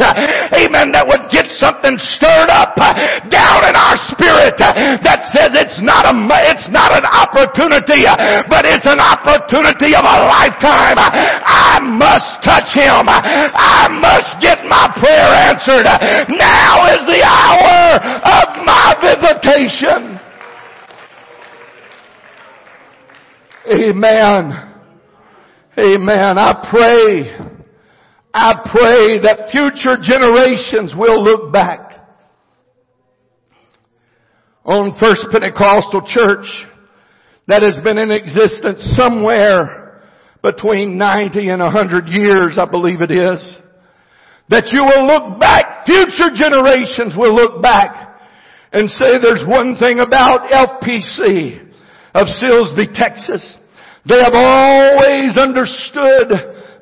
Amen. 0.55 0.95
That 0.95 1.03
would 1.03 1.27
get 1.35 1.51
something 1.59 1.99
stirred 1.99 2.49
up 2.49 2.79
down 3.27 3.67
in 3.67 3.75
our 3.75 3.99
spirit 3.99 4.55
that 4.63 5.27
says 5.35 5.59
it's 5.59 5.83
not 5.83 6.07
a, 6.07 6.15
it's 6.47 6.71
not 6.71 6.95
an 6.95 7.05
opportunity, 7.05 8.07
but 8.47 8.65
it's 8.65 8.87
an 8.87 9.03
opportunity 9.03 9.99
of 9.99 10.07
a 10.07 10.17
lifetime. 10.31 10.97
I 11.03 11.83
must 11.83 12.39
touch 12.47 12.71
him. 12.71 13.11
I 13.11 13.91
must 13.91 14.39
get 14.39 14.63
my 14.71 14.89
prayer 14.95 15.31
answered. 15.51 15.91
Now 16.39 16.87
is 16.95 17.03
the 17.11 17.27
hour 17.27 17.99
of 18.23 18.47
my 18.63 18.76
visitation. 19.01 20.21
Amen. 23.69 24.67
Amen. 25.79 26.39
I 26.39 26.69
pray, 26.71 27.37
I 28.33 28.53
pray 28.71 29.21
that 29.23 29.51
future 29.51 29.99
generations 30.01 30.95
will 30.97 31.23
look 31.23 31.53
back 31.53 31.81
on 34.65 34.97
First 34.99 35.27
Pentecostal 35.31 36.03
Church 36.07 36.47
that 37.49 37.63
has 37.63 37.79
been 37.83 37.99
in 37.99 38.11
existence 38.11 38.83
somewhere 38.97 40.03
between 40.43 40.99
90 40.99 41.49
and 41.49 41.61
100 41.61 42.09
years, 42.09 42.57
I 42.59 42.67
believe 42.67 43.01
it 43.01 43.11
is. 43.11 43.59
That 44.49 44.71
you 44.73 44.83
will 44.83 45.07
look 45.07 45.41
back, 45.41 45.87
future 45.87 46.31
generations 46.35 47.15
will 47.17 47.35
look 47.35 47.61
back 47.63 48.06
and 48.77 48.91
say 48.91 49.17
there's 49.25 49.43
one 49.49 49.81
thing 49.81 50.01
about 50.01 50.53
FPC 50.53 51.65
of 52.13 52.29
Silsbee, 52.37 52.93
Texas. 52.93 53.41
They 54.05 54.21
have 54.21 54.37
always 54.37 55.33
understood 55.41 56.29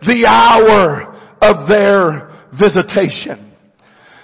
the 0.02 0.26
hour 0.26 1.14
of 1.38 1.68
their 1.70 2.34
visitation. 2.58 3.54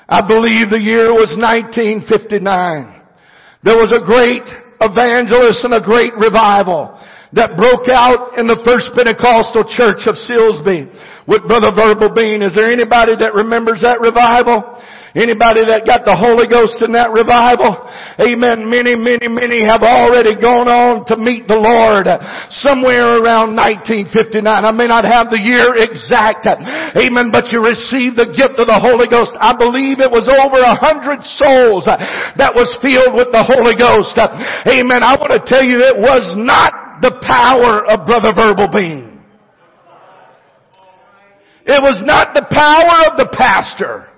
I 0.08 0.26
believe 0.26 0.74
the 0.74 0.82
year 0.82 1.14
was 1.14 1.30
1959. 1.38 2.42
There 3.62 3.78
was 3.78 3.94
a 3.94 4.02
great 4.02 4.42
evangelist 4.82 5.62
and 5.62 5.78
a 5.78 5.80
great 5.80 6.10
revival 6.18 6.98
that 7.38 7.54
broke 7.54 7.86
out 7.86 8.34
in 8.34 8.50
the 8.50 8.58
First 8.66 8.90
Pentecostal 8.98 9.62
Church 9.78 10.10
of 10.10 10.18
Silsbee 10.26 10.90
with 11.30 11.46
Brother 11.46 11.70
Verbal 11.70 12.10
Bean. 12.18 12.42
Is 12.42 12.58
there 12.58 12.66
anybody 12.66 13.14
that 13.14 13.30
remembers 13.30 13.86
that 13.86 14.02
revival? 14.02 14.74
Anybody 15.10 15.66
that 15.66 15.82
got 15.82 16.06
the 16.06 16.14
Holy 16.14 16.46
Ghost 16.46 16.78
in 16.86 16.94
that 16.94 17.10
revival? 17.10 17.82
Amen. 18.22 18.70
Many, 18.70 18.94
many, 18.94 19.26
many 19.26 19.66
have 19.66 19.82
already 19.82 20.38
gone 20.38 20.70
on 20.70 21.02
to 21.10 21.18
meet 21.18 21.50
the 21.50 21.58
Lord 21.58 22.06
somewhere 22.62 23.18
around 23.18 23.58
1959. 23.58 24.38
I 24.46 24.70
may 24.70 24.86
not 24.86 25.02
have 25.02 25.34
the 25.34 25.42
year 25.42 25.74
exact. 25.82 26.46
Amen. 26.46 27.34
But 27.34 27.50
you 27.50 27.58
received 27.58 28.22
the 28.22 28.30
gift 28.30 28.62
of 28.62 28.70
the 28.70 28.78
Holy 28.78 29.10
Ghost. 29.10 29.34
I 29.34 29.50
believe 29.58 29.98
it 29.98 30.14
was 30.14 30.30
over 30.30 30.62
a 30.62 30.78
hundred 30.78 31.26
souls 31.42 31.90
that 31.90 32.54
was 32.54 32.70
filled 32.78 33.18
with 33.18 33.34
the 33.34 33.42
Holy 33.42 33.74
Ghost. 33.74 34.14
Amen. 34.14 35.02
I 35.02 35.18
want 35.18 35.34
to 35.34 35.42
tell 35.42 35.66
you 35.66 35.82
it 35.82 35.98
was 35.98 36.38
not 36.38 37.02
the 37.02 37.18
power 37.26 37.82
of 37.82 38.06
Brother 38.06 38.30
Verbal 38.30 38.70
Bean. 38.70 39.10
It 41.66 41.82
was 41.82 41.98
not 42.06 42.30
the 42.30 42.46
power 42.46 43.10
of 43.10 43.18
the 43.18 43.26
pastor. 43.34 44.09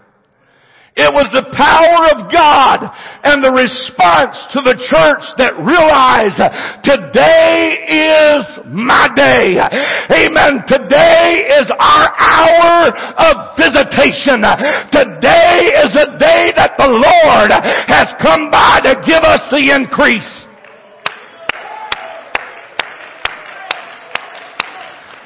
It 0.93 1.09
was 1.09 1.24
the 1.32 1.49
power 1.57 2.05
of 2.12 2.28
God 2.28 2.84
and 3.24 3.40
the 3.40 3.49
response 3.49 4.36
to 4.53 4.61
the 4.61 4.76
church 4.76 5.24
that 5.40 5.57
realized 5.64 6.36
today 6.84 7.80
is 7.88 8.45
my 8.68 9.09
day. 9.16 9.57
Amen. 10.12 10.61
Today 10.68 11.49
is 11.49 11.72
our 11.80 12.07
hour 12.12 12.93
of 12.93 13.57
visitation. 13.57 14.45
Today 14.93 15.72
is 15.80 15.97
a 15.97 16.12
day 16.20 16.53
that 16.61 16.76
the 16.76 16.93
Lord 16.93 17.49
has 17.88 18.12
come 18.20 18.53
by 18.53 18.84
to 18.84 18.93
give 19.09 19.24
us 19.24 19.49
the 19.49 19.72
increase. 19.72 20.28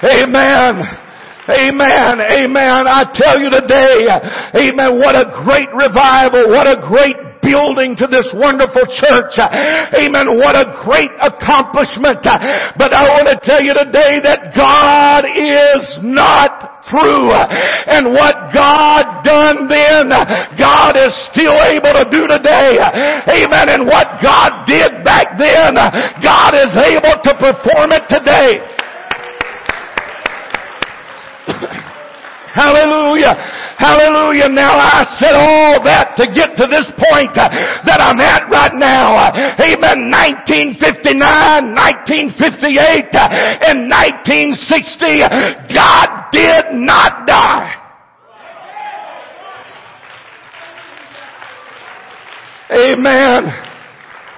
Amen. 0.06 1.05
Amen. 1.46 2.18
Amen. 2.18 2.90
I 2.90 3.06
tell 3.14 3.38
you 3.38 3.50
today, 3.50 4.10
amen, 4.54 4.98
what 4.98 5.14
a 5.14 5.30
great 5.46 5.70
revival, 5.70 6.50
what 6.50 6.66
a 6.66 6.82
great 6.82 7.14
building 7.38 7.94
to 7.94 8.10
this 8.10 8.26
wonderful 8.34 8.82
church. 8.90 9.38
Amen. 9.38 10.26
What 10.42 10.58
a 10.58 10.66
great 10.82 11.14
accomplishment. 11.22 12.26
But 12.74 12.90
I 12.90 13.06
want 13.06 13.30
to 13.30 13.38
tell 13.46 13.62
you 13.62 13.70
today 13.70 14.18
that 14.26 14.50
God 14.50 15.22
is 15.30 16.02
not 16.02 16.82
through. 16.90 17.30
And 17.30 18.10
what 18.10 18.50
God 18.50 19.22
done 19.22 19.70
then, 19.70 20.10
God 20.58 20.98
is 20.98 21.14
still 21.30 21.54
able 21.70 21.94
to 21.94 22.10
do 22.10 22.26
today. 22.26 22.82
Amen. 22.82 23.70
And 23.70 23.86
what 23.86 24.18
God 24.18 24.66
did 24.66 25.06
back 25.06 25.38
then, 25.38 25.78
God 26.18 26.50
is 26.58 26.74
able 26.74 27.14
to 27.22 27.32
perform 27.38 27.94
it 27.94 28.10
today. 28.10 28.58
Hallelujah. 32.56 33.36
Hallelujah. 33.76 34.48
Now 34.48 34.80
I 34.80 35.04
said 35.20 35.36
all 35.36 35.84
that 35.84 36.16
to 36.16 36.24
get 36.32 36.56
to 36.56 36.66
this 36.66 36.88
point 36.96 37.36
uh, 37.36 37.52
that 37.84 38.00
I'm 38.00 38.16
at 38.18 38.48
right 38.48 38.72
now. 38.72 39.12
Uh, 39.12 39.60
amen. 39.60 40.08
1959, 40.08 41.20
1958, 41.76 43.12
uh, 43.12 43.28
and 43.68 43.92
1960, 43.92 45.20
God 45.76 46.08
did 46.32 46.72
not 46.80 47.28
die. 47.28 47.86
Amen. 52.72 53.65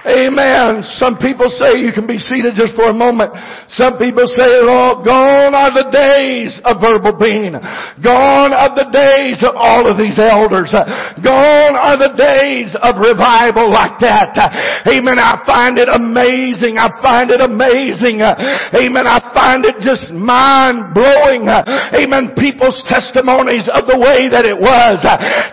Amen. 0.07 0.79
Some 0.95 1.19
people 1.19 1.51
say 1.51 1.75
you 1.83 1.91
can 1.91 2.07
be 2.07 2.15
seated 2.15 2.55
just 2.55 2.71
for 2.71 2.87
a 2.87 2.95
moment. 2.95 3.35
Some 3.67 3.99
people 3.99 4.23
say, 4.31 4.47
oh, 4.63 5.03
gone 5.03 5.51
are 5.51 5.75
the 5.75 5.91
days 5.91 6.55
of 6.63 6.79
Verbal 6.79 7.19
Bean. 7.19 7.59
Gone 7.99 8.55
are 8.55 8.71
the 8.79 8.87
days 8.95 9.43
of 9.43 9.59
all 9.59 9.91
of 9.91 9.99
these 9.99 10.15
elders. 10.15 10.71
Gone 10.71 11.75
are 11.75 11.99
the 11.99 12.15
days 12.15 12.71
of 12.79 12.95
revival 12.95 13.67
like 13.75 13.99
that. 13.99 14.39
Amen. 14.87 15.19
I 15.19 15.43
find 15.43 15.75
it 15.75 15.91
amazing. 15.91 16.79
I 16.79 16.87
find 17.03 17.27
it 17.27 17.43
amazing. 17.43 18.23
Amen. 18.23 19.03
I 19.03 19.19
find 19.35 19.67
it 19.67 19.83
just 19.83 20.15
mind 20.15 20.95
blowing. 20.95 21.43
Amen. 21.51 22.39
People's 22.39 22.79
testimonies 22.87 23.67
of 23.67 23.83
the 23.83 23.99
way 23.99 24.31
that 24.31 24.47
it 24.47 24.55
was. 24.55 25.03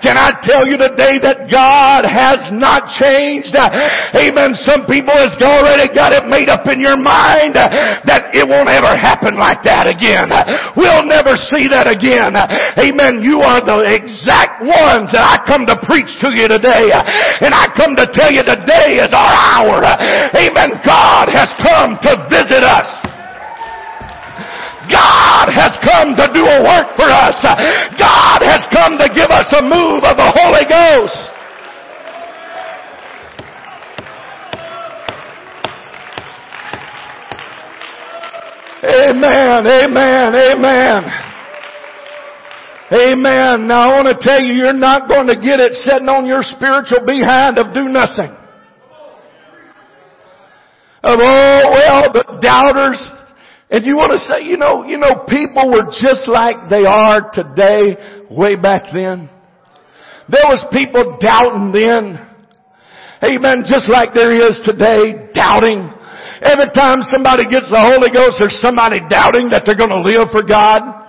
Can 0.06 0.14
I 0.14 0.38
tell 0.46 0.62
you 0.70 0.78
today 0.78 1.18
that 1.26 1.50
God 1.50 2.06
has 2.06 2.46
not 2.54 2.86
changed? 2.94 3.50
Amen 3.58 4.35
Amen. 4.36 4.52
Some 4.68 4.84
people 4.84 5.16
has 5.16 5.32
already 5.40 5.88
got 5.96 6.12
it 6.12 6.28
made 6.28 6.52
up 6.52 6.68
in 6.68 6.76
your 6.76 7.00
mind 7.00 7.56
that 7.56 8.36
it 8.36 8.44
won't 8.44 8.68
ever 8.68 8.92
happen 8.92 9.40
like 9.40 9.64
that 9.64 9.88
again. 9.88 10.28
We'll 10.76 11.08
never 11.08 11.40
see 11.40 11.64
that 11.72 11.88
again. 11.88 12.36
Amen. 12.36 13.24
You 13.24 13.40
are 13.40 13.64
the 13.64 13.80
exact 13.88 14.60
ones 14.60 15.08
that 15.16 15.24
I 15.24 15.40
come 15.48 15.64
to 15.64 15.80
preach 15.88 16.12
to 16.20 16.28
you 16.36 16.52
today. 16.52 16.92
And 17.40 17.56
I 17.56 17.64
come 17.72 17.96
to 17.96 18.04
tell 18.12 18.28
you 18.28 18.44
today 18.44 19.00
is 19.00 19.16
our 19.16 19.32
hour. 19.32 19.80
Amen. 20.36 20.84
God 20.84 21.32
has 21.32 21.48
come 21.56 21.96
to 22.04 22.12
visit 22.28 22.60
us. 22.60 22.92
God 24.92 25.48
has 25.48 25.80
come 25.80 26.12
to 26.12 26.28
do 26.36 26.44
a 26.44 26.60
work 26.60 26.92
for 26.92 27.08
us. 27.08 27.40
God 27.96 28.44
has 28.44 28.68
come 28.68 29.00
to 29.00 29.08
give 29.16 29.32
us 29.32 29.48
a 29.56 29.64
move 29.64 30.04
of 30.04 30.20
the 30.20 30.28
Holy 30.28 30.68
Ghost. 30.68 31.32
Amen, 38.84 39.66
amen, 39.66 40.34
amen. 40.34 41.26
Amen. 42.92 43.66
Now 43.66 43.88
I 43.88 43.96
want 43.96 44.06
to 44.12 44.18
tell 44.20 44.40
you, 44.40 44.52
you're 44.52 44.72
not 44.72 45.08
going 45.08 45.26
to 45.28 45.34
get 45.34 45.58
it 45.60 45.72
sitting 45.72 46.08
on 46.08 46.26
your 46.26 46.42
spiritual 46.42 47.04
behind 47.06 47.56
of 47.56 47.72
do 47.72 47.88
nothing. 47.88 48.36
Of 51.02 51.18
oh 51.18 51.62
well, 51.72 52.12
the 52.12 52.38
doubters. 52.42 53.00
And 53.70 53.84
you 53.84 53.96
want 53.96 54.12
to 54.12 54.20
say, 54.28 54.44
you 54.44 54.58
know, 54.58 54.84
you 54.84 54.98
know, 54.98 55.24
people 55.26 55.72
were 55.72 55.90
just 55.90 56.28
like 56.28 56.68
they 56.68 56.84
are 56.84 57.32
today, 57.32 57.96
way 58.30 58.54
back 58.54 58.92
then. 58.92 59.30
There 60.28 60.46
was 60.46 60.62
people 60.70 61.18
doubting 61.18 61.72
then. 61.72 62.20
Amen. 63.24 63.64
Just 63.66 63.90
like 63.90 64.12
there 64.12 64.30
is 64.30 64.60
today, 64.64 65.32
doubting. 65.32 65.95
Every 66.42 66.68
time 66.74 67.00
somebody 67.08 67.44
gets 67.48 67.68
the 67.70 67.80
Holy 67.80 68.12
Ghost, 68.12 68.36
there's 68.38 68.58
somebody 68.60 69.00
doubting 69.08 69.48
that 69.50 69.64
they're 69.64 69.78
going 69.78 69.94
to 69.94 70.04
live 70.04 70.28
for 70.32 70.42
God. 70.42 71.06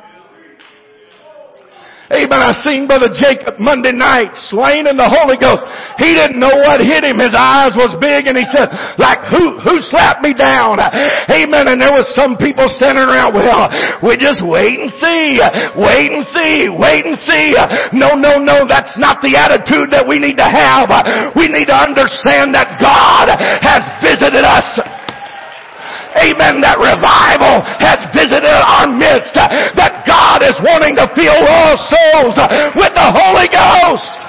Amen. 2.07 2.39
I 2.39 2.55
seen 2.63 2.87
Brother 2.87 3.11
Jacob 3.11 3.59
Monday 3.59 3.91
night 3.91 4.31
slain 4.47 4.87
in 4.87 4.95
the 4.95 5.11
Holy 5.11 5.35
Ghost. 5.35 5.67
He 5.99 6.15
didn't 6.15 6.39
know 6.39 6.55
what 6.63 6.79
hit 6.79 7.03
him. 7.03 7.19
His 7.19 7.35
eyes 7.35 7.75
was 7.75 7.99
big 7.99 8.31
and 8.31 8.39
he 8.39 8.47
said, 8.47 8.71
like 8.95 9.19
who, 9.27 9.59
who 9.59 9.83
slapped 9.91 10.23
me 10.23 10.31
down? 10.31 10.79
Amen. 10.79 11.67
And 11.67 11.83
there 11.83 11.91
was 11.91 12.07
some 12.15 12.39
people 12.39 12.71
standing 12.71 13.03
around, 13.03 13.35
well, 13.35 13.67
we 13.99 14.15
just 14.15 14.39
wait 14.39 14.79
and 14.79 14.87
see, 15.03 15.43
wait 15.75 16.15
and 16.15 16.23
see, 16.31 16.71
wait 16.71 17.03
and 17.03 17.19
see. 17.27 17.59
No, 17.91 18.15
no, 18.15 18.39
no, 18.39 18.63
that's 18.63 18.95
not 18.95 19.19
the 19.19 19.35
attitude 19.35 19.91
that 19.91 20.07
we 20.07 20.15
need 20.15 20.39
to 20.39 20.47
have. 20.47 20.87
We 21.35 21.51
need 21.51 21.67
to 21.67 21.75
understand 21.75 22.55
that 22.55 22.79
God 22.79 23.35
has 23.35 23.83
visited 23.99 24.47
us 24.47 24.79
amen, 26.19 26.61
that 26.61 26.77
revival 26.81 27.61
has 27.81 28.01
visited 28.13 28.45
our 28.45 28.89
midst, 28.89 29.33
that 29.37 30.03
God 30.05 30.41
is 30.43 30.57
wanting 30.65 30.97
to 30.97 31.05
fill 31.13 31.37
all 31.37 31.75
souls 31.77 32.35
with 32.75 32.93
the 32.93 33.07
Holy 33.07 33.47
Ghost. 33.49 34.26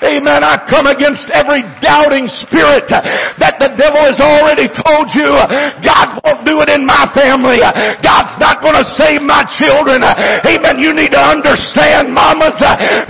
Amen. 0.00 0.40
I 0.40 0.56
come 0.64 0.88
against 0.88 1.28
every 1.28 1.60
doubting 1.84 2.24
spirit 2.24 2.88
that 2.88 3.60
the 3.60 3.76
devil 3.76 4.00
has 4.00 4.16
already 4.16 4.72
told 4.72 5.12
you 5.12 5.28
God 5.84 6.16
won't 6.24 6.42
do 6.48 6.56
it 6.64 6.72
in 6.72 6.88
my 6.88 7.04
family. 7.12 7.60
God's 8.00 8.32
not 8.40 8.64
going 8.64 8.80
to 8.80 8.86
save 8.96 9.20
my 9.20 9.44
children. 9.60 10.00
Amen. 10.00 10.80
You 10.80 10.96
need 10.96 11.12
to 11.12 11.20
understand, 11.20 12.16
mamas. 12.16 12.56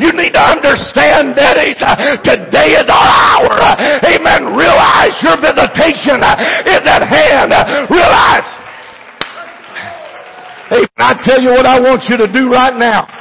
You 0.02 0.10
need 0.18 0.34
to 0.34 0.42
understand, 0.42 1.38
daddies. 1.38 1.78
Today 2.26 2.74
is 2.82 2.90
our 2.90 3.10
hour. 3.38 3.54
Amen. 4.10 4.58
Realize 4.58 5.14
your 5.22 5.38
visitation 5.38 6.18
is 6.66 6.82
at 6.90 7.06
hand. 7.06 7.54
Realize. 7.86 8.50
Amen. 10.74 10.98
I 10.98 11.14
tell 11.22 11.38
you 11.38 11.50
what 11.50 11.66
I 11.66 11.78
want 11.78 12.06
you 12.10 12.18
to 12.18 12.26
do 12.26 12.50
right 12.50 12.74
now. 12.74 13.19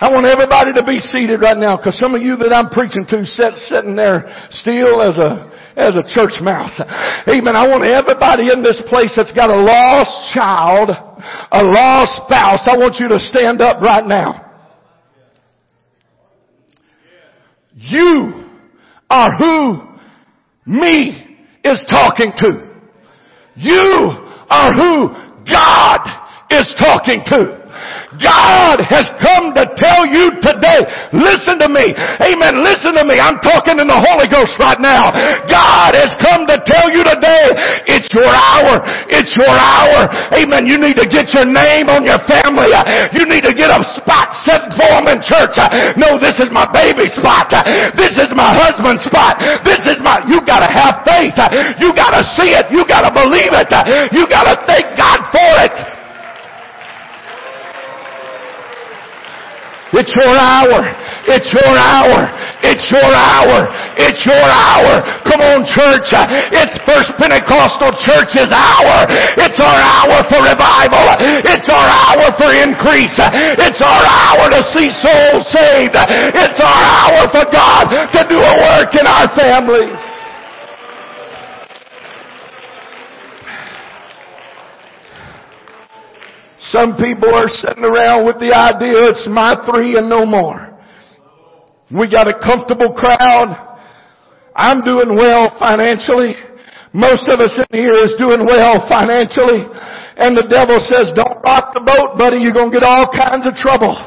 I 0.00 0.10
want 0.10 0.26
everybody 0.26 0.72
to 0.74 0.84
be 0.84 0.98
seated 0.98 1.40
right 1.40 1.56
now 1.56 1.76
because 1.76 1.98
some 1.98 2.14
of 2.14 2.22
you 2.22 2.36
that 2.36 2.52
I'm 2.52 2.68
preaching 2.68 3.06
to 3.08 3.24
sit 3.24 3.54
sitting 3.70 3.94
there 3.94 4.26
still 4.50 5.00
as 5.00 5.18
a 5.18 5.54
as 5.76 5.94
a 5.96 6.02
church 6.14 6.40
mouse. 6.40 6.78
Amen. 7.26 7.56
I 7.56 7.66
want 7.66 7.84
everybody 7.84 8.50
in 8.50 8.62
this 8.62 8.82
place 8.88 9.14
that's 9.16 9.32
got 9.32 9.50
a 9.50 9.56
lost 9.58 10.34
child, 10.34 10.90
a 10.90 11.62
lost 11.62 12.22
spouse, 12.26 12.66
I 12.66 12.76
want 12.76 12.96
you 12.98 13.08
to 13.08 13.18
stand 13.18 13.60
up 13.60 13.80
right 13.80 14.06
now. 14.06 14.40
You 17.74 18.50
are 19.10 19.36
who 19.36 19.94
me 20.66 21.38
is 21.64 21.84
talking 21.90 22.32
to. 22.38 22.74
You 23.56 23.94
are 24.48 24.72
who 24.74 25.08
God 25.50 26.00
is 26.50 26.74
talking 26.78 27.22
to. 27.26 27.63
God 28.20 28.78
has 28.86 29.10
come 29.18 29.50
to 29.58 29.66
tell 29.74 30.06
you 30.06 30.38
today, 30.38 30.80
listen 31.10 31.58
to 31.60 31.68
me. 31.68 31.94
Amen. 32.22 32.62
Listen 32.62 32.94
to 32.94 33.04
me. 33.06 33.18
I'm 33.18 33.42
talking 33.42 33.78
in 33.80 33.88
the 33.90 33.96
Holy 33.98 34.30
Ghost 34.30 34.54
right 34.62 34.78
now. 34.78 35.10
God 35.50 35.98
has 35.98 36.14
come 36.22 36.46
to 36.46 36.56
tell 36.62 36.88
you 36.90 37.02
today, 37.02 37.44
it's 37.90 38.10
your 38.14 38.28
hour. 38.28 38.82
It's 39.10 39.34
your 39.34 39.50
hour. 39.50 40.06
Amen. 40.34 40.66
You 40.66 40.78
need 40.78 40.94
to 40.98 41.06
get 41.10 41.34
your 41.34 41.46
name 41.46 41.90
on 41.90 42.06
your 42.06 42.20
family. 42.26 42.70
You 43.14 43.26
need 43.26 43.42
to 43.46 43.54
get 43.54 43.70
a 43.70 43.82
spot 43.98 44.30
set 44.46 44.70
for 44.78 44.88
them 44.98 45.10
in 45.10 45.18
church. 45.22 45.58
No, 45.98 46.18
this 46.18 46.38
is 46.38 46.50
my 46.54 46.66
baby 46.70 47.10
spot. 47.10 47.50
This 47.98 48.14
is 48.18 48.30
my 48.34 48.54
husband's 48.54 49.06
spot. 49.06 49.38
This 49.66 49.82
is 49.90 49.98
my, 50.02 50.22
you 50.30 50.42
gotta 50.46 50.70
have 50.70 51.02
faith. 51.06 51.36
You 51.82 51.94
gotta 51.94 52.22
see 52.22 52.54
it. 52.54 52.70
You 52.70 52.86
gotta 52.86 53.10
believe 53.10 53.52
it. 53.54 53.70
You 54.14 54.26
gotta 54.30 54.58
thank 54.66 54.96
God 54.98 55.30
for 55.30 55.52
it. 55.66 55.93
It's 59.94 60.12
your 60.14 60.34
hour. 60.34 60.82
It's 61.30 61.50
your 61.54 61.74
hour. 61.78 62.28
It's 62.66 62.86
your 62.90 63.10
hour. 63.14 63.70
It's 63.96 64.22
your 64.26 64.46
hour. 64.46 65.06
Come 65.24 65.40
on, 65.40 65.62
church. 65.64 66.10
It's 66.50 66.74
First 66.82 67.14
Pentecostal 67.16 67.94
Church's 68.02 68.50
hour. 68.50 69.06
It's 69.38 69.60
our 69.62 69.80
hour 69.80 70.26
for 70.26 70.42
revival. 70.42 71.06
It's 71.46 71.68
our 71.70 71.88
hour 71.88 72.34
for 72.36 72.50
increase. 72.50 73.16
It's 73.62 73.80
our 73.80 74.04
hour 74.04 74.50
to 74.50 74.60
see 74.74 74.90
souls 74.90 75.46
saved. 75.48 75.94
It's 75.94 76.60
our 76.60 76.82
hour 76.84 77.30
for 77.30 77.46
God 77.50 77.88
to 77.88 78.20
do 78.28 78.38
a 78.38 78.54
work 78.58 78.92
in 78.98 79.06
our 79.06 79.28
families. 79.32 80.13
Some 86.72 86.96
people 86.96 87.28
are 87.34 87.48
sitting 87.48 87.84
around 87.84 88.24
with 88.24 88.40
the 88.40 88.54
idea 88.54 89.10
it's 89.12 89.28
my 89.28 89.52
three 89.68 89.98
and 89.98 90.08
no 90.08 90.24
more. 90.24 90.72
We 91.92 92.10
got 92.10 92.26
a 92.26 92.40
comfortable 92.40 92.92
crowd. 92.94 93.52
I'm 94.56 94.80
doing 94.80 95.14
well 95.14 95.54
financially. 95.58 96.32
Most 96.94 97.28
of 97.28 97.40
us 97.40 97.52
in 97.58 97.66
here 97.76 97.92
is 97.92 98.14
doing 98.16 98.46
well 98.46 98.86
financially. 98.88 99.68
And 100.14 100.38
the 100.38 100.46
devil 100.46 100.78
says, 100.78 101.10
don't 101.18 101.42
rock 101.42 101.74
the 101.74 101.82
boat, 101.82 102.14
buddy. 102.14 102.38
You're 102.38 102.54
going 102.54 102.70
to 102.70 102.76
get 102.78 102.86
all 102.86 103.10
kinds 103.10 103.50
of 103.50 103.58
trouble. 103.58 103.98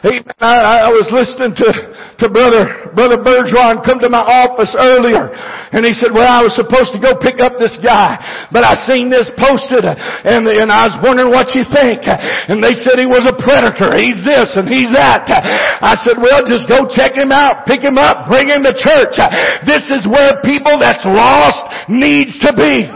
Amen. 0.00 0.24
I, 0.40 0.88
I 0.88 0.90
was 0.92 1.12
listening 1.12 1.52
to, 1.60 1.68
to 2.24 2.26
brother, 2.32 2.88
brother 2.96 3.20
Bergeron 3.20 3.84
come 3.84 4.00
to 4.00 4.08
my 4.08 4.24
office 4.24 4.72
earlier 4.72 5.28
and 5.76 5.84
he 5.84 5.92
said, 5.92 6.16
well, 6.16 6.24
I 6.24 6.40
was 6.40 6.56
supposed 6.56 6.96
to 6.96 7.00
go 7.00 7.20
pick 7.20 7.36
up 7.36 7.60
this 7.60 7.76
guy, 7.84 8.16
but 8.48 8.64
I 8.64 8.80
seen 8.88 9.12
this 9.12 9.28
posted 9.36 9.84
and, 9.84 10.48
and 10.48 10.72
I 10.72 10.88
was 10.88 10.96
wondering 11.04 11.28
what 11.28 11.52
you 11.52 11.68
think. 11.68 12.08
And 12.08 12.64
they 12.64 12.72
said 12.72 12.96
he 12.96 13.04
was 13.04 13.28
a 13.28 13.36
predator. 13.36 13.92
He's 13.92 14.24
this 14.24 14.56
and 14.56 14.64
he's 14.64 14.88
that. 14.96 15.28
I 15.28 15.92
said, 16.00 16.16
well, 16.16 16.48
just 16.48 16.64
go 16.64 16.88
check 16.88 17.12
him 17.12 17.28
out, 17.28 17.68
pick 17.68 17.84
him 17.84 18.00
up, 18.00 18.24
bring 18.32 18.48
him 18.48 18.64
to 18.64 18.72
church. 18.72 19.20
This 19.68 19.84
is 19.92 20.08
where 20.08 20.40
people 20.40 20.80
that's 20.80 21.04
lost 21.04 21.92
needs 21.92 22.40
to 22.40 22.56
be. 22.56 22.88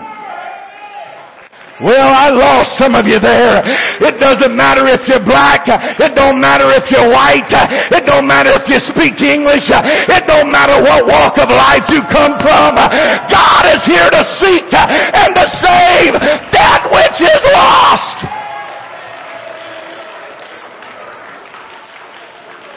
Well, 1.82 2.06
I 2.14 2.30
lost 2.30 2.78
some 2.78 2.94
of 2.94 3.02
you 3.02 3.18
there. 3.18 3.58
It 3.98 4.22
doesn't 4.22 4.54
matter 4.54 4.86
if 4.86 5.02
you're 5.10 5.24
black. 5.26 5.66
It 5.66 6.14
don't 6.14 6.38
matter 6.38 6.70
if 6.70 6.86
you're 6.86 7.10
white. 7.10 7.50
It 7.90 8.06
don't 8.06 8.30
matter 8.30 8.54
if 8.54 8.70
you 8.70 8.78
speak 8.78 9.18
English. 9.18 9.66
It 9.74 10.22
don't 10.30 10.54
matter 10.54 10.78
what 10.78 11.02
walk 11.02 11.34
of 11.34 11.50
life 11.50 11.82
you 11.90 11.98
come 12.14 12.38
from. 12.38 12.78
God 13.26 13.66
is 13.74 13.82
here 13.90 14.06
to 14.06 14.22
seek 14.38 14.70
and 14.70 15.34
to 15.34 15.44
save 15.50 16.14
that 16.54 16.86
which 16.94 17.18
is 17.18 17.42
lost. 17.50 18.22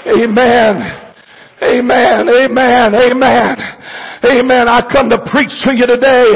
Amen. 0.09 1.05
Amen. 1.61 2.29
Amen. 2.29 2.95
Amen. 2.95 3.57
Amen. 4.25 4.65
I 4.65 4.81
come 4.89 5.13
to 5.13 5.21
preach 5.29 5.53
to 5.67 5.77
you 5.77 5.85
today. 5.85 6.33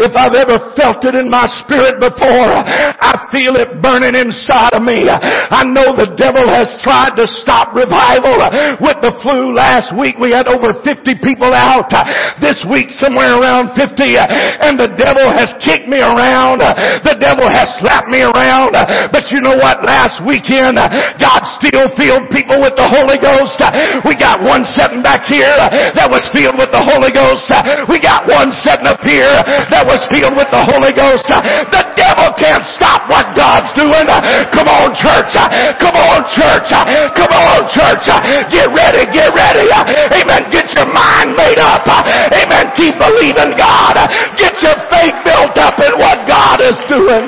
If 0.00 0.16
I've 0.16 0.32
ever 0.32 0.72
felt 0.72 1.04
it 1.04 1.12
in 1.12 1.28
my 1.28 1.44
spirit 1.60 2.00
before, 2.00 2.52
I 2.56 3.28
feel 3.28 3.60
it 3.60 3.84
burning 3.84 4.16
inside 4.16 4.72
of 4.72 4.80
me. 4.80 5.04
I 5.08 5.60
know 5.68 5.92
the 5.92 6.16
devil 6.16 6.48
has 6.48 6.72
tried 6.80 7.20
to 7.20 7.28
stop 7.28 7.76
revival 7.76 8.40
with 8.80 8.98
the 9.04 9.12
flu 9.20 9.52
last 9.52 9.92
week. 9.92 10.16
We 10.16 10.32
had 10.32 10.48
over 10.48 10.72
50 10.80 11.20
people 11.20 11.52
out. 11.52 11.92
This 12.40 12.64
week 12.64 12.88
somewhere 12.96 13.36
around 13.36 13.76
50 13.76 13.92
and 14.16 14.80
the 14.80 14.96
devil 14.96 15.28
has 15.28 15.52
kicked 15.60 15.90
me 15.90 16.00
around. 16.00 16.64
The 17.04 17.16
devil 17.20 17.44
has 17.44 17.68
slapped 17.82 18.08
me 18.08 18.24
around. 18.24 18.72
But 19.12 19.28
you 19.28 19.44
know 19.44 19.60
what? 19.60 19.84
Last 19.84 20.24
weekend, 20.24 20.80
God 21.20 21.42
still 21.60 21.92
filled 21.92 22.32
people 22.32 22.56
with 22.62 22.72
the 22.72 22.88
Holy 22.88 23.20
Ghost. 23.20 23.60
We 24.08 24.16
got 24.16 24.40
one 24.40 24.64
sitting 24.64 25.04
back 25.04 25.28
here 25.28 25.52
that 25.92 26.08
was 26.08 26.24
filled 26.32 26.56
with 26.56 26.72
the 26.72 26.80
Holy 26.80 27.10
Ghost. 27.12 27.16
Ghost. 27.18 27.50
We 27.90 27.98
got 27.98 28.30
one 28.30 28.54
sitting 28.54 28.86
up 28.86 29.02
here 29.02 29.42
that 29.74 29.82
was 29.82 30.06
filled 30.06 30.38
with 30.38 30.46
the 30.54 30.62
Holy 30.62 30.94
Ghost. 30.94 31.26
The 31.26 31.84
devil 31.98 32.30
can't 32.38 32.62
stop 32.62 33.10
what 33.10 33.34
God's 33.34 33.74
doing. 33.74 34.06
Come 34.54 34.70
on, 34.70 34.94
church. 34.94 35.34
Come 35.82 35.98
on, 35.98 36.22
church. 36.30 36.70
Come 36.70 37.32
on, 37.34 37.66
church. 37.74 38.06
Get 38.54 38.70
ready. 38.70 39.02
Get 39.10 39.34
ready. 39.34 39.66
Amen. 40.14 40.46
Get 40.54 40.70
your 40.78 40.86
mind 40.86 41.34
made 41.34 41.58
up. 41.66 41.82
Amen. 41.90 42.70
Keep 42.78 43.02
believing 43.02 43.58
God. 43.58 43.98
Get 44.38 44.54
your 44.62 44.78
faith 44.86 45.18
built 45.26 45.58
up 45.58 45.74
in 45.82 45.98
what 45.98 46.22
God 46.30 46.62
is 46.62 46.78
doing. 46.86 47.26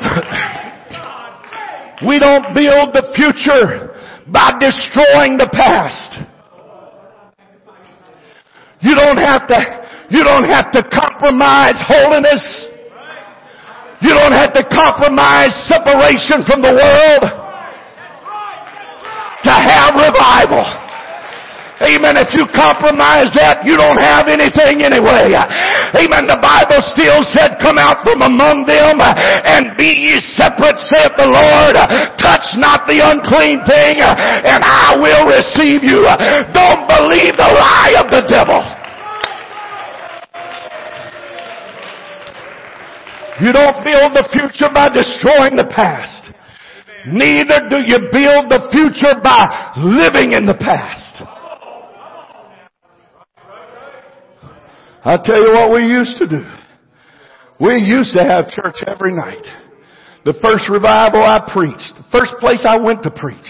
We 2.00 2.18
don't 2.18 2.54
build 2.54 2.96
the 2.96 3.12
future 3.12 3.89
by 4.32 4.54
destroying 4.58 5.36
the 5.36 5.50
past. 5.52 6.24
You 8.80 8.94
don't 8.94 9.18
have 9.18 9.46
to, 9.48 9.58
you 10.08 10.24
don't 10.24 10.48
have 10.48 10.72
to 10.72 10.82
compromise 10.88 11.76
holiness. 11.84 12.66
You 14.00 14.16
don't 14.16 14.32
have 14.32 14.54
to 14.54 14.64
compromise 14.64 15.52
separation 15.68 16.40
from 16.48 16.62
the 16.62 16.72
world 16.72 17.22
to 19.44 19.52
have 19.52 19.92
revival. 19.94 20.79
Amen. 21.80 22.20
If 22.20 22.36
you 22.36 22.44
compromise 22.52 23.32
that, 23.40 23.64
you 23.64 23.72
don't 23.72 23.96
have 23.96 24.28
anything 24.28 24.84
anyway. 24.84 25.32
Amen. 25.32 26.28
The 26.28 26.36
Bible 26.36 26.84
still 26.92 27.24
said, 27.24 27.56
come 27.56 27.80
out 27.80 28.04
from 28.04 28.20
among 28.20 28.68
them 28.68 29.00
and 29.00 29.72
be 29.80 29.88
ye 29.88 30.20
separate, 30.36 30.76
saith 30.92 31.16
the 31.16 31.24
Lord. 31.24 31.80
Touch 32.20 32.44
not 32.60 32.84
the 32.84 33.00
unclean 33.00 33.64
thing 33.64 33.96
and 34.04 34.60
I 34.60 34.92
will 35.00 35.24
receive 35.24 35.80
you. 35.80 36.04
Don't 36.52 36.84
believe 36.84 37.40
the 37.40 37.48
lie 37.48 37.96
of 37.96 38.12
the 38.12 38.28
devil. 38.28 38.60
You 43.40 43.56
don't 43.56 43.80
build 43.80 44.12
the 44.12 44.28
future 44.28 44.68
by 44.68 44.92
destroying 44.92 45.56
the 45.56 45.64
past. 45.72 46.28
Neither 47.08 47.72
do 47.72 47.80
you 47.80 48.12
build 48.12 48.52
the 48.52 48.68
future 48.68 49.16
by 49.24 49.72
living 49.80 50.36
in 50.36 50.44
the 50.44 50.60
past. 50.60 51.24
I 55.04 55.16
tell 55.16 55.40
you 55.40 55.52
what 55.52 55.72
we 55.72 55.82
used 55.86 56.18
to 56.18 56.28
do. 56.28 56.44
We 57.60 57.76
used 57.76 58.12
to 58.14 58.24
have 58.24 58.48
church 58.48 58.84
every 58.86 59.14
night. 59.14 59.44
The 60.24 60.36
first 60.42 60.68
revival 60.68 61.24
I 61.24 61.40
preached, 61.52 61.96
the 61.96 62.04
first 62.12 62.36
place 62.40 62.64
I 62.68 62.76
went 62.76 63.02
to 63.04 63.10
preach, 63.10 63.48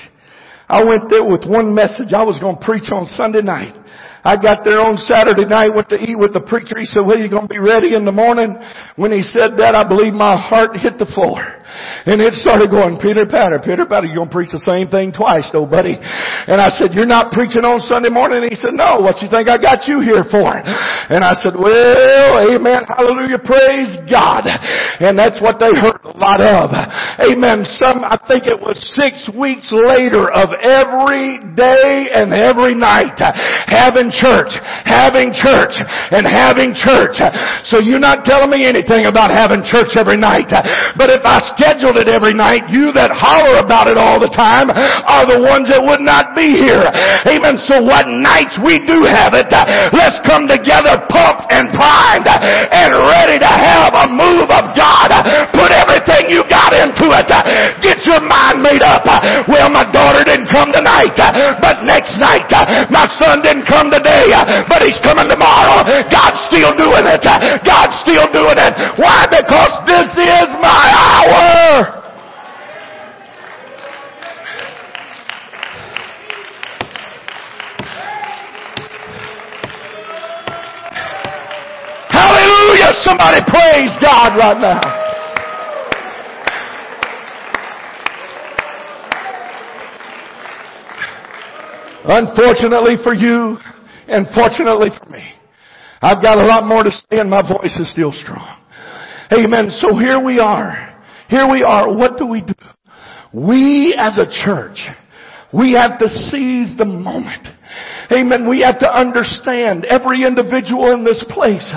I 0.70 0.84
went 0.84 1.10
there 1.10 1.26
with 1.26 1.42
one 1.50 1.74
message. 1.74 2.14
I 2.14 2.22
was 2.22 2.38
going 2.38 2.54
to 2.54 2.64
preach 2.64 2.94
on 2.94 3.06
Sunday 3.18 3.42
night. 3.42 3.74
I 4.22 4.36
got 4.36 4.62
there 4.62 4.78
on 4.78 4.96
Saturday 4.98 5.46
night, 5.46 5.74
went 5.74 5.88
to 5.88 5.98
eat 5.98 6.14
with 6.14 6.32
the 6.32 6.46
preacher. 6.46 6.78
He 6.78 6.86
said, 6.86 7.02
well, 7.02 7.18
you 7.18 7.28
going 7.28 7.48
to 7.48 7.52
be 7.52 7.58
ready 7.58 7.94
in 7.94 8.04
the 8.04 8.14
morning? 8.14 8.54
When 8.94 9.10
he 9.10 9.22
said 9.22 9.58
that, 9.58 9.74
I 9.74 9.82
believe 9.82 10.12
my 10.12 10.38
heart 10.38 10.76
hit 10.76 10.98
the 10.98 11.10
floor. 11.10 11.42
And 12.06 12.20
it 12.20 12.34
started 12.34 12.70
going, 12.70 12.98
Peter 12.98 13.26
Patter, 13.26 13.60
Peter 13.60 13.84
Patter, 13.84 14.06
you 14.06 14.16
gonna 14.16 14.30
preach 14.30 14.52
the 14.52 14.62
same 14.62 14.88
thing 14.88 15.12
twice 15.12 15.48
though, 15.52 15.66
buddy. 15.66 15.98
And 16.00 16.60
I 16.60 16.68
said, 16.68 16.92
you're 16.92 17.08
not 17.08 17.32
preaching 17.32 17.62
on 17.62 17.80
Sunday 17.80 18.08
morning? 18.08 18.42
And 18.42 18.50
he 18.50 18.56
said, 18.56 18.74
no, 18.74 19.00
what 19.00 19.20
you 19.22 19.28
think 19.28 19.48
I 19.48 19.60
got 19.60 19.84
you 19.86 20.00
here 20.00 20.24
for? 20.26 20.48
And 20.50 21.22
I 21.22 21.34
said, 21.40 21.54
well, 21.54 22.40
amen, 22.50 22.88
hallelujah, 22.88 23.40
praise 23.44 23.96
God. 24.08 24.48
And 25.00 25.18
that's 25.18 25.40
what 25.40 25.60
they 25.60 25.72
heard 25.76 26.00
a 26.04 26.16
lot 26.16 26.40
of. 26.40 26.72
Amen. 27.20 27.64
Some, 27.78 28.02
I 28.02 28.16
think 28.28 28.48
it 28.48 28.58
was 28.58 28.80
six 28.96 29.28
weeks 29.32 29.68
later 29.72 30.32
of 30.32 30.52
every 30.60 31.40
day 31.56 32.10
and 32.12 32.32
every 32.32 32.74
night 32.74 33.16
having 33.68 34.08
church, 34.12 34.52
having 34.84 35.32
church, 35.36 35.76
and 36.10 36.24
having 36.24 36.72
church. 36.72 37.20
So 37.68 37.78
you're 37.80 38.02
not 38.02 38.24
telling 38.24 38.50
me 38.50 38.64
anything 38.64 39.06
about 39.06 39.30
having 39.30 39.62
church 39.64 39.96
every 39.96 40.16
night. 40.16 40.48
But 40.96 41.12
if 41.12 41.22
I 41.24 41.38
scheduled 41.60 42.00
it 42.00 42.08
every 42.08 42.32
night, 42.32 42.64
you 42.72 42.88
that 42.96 43.12
holler 43.12 43.60
about 43.60 43.84
it 43.84 44.00
all 44.00 44.16
the 44.16 44.32
time 44.32 44.72
are 44.72 45.28
the 45.28 45.44
ones 45.44 45.68
that 45.68 45.76
would 45.76 46.00
not 46.00 46.32
be 46.32 46.56
here. 46.56 46.88
Amen. 47.28 47.60
So 47.68 47.84
what 47.84 48.08
nights 48.08 48.56
we 48.64 48.80
do 48.88 49.04
have 49.04 49.36
it, 49.36 49.52
let's 49.92 50.16
come 50.24 50.48
together 50.48 51.04
pumped 51.12 51.52
and 51.52 51.68
primed 51.76 52.24
and 52.24 52.96
ready 52.96 53.36
to 53.36 53.50
have 53.52 53.92
a 53.92 54.08
move 54.08 54.48
of 54.48 54.72
God. 54.72 55.12
Put 55.52 55.68
everything 55.76 56.32
you 56.32 56.48
got 56.48 56.72
into 56.72 57.12
it. 57.12 57.28
Get 57.84 58.08
your 58.08 58.24
mind 58.24 58.64
made 58.64 58.80
up. 58.80 59.04
Well, 59.44 59.68
my 59.68 59.84
daughter 59.92 60.24
didn't 60.24 60.48
come 60.48 60.72
tonight, 60.72 61.12
but 61.60 61.84
next 61.84 62.16
night, 62.16 62.48
my 62.88 63.04
son 63.20 63.44
didn't 63.44 63.68
come 63.68 63.92
today, 63.92 64.32
but 64.64 64.80
he's 64.80 64.96
coming 65.04 65.28
tomorrow. 65.28 65.84
God's 66.08 66.40
still 66.48 66.72
doing 66.72 67.04
it. 67.04 67.20
God's 67.68 68.00
still 68.00 68.32
doing 68.32 68.56
it. 68.56 68.72
Why? 68.96 69.28
Because 69.28 69.76
this 69.84 70.08
is 70.16 70.48
my 70.56 70.88
hour. 70.88 71.49
Hallelujah! 82.10 82.92
Somebody 83.02 83.40
praise 83.46 83.96
God 84.00 84.36
right 84.36 84.60
now. 84.60 85.00
Unfortunately 92.04 92.96
for 93.04 93.14
you, 93.14 93.58
and 94.08 94.26
fortunately 94.34 94.88
for 94.98 95.08
me, 95.10 95.32
I've 96.02 96.22
got 96.22 96.38
a 96.38 96.46
lot 96.46 96.64
more 96.66 96.82
to 96.82 96.90
say 96.90 97.18
and 97.18 97.30
my 97.30 97.42
voice 97.42 97.76
is 97.76 97.90
still 97.92 98.12
strong. 98.12 98.58
Amen. 99.32 99.70
So 99.70 99.96
here 99.96 100.18
we 100.22 100.40
are. 100.40 100.89
Here 101.30 101.48
we 101.48 101.62
are. 101.62 101.96
What 101.96 102.18
do 102.18 102.26
we 102.26 102.42
do? 102.42 102.54
We 103.32 103.96
as 103.96 104.18
a 104.18 104.26
church, 104.26 104.82
we 105.54 105.72
have 105.74 105.98
to 106.00 106.08
seize 106.08 106.76
the 106.76 106.84
moment. 106.84 107.46
Amen. 108.10 108.50
We 108.50 108.62
have 108.62 108.80
to 108.80 108.90
understand 108.90 109.84
every 109.84 110.26
individual 110.26 110.90
in 110.90 111.04
this 111.04 111.24
place 111.30 111.70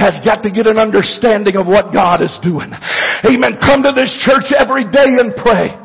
has 0.00 0.16
got 0.24 0.40
to 0.42 0.50
get 0.50 0.66
an 0.66 0.78
understanding 0.78 1.56
of 1.56 1.66
what 1.66 1.92
God 1.92 2.22
is 2.22 2.32
doing. 2.42 2.72
Amen. 3.28 3.60
Come 3.60 3.84
to 3.84 3.92
this 3.92 4.08
church 4.24 4.48
every 4.56 4.88
day 4.88 5.20
and 5.20 5.36
pray. 5.36 5.76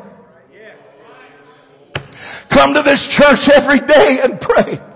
Come 2.48 2.72
to 2.72 2.82
this 2.82 3.04
church 3.20 3.52
every 3.52 3.84
day 3.84 4.24
and 4.24 4.40
pray. 4.40 4.89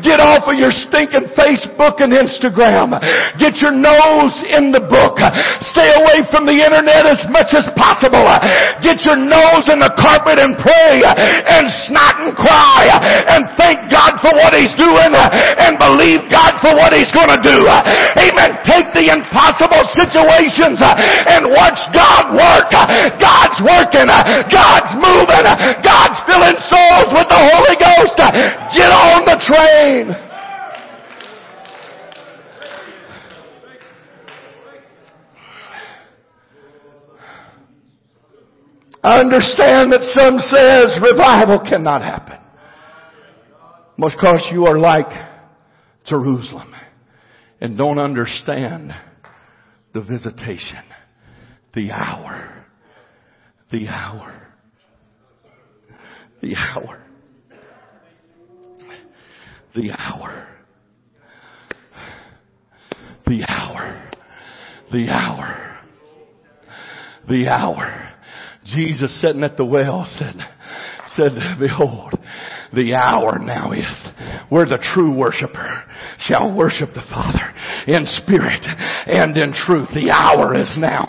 Get 0.00 0.24
off 0.24 0.48
of 0.48 0.56
your 0.56 0.72
stinking 0.72 1.28
Facebook 1.36 2.00
and 2.00 2.16
Instagram. 2.16 2.96
Get 3.36 3.60
your 3.60 3.76
nose 3.76 4.32
in 4.48 4.72
the 4.72 4.80
book. 4.80 5.20
Stay 5.60 5.92
away 6.00 6.24
from 6.32 6.48
the 6.48 6.56
internet 6.56 7.04
as 7.04 7.20
much 7.28 7.52
as 7.52 7.68
possible. 7.76 8.24
Get 8.80 9.04
your 9.04 9.20
nose 9.20 9.68
in 9.68 9.84
the 9.84 9.92
carpet 10.00 10.40
and 10.40 10.56
pray 10.56 11.04
and 11.04 11.68
snot 11.84 12.24
and 12.24 12.32
cry 12.32 12.88
and 13.28 13.44
thank 13.60 13.84
God 13.92 14.16
for 14.24 14.32
what 14.32 14.56
He's 14.56 14.72
doing 14.80 15.12
and 15.12 15.76
believe 15.76 16.24
God 16.32 16.56
for 16.64 16.72
what 16.72 16.96
He's 16.96 17.12
gonna 17.12 17.36
do. 17.44 17.68
Amen. 18.16 18.56
Take 18.64 18.96
the 18.96 19.12
impossible 19.12 19.84
situations 19.92 20.80
and 20.80 21.52
watch 21.52 21.76
God 21.92 22.32
work. 22.32 22.72
God's 23.20 23.60
working. 23.60 24.08
God's 24.48 24.92
moving. 24.96 25.44
God's 25.84 26.16
filling 26.24 26.56
souls 26.64 27.12
with 27.12 27.28
the 27.28 27.40
Holy 27.52 27.76
Ghost. 27.76 28.16
Get 28.72 28.88
on 28.88 29.28
the 29.28 29.33
train. 29.40 30.10
I 39.02 39.18
understand 39.18 39.92
that 39.92 40.02
some 40.14 40.38
says 40.38 40.98
revival 41.02 41.60
cannot 41.60 42.00
happen. 42.00 42.38
Because 43.96 44.48
you 44.50 44.66
are 44.66 44.78
like 44.78 45.08
Jerusalem 46.06 46.74
and 47.60 47.76
don't 47.76 47.98
understand 47.98 48.92
the 49.92 50.00
visitation, 50.00 50.82
the 51.74 51.92
hour, 51.92 52.66
the 53.70 53.88
hour 53.88 54.44
the 56.44 56.56
hour. 56.56 57.03
The 59.74 59.90
hour. 59.90 60.46
The 63.26 63.44
hour. 63.48 64.10
The 64.92 65.08
hour. 65.08 65.78
The 67.28 67.48
hour. 67.48 68.10
Jesus 68.64 69.20
sitting 69.20 69.42
at 69.42 69.56
the 69.56 69.64
well 69.64 70.06
said, 70.06 70.36
said, 71.08 71.32
behold, 71.58 72.14
the 72.72 72.94
hour 72.94 73.38
now 73.38 73.72
is 73.72 74.06
where 74.48 74.66
the 74.66 74.82
true 74.94 75.16
worshiper 75.16 75.84
shall 76.18 76.56
worship 76.56 76.90
the 76.94 77.04
Father 77.10 77.52
in 77.86 78.06
spirit 78.06 78.64
and 79.06 79.36
in 79.36 79.52
truth. 79.52 79.88
The 79.94 80.10
hour 80.10 80.54
is 80.54 80.72
now. 80.78 81.06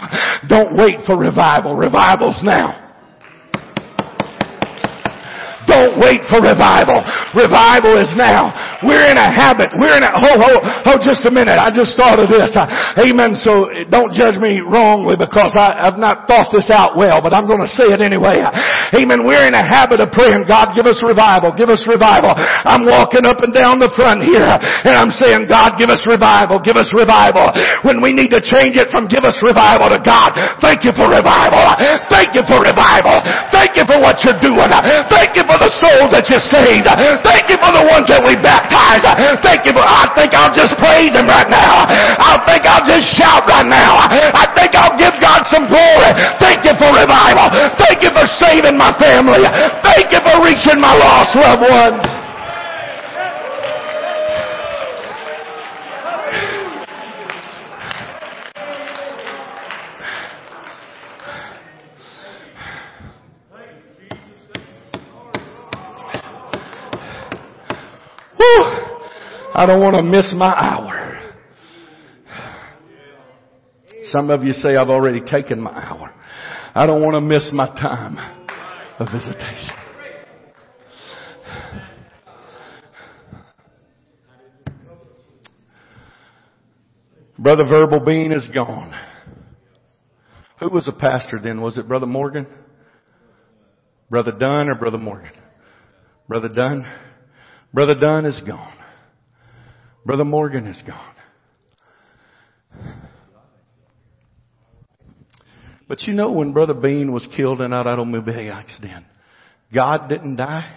Don't 0.49 0.75
wait 0.75 0.99
for 1.05 1.17
revival. 1.17 1.75
Revival's 1.75 2.41
now. 2.43 2.84
Wait 5.97 6.23
for 6.27 6.43
revival. 6.43 6.99
Revival 7.33 7.99
is 7.99 8.11
now. 8.15 8.51
We're 8.83 9.05
in 9.07 9.17
a 9.17 9.29
habit. 9.29 9.71
We're 9.75 9.97
in 9.97 10.03
a, 10.03 10.11
ho, 10.11 10.31
ho, 10.35 10.51
ho, 10.61 10.91
just 11.01 11.23
a 11.25 11.31
minute. 11.31 11.57
I 11.57 11.71
just 11.71 11.95
thought 11.95 12.19
of 12.19 12.27
this. 12.27 12.51
Amen. 12.55 13.35
So 13.35 13.71
don't 13.87 14.11
judge 14.11 14.37
me 14.37 14.59
wrongly 14.59 15.15
because 15.15 15.55
I, 15.55 15.89
have 15.89 15.99
not 15.99 16.27
thought 16.27 16.51
this 16.51 16.69
out 16.69 16.97
well, 16.97 17.21
but 17.21 17.33
I'm 17.33 17.47
going 17.47 17.63
to 17.63 17.71
say 17.71 17.91
it 17.91 18.01
anyway. 18.01 18.43
Amen. 18.93 19.23
We're 19.25 19.47
in 19.47 19.55
a 19.55 19.63
habit 19.63 20.03
of 20.03 20.11
praying, 20.11 20.45
God, 20.47 20.75
give 20.75 20.85
us 20.85 20.99
revival. 21.01 21.55
Give 21.55 21.69
us 21.71 21.83
revival. 21.87 22.35
I'm 22.35 22.85
walking 22.85 23.25
up 23.25 23.41
and 23.41 23.53
down 23.55 23.79
the 23.79 23.91
front 23.95 24.23
here 24.23 24.43
and 24.43 24.93
I'm 24.93 25.11
saying, 25.15 25.47
God, 25.47 25.79
give 25.79 25.89
us 25.89 26.03
revival. 26.05 26.59
Give 26.61 26.75
us 26.75 26.91
revival. 26.91 27.51
When 27.87 28.03
we 28.03 28.11
need 28.11 28.31
to 28.35 28.41
change 28.41 28.75
it 28.75 28.91
from 28.91 29.07
give 29.07 29.23
us 29.23 29.37
revival 29.41 29.89
to 29.91 29.99
God, 30.01 30.35
thank 30.59 30.83
you 30.83 30.91
for 30.93 31.07
revival. 31.09 31.61
Thank 32.11 32.35
you 32.35 32.43
for 32.45 32.61
revival. 32.61 33.21
Thank 33.51 33.77
you 33.79 33.85
for 33.87 33.97
what 34.01 34.21
you're 34.21 34.39
doing. 34.41 34.69
Thank 35.11 35.37
you 35.37 35.45
for 35.47 35.57
the 35.57 35.71
souls 35.85 36.09
that 36.09 36.25
you 36.33 36.41
saved. 36.41 36.89
Thank 37.21 37.53
you 37.53 37.57
for 37.61 37.69
the 37.69 37.85
ones 37.85 38.09
that 38.09 38.25
we 38.25 38.33
baptized. 38.41 39.05
Thank 39.45 39.69
you 39.69 39.73
for, 39.77 39.85
I 39.85 40.09
think 40.17 40.33
I'll 40.33 40.53
just 40.53 40.73
praise 40.81 41.13
Him 41.13 41.29
right 41.29 41.47
now. 41.49 41.85
I 42.17 42.41
think 42.49 42.65
I'll 42.65 42.85
just 42.85 43.05
shout 43.13 43.45
right 43.45 43.69
now. 43.69 44.01
I 44.33 44.49
think 44.57 44.73
I'll 44.73 44.97
give 44.97 45.13
God 45.21 45.45
some 45.45 45.69
glory. 45.69 46.09
Thank 46.41 46.65
you 46.65 46.73
for 46.81 46.89
revival. 46.89 47.53
Thank 47.77 48.01
you 48.01 48.09
for 48.09 48.25
saving 48.41 48.73
my 48.75 48.97
family. 48.97 49.45
Thank 49.85 50.09
you 50.09 50.21
for 50.25 50.41
reaching 50.41 50.81
my 50.81 50.97
lost 50.97 51.37
loved 51.37 51.69
ones. 51.69 52.24
I 68.37 69.65
don't 69.65 69.81
want 69.81 69.95
to 69.95 70.03
miss 70.03 70.33
my 70.35 70.53
hour. 70.53 71.01
Some 74.11 74.29
of 74.29 74.43
you 74.43 74.53
say 74.53 74.75
I've 74.75 74.89
already 74.89 75.21
taken 75.21 75.59
my 75.59 75.71
hour. 75.71 76.13
I 76.75 76.85
don't 76.85 77.01
want 77.01 77.15
to 77.15 77.21
miss 77.21 77.49
my 77.53 77.67
time 77.67 78.17
of 78.99 79.07
visitation. 79.11 79.75
Brother 87.37 87.63
Verbal 87.69 87.99
Bean 87.99 88.31
is 88.31 88.47
gone. 88.53 88.93
Who 90.59 90.69
was 90.69 90.87
a 90.87 90.93
pastor 90.93 91.39
then? 91.41 91.61
Was 91.61 91.77
it 91.77 91.87
Brother 91.87 92.05
Morgan? 92.05 92.47
Brother 94.09 94.31
Dunn 94.31 94.69
or 94.69 94.75
Brother 94.75 94.97
Morgan? 94.97 95.31
Brother 96.27 96.47
Dunn? 96.47 96.85
Brother 97.75 97.95
Dunn 97.95 98.25
is 98.25 98.39
gone. 98.47 98.73
Brother 100.05 100.23
Morgan 100.23 100.65
is 100.65 100.81
gone. 100.87 101.13
But 105.85 106.03
you 106.03 106.13
know 106.13 106.31
when 106.31 106.53
Brother 106.53 106.73
Bean 106.73 107.11
was 107.11 107.27
killed 107.35 107.59
in 107.59 107.71
that 107.71 107.85
automobile 107.85 108.53
accident, 108.53 109.05
God 109.73 110.07
didn't 110.07 110.37
die. 110.37 110.73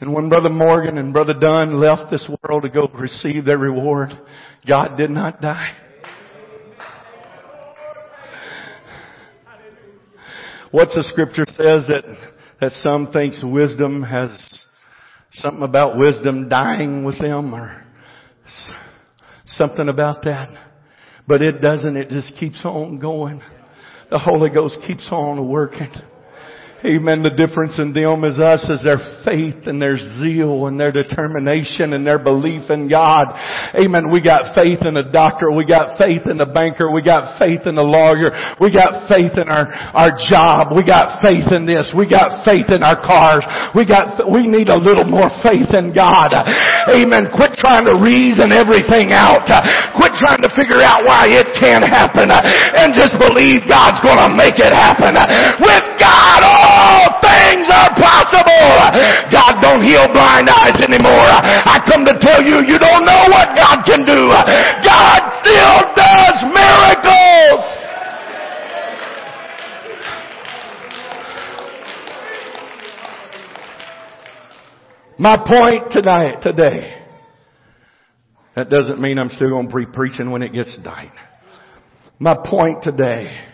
And 0.00 0.12
when 0.12 0.28
Brother 0.28 0.50
Morgan 0.50 0.98
and 0.98 1.12
Brother 1.12 1.34
Dunn 1.40 1.80
left 1.80 2.10
this 2.10 2.28
world 2.42 2.64
to 2.64 2.68
go 2.68 2.90
receive 2.98 3.44
their 3.44 3.58
reward, 3.58 4.10
God 4.66 4.96
did 4.96 5.10
not 5.10 5.40
die. 5.40 5.72
What's 10.72 10.96
the 10.96 11.04
scripture 11.04 11.44
says 11.46 11.86
that, 11.86 12.33
that 12.64 12.72
some 12.80 13.12
thinks 13.12 13.44
wisdom 13.44 14.02
has 14.02 14.64
something 15.32 15.62
about 15.62 15.98
wisdom 15.98 16.48
dying 16.48 17.04
with 17.04 17.18
them 17.18 17.54
or 17.54 17.84
something 19.44 19.90
about 19.90 20.24
that. 20.24 20.48
But 21.28 21.42
it 21.42 21.60
doesn't. 21.60 21.94
It 21.94 22.08
just 22.08 22.34
keeps 22.40 22.64
on 22.64 22.98
going. 22.98 23.42
The 24.10 24.18
Holy 24.18 24.48
Ghost 24.48 24.78
keeps 24.86 25.06
on 25.12 25.46
working. 25.46 25.92
Amen. 26.84 27.24
The 27.24 27.32
difference 27.32 27.80
in 27.80 27.96
them 27.96 28.28
is 28.28 28.36
us 28.36 28.60
is 28.68 28.84
their 28.84 29.00
faith 29.24 29.64
and 29.64 29.80
their 29.80 29.96
zeal 30.20 30.68
and 30.68 30.76
their 30.76 30.92
determination 30.92 31.96
and 31.96 32.04
their 32.04 32.20
belief 32.20 32.68
in 32.68 32.92
God. 32.92 33.32
Amen. 33.72 34.12
We 34.12 34.20
got 34.20 34.52
faith 34.52 34.84
in 34.84 35.00
a 35.00 35.06
doctor. 35.08 35.48
We 35.48 35.64
got 35.64 35.96
faith 35.96 36.28
in 36.28 36.44
a 36.44 36.48
banker. 36.48 36.92
We 36.92 37.00
got 37.00 37.40
faith 37.40 37.64
in 37.64 37.80
a 37.80 37.82
lawyer. 37.82 38.36
We 38.60 38.68
got 38.68 39.08
faith 39.08 39.32
in 39.40 39.48
our, 39.48 39.64
our 39.96 40.12
job. 40.28 40.76
We 40.76 40.84
got 40.84 41.24
faith 41.24 41.48
in 41.56 41.64
this. 41.64 41.88
We 41.96 42.04
got 42.04 42.44
faith 42.44 42.68
in 42.68 42.84
our 42.84 43.00
cars. 43.00 43.48
We 43.72 43.88
got, 43.88 44.20
we 44.28 44.44
need 44.44 44.68
a 44.68 44.76
little 44.76 45.08
more 45.08 45.32
faith 45.40 45.72
in 45.72 45.96
God. 45.96 46.36
Amen. 46.92 47.32
Quit 47.32 47.56
trying 47.56 47.88
to 47.88 47.96
reason 47.96 48.52
everything 48.52 49.16
out. 49.16 49.48
Quit 49.96 50.12
trying 50.20 50.44
to 50.44 50.52
figure 50.52 50.84
out 50.84 51.08
why 51.08 51.32
it 51.32 51.48
can't 51.56 51.80
happen 51.80 52.28
and 52.28 52.92
just 52.92 53.16
believe 53.16 53.64
God's 53.64 54.04
gonna 54.04 54.28
make 54.28 54.60
it 54.60 54.76
happen. 54.76 55.16
With 55.64 55.86
God, 55.96 56.44
oh, 56.44 56.73
all 56.74 57.22
things 57.22 57.70
are 57.70 57.94
possible. 57.94 58.66
God 59.30 59.62
don't 59.62 59.82
heal 59.86 60.10
blind 60.10 60.50
eyes 60.50 60.74
anymore. 60.82 61.30
I 61.30 61.78
come 61.86 62.02
to 62.04 62.18
tell 62.18 62.42
you, 62.42 62.66
you 62.66 62.82
don't 62.82 63.06
know 63.06 63.30
what 63.30 63.54
God 63.54 63.86
can 63.86 64.02
do. 64.02 64.34
God 64.82 65.20
still 65.38 65.78
does 65.94 66.36
miracles. 66.50 67.62
My 75.16 75.36
point 75.36 75.92
tonight, 75.92 76.42
today, 76.42 77.02
that 78.56 78.68
doesn't 78.68 79.00
mean 79.00 79.18
I'm 79.18 79.30
still 79.30 79.48
going 79.48 79.68
to 79.68 79.76
be 79.76 79.86
preaching 79.86 80.30
when 80.30 80.42
it 80.42 80.52
gets 80.52 80.76
night. 80.84 81.12
My 82.18 82.36
point 82.36 82.82
today 82.82 83.53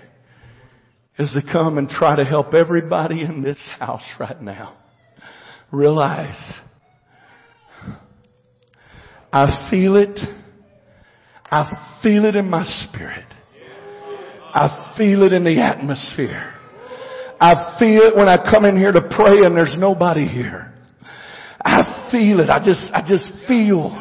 is 1.21 1.33
to 1.33 1.53
come 1.53 1.79
and 1.79 1.89
try 1.89 2.17
to 2.17 2.25
help 2.25 2.55
everybody 2.55 3.23
in 3.23 3.43
this 3.43 3.69
house 3.79 4.03
right 4.19 4.41
now 4.41 4.77
realize 5.71 6.53
I 9.33 9.69
feel 9.71 9.97
it. 9.97 10.19
I 11.53 11.99
feel 12.03 12.25
it 12.25 12.37
in 12.37 12.49
my 12.49 12.65
spirit. 12.65 13.27
I 14.53 14.95
feel 14.97 15.23
it 15.23 15.33
in 15.33 15.45
the 15.45 15.61
atmosphere. 15.61 16.55
I 17.41 17.77
feel 17.79 18.03
it 18.03 18.17
when 18.17 18.29
I 18.29 18.39
come 18.51 18.65
in 18.65 18.77
here 18.77 18.93
to 18.93 19.01
pray 19.01 19.45
and 19.45 19.57
there's 19.57 19.77
nobody 19.79 20.27
here. 20.27 20.75
I 21.65 22.09
feel 22.11 22.41
it. 22.41 22.51
I 22.51 22.59
just, 22.65 22.91
I 22.93 23.03
just 23.07 23.33
feel, 23.47 23.93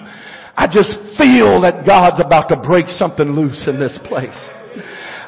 I 0.56 0.68
just 0.72 0.92
feel 1.18 1.62
that 1.62 1.84
God's 1.86 2.20
about 2.26 2.48
to 2.50 2.56
break 2.58 2.88
something 2.88 3.28
loose 3.28 3.68
in 3.68 3.80
this 3.80 4.00
place. 4.06 4.50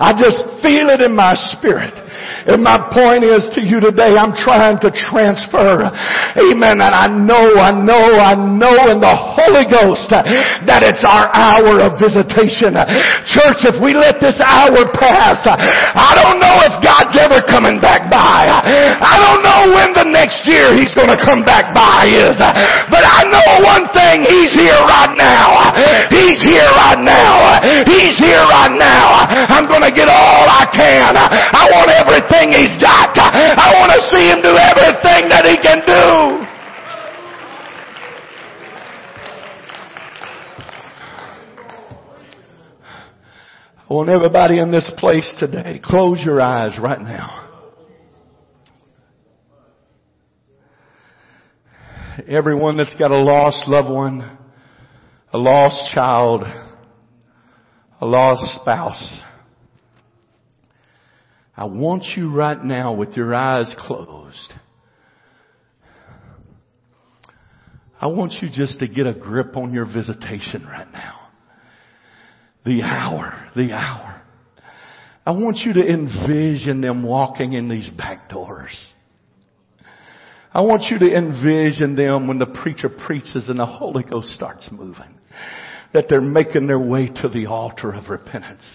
I 0.01 0.17
just 0.17 0.41
feel 0.65 0.89
it 0.89 1.01
in 1.01 1.13
my 1.13 1.37
spirit. 1.53 1.93
And 2.41 2.65
my 2.65 2.89
point 2.89 3.21
is 3.21 3.49
to 3.53 3.61
you 3.61 3.77
today, 3.77 4.17
I'm 4.17 4.33
trying 4.33 4.81
to 4.81 4.89
transfer, 4.89 5.85
amen, 6.41 6.81
and 6.81 6.93
I 6.93 7.05
know, 7.05 7.61
I 7.61 7.69
know, 7.69 8.17
I 8.17 8.33
know 8.33 8.89
in 8.89 8.97
the 8.97 9.13
Holy 9.13 9.65
Ghost 9.69 10.09
that 10.09 10.81
it's 10.81 11.05
our 11.05 11.29
hour 11.29 11.85
of 11.85 12.01
visitation. 12.01 12.73
Church, 13.29 13.61
if 13.69 13.77
we 13.77 13.93
let 13.93 14.17
this 14.17 14.41
hour 14.41 14.89
pass, 14.89 15.45
I 15.45 16.17
don't 16.17 16.41
know 16.41 16.65
if 16.65 16.81
God's 16.81 17.13
ever 17.21 17.45
coming 17.45 17.77
back 17.77 18.09
by. 18.09 18.49
I 18.49 19.21
don't 19.21 19.45
know 19.45 19.77
when 19.77 19.93
the 19.93 20.07
next 20.09 20.41
year 20.49 20.73
He's 20.73 20.97
gonna 20.97 21.21
come 21.21 21.45
back 21.45 21.77
by 21.77 22.09
is. 22.09 22.41
But 22.89 23.05
I 23.05 23.21
know 23.29 23.61
one 23.61 23.85
thing, 23.93 24.25
He's 24.25 24.53
here 24.57 24.81
right 24.81 25.13
now. 25.13 25.77
He's 26.09 26.41
here 26.41 26.69
right 26.73 27.01
now. 27.01 27.61
He's 27.85 28.17
here 28.17 28.41
right 28.49 28.73
now. 28.73 29.29
I'm 29.45 29.69
gonna 29.91 30.07
get 30.07 30.09
all 30.09 30.47
I 30.47 30.65
can. 30.71 31.15
I 31.15 31.67
want 31.71 31.89
everything 31.91 32.51
he's 32.51 32.79
got. 32.81 33.15
I 33.17 33.73
want 33.75 33.91
to 33.91 34.01
see 34.09 34.27
him 34.29 34.41
do 34.41 34.55
everything 34.55 35.29
that 35.29 35.45
he 35.45 35.57
can 35.59 35.83
do. 35.85 36.47
I 43.89 43.93
want 43.93 44.09
everybody 44.09 44.59
in 44.59 44.71
this 44.71 44.89
place 44.97 45.29
today, 45.37 45.81
close 45.83 46.21
your 46.23 46.41
eyes 46.41 46.79
right 46.81 47.01
now. 47.01 47.49
Everyone 52.27 52.77
that's 52.77 52.95
got 52.95 53.11
a 53.11 53.19
lost 53.19 53.63
loved 53.67 53.89
one, 53.89 54.37
a 55.33 55.37
lost 55.37 55.93
child, 55.93 56.43
a 57.99 58.05
lost 58.05 58.61
spouse, 58.61 59.21
I 61.61 61.65
want 61.65 62.05
you 62.17 62.33
right 62.33 62.57
now 62.65 62.91
with 62.93 63.11
your 63.15 63.35
eyes 63.35 63.71
closed. 63.77 64.51
I 68.01 68.07
want 68.07 68.33
you 68.41 68.49
just 68.51 68.79
to 68.79 68.87
get 68.87 69.05
a 69.05 69.13
grip 69.13 69.55
on 69.55 69.71
your 69.71 69.85
visitation 69.85 70.65
right 70.65 70.91
now. 70.91 71.19
The 72.65 72.81
hour, 72.81 73.51
the 73.55 73.73
hour. 73.73 74.23
I 75.23 75.33
want 75.33 75.57
you 75.57 75.73
to 75.73 75.87
envision 75.87 76.81
them 76.81 77.03
walking 77.03 77.53
in 77.53 77.69
these 77.69 77.91
back 77.91 78.27
doors. 78.27 78.75
I 80.51 80.61
want 80.61 80.85
you 80.89 80.97
to 80.97 81.15
envision 81.15 81.95
them 81.95 82.27
when 82.27 82.39
the 82.39 82.47
preacher 82.47 82.89
preaches 82.89 83.49
and 83.49 83.59
the 83.59 83.67
Holy 83.67 84.03
Ghost 84.03 84.29
starts 84.29 84.67
moving. 84.71 85.19
That 85.93 86.05
they're 86.09 86.21
making 86.21 86.65
their 86.65 86.79
way 86.79 87.09
to 87.21 87.29
the 87.29 87.45
altar 87.45 87.93
of 87.93 88.09
repentance. 88.09 88.65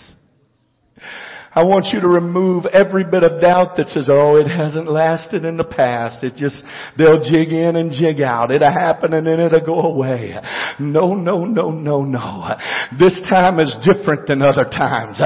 I 1.56 1.64
want 1.64 1.88
you 1.88 2.04
to 2.04 2.08
remove 2.08 2.68
every 2.68 3.00
bit 3.00 3.24
of 3.24 3.40
doubt 3.40 3.80
that 3.80 3.88
says, 3.88 4.12
oh, 4.12 4.36
it 4.36 4.44
hasn't 4.44 4.92
lasted 4.92 5.48
in 5.48 5.56
the 5.56 5.64
past. 5.64 6.20
It 6.20 6.36
just, 6.36 6.60
they'll 7.00 7.24
jig 7.24 7.48
in 7.48 7.80
and 7.80 7.88
jig 7.88 8.20
out. 8.20 8.52
It'll 8.52 8.68
happen 8.68 9.16
and 9.16 9.24
then 9.24 9.40
it'll 9.40 9.64
go 9.64 9.88
away. 9.88 10.36
No, 10.76 11.16
no, 11.16 11.48
no, 11.48 11.72
no, 11.72 12.04
no. 12.04 12.60
This 13.00 13.16
time 13.24 13.56
is 13.56 13.72
different 13.88 14.28
than 14.28 14.44
other 14.44 14.68
times. 14.68 15.16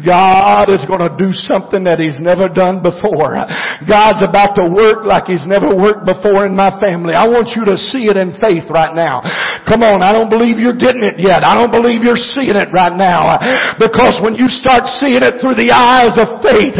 God 0.00 0.72
is 0.72 0.88
going 0.88 1.04
to 1.04 1.12
do 1.20 1.36
something 1.36 1.84
that 1.84 2.00
He's 2.00 2.16
never 2.16 2.48
done 2.48 2.80
before. 2.80 3.36
God's 3.84 4.24
about 4.24 4.56
to 4.56 4.72
work 4.72 5.04
like 5.04 5.28
He's 5.28 5.44
never 5.44 5.68
worked 5.68 6.08
before 6.08 6.48
in 6.48 6.56
my 6.56 6.80
family. 6.80 7.12
I 7.12 7.28
want 7.28 7.52
you 7.52 7.68
to 7.68 7.76
see 7.76 8.08
it 8.08 8.16
in 8.16 8.40
faith 8.40 8.72
right 8.72 8.96
now. 8.96 9.20
Come 9.68 9.84
on, 9.84 10.00
I 10.00 10.16
don't 10.16 10.32
believe 10.32 10.56
you're 10.56 10.80
getting 10.80 11.04
it 11.04 11.20
yet. 11.20 11.44
I 11.44 11.52
don't 11.52 11.76
believe 11.76 12.00
you're 12.00 12.16
seeing 12.16 12.56
it 12.56 12.72
right 12.72 12.96
now. 12.96 13.36
Because 13.76 14.16
when 14.24 14.32
you 14.32 14.48
start 14.48 14.88
seeing 14.88 15.20
it 15.20 15.44
through 15.44 15.60
the 15.60 15.73
eyes 15.74 16.14
of 16.16 16.38
faith, 16.38 16.78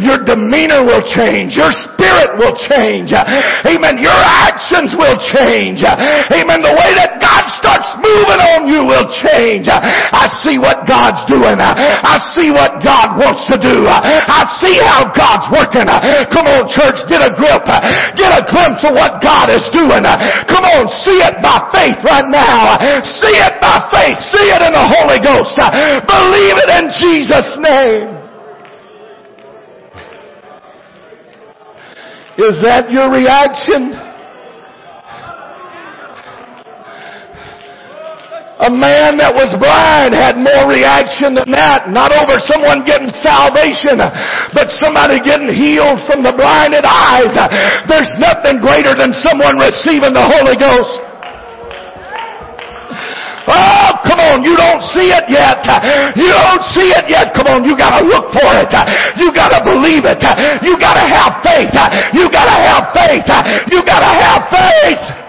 your 0.00 0.24
demeanor 0.24 0.82
will 0.82 1.04
change. 1.04 1.54
Your 1.60 1.68
spirit 1.68 2.40
will 2.40 2.56
change. 2.56 3.12
Amen. 3.12 4.00
Your 4.00 4.16
actions 4.16 4.96
will 4.96 5.20
change. 5.20 5.84
Amen. 5.84 6.58
The 6.64 6.72
way 6.72 6.96
that 6.96 7.20
God 7.20 7.44
starts 7.60 7.92
moving 8.00 8.40
on 8.40 8.66
you 8.66 8.88
will 8.88 9.04
change. 9.20 9.68
I 9.68 10.26
see 10.40 10.56
what 10.56 10.88
God's 10.88 11.22
doing. 11.28 11.60
I 11.60 12.16
see 12.32 12.48
what 12.48 12.80
God 12.80 13.20
wants 13.20 13.44
to 13.52 13.60
do. 13.60 13.84
I 13.86 14.48
see 14.56 14.80
how 14.80 15.12
God's 15.12 15.46
working. 15.52 15.86
Come 16.32 16.46
on, 16.48 16.64
church, 16.72 17.04
get 17.06 17.20
a 17.20 17.32
grip. 17.36 17.68
Get 18.16 18.32
a 18.32 18.42
glimpse 18.48 18.80
of 18.86 18.96
what 18.96 19.20
God 19.20 19.52
is 19.52 19.66
doing. 19.74 20.06
Come 20.48 20.64
on, 20.64 20.88
see 21.04 21.20
it 21.20 21.36
by 21.44 21.68
faith 21.74 22.00
right 22.06 22.28
now. 22.30 22.80
See 23.04 23.36
it 23.36 23.60
by 23.60 23.76
faith. 23.92 24.16
See 24.32 24.48
it 24.48 24.62
in 24.64 24.72
the 24.72 24.86
Holy 24.86 25.20
Ghost. 25.20 25.58
Believe 26.06 26.56
it 26.56 26.70
in 26.70 26.86
Jesus' 26.96 27.58
name. 27.60 28.29
Is 32.40 32.56
that 32.64 32.88
your 32.88 33.12
reaction? 33.12 33.92
A 38.60 38.68
man 38.68 39.16
that 39.20 39.32
was 39.32 39.52
blind 39.56 40.12
had 40.12 40.36
more 40.40 40.68
reaction 40.68 41.36
than 41.36 41.48
that. 41.52 41.92
Not 41.92 42.12
over 42.12 42.40
someone 42.40 42.84
getting 42.84 43.08
salvation, 43.08 44.00
but 44.56 44.72
somebody 44.76 45.20
getting 45.20 45.52
healed 45.52 46.00
from 46.08 46.20
the 46.24 46.32
blinded 46.32 46.84
eyes. 46.84 47.32
There's 47.88 48.12
nothing 48.16 48.60
greater 48.60 48.96
than 48.96 49.12
someone 49.16 49.56
receiving 49.56 50.12
the 50.12 50.24
Holy 50.24 50.56
Ghost. 50.60 51.09
Oh, 53.50 53.90
come 54.06 54.20
on, 54.22 54.42
you 54.46 54.56
don't 54.56 54.82
see 54.94 55.10
it 55.10 55.26
yet. 55.28 55.60
You 56.16 56.30
don't 56.30 56.62
see 56.70 56.88
it 56.94 57.10
yet. 57.10 57.34
Come 57.34 57.46
on, 57.50 57.64
you 57.66 57.76
gotta 57.76 58.06
look 58.06 58.30
for 58.30 58.46
it. 58.56 58.70
You 59.18 59.34
gotta 59.34 59.60
believe 59.66 60.06
it. 60.06 60.22
You 60.62 60.78
gotta 60.78 61.04
have 61.04 61.42
faith. 61.42 61.74
You 62.14 62.30
gotta 62.30 62.56
have 62.56 62.94
faith. 62.94 63.26
You 63.70 63.82
gotta 63.84 64.08
have 64.08 64.46
faith. 64.48 65.19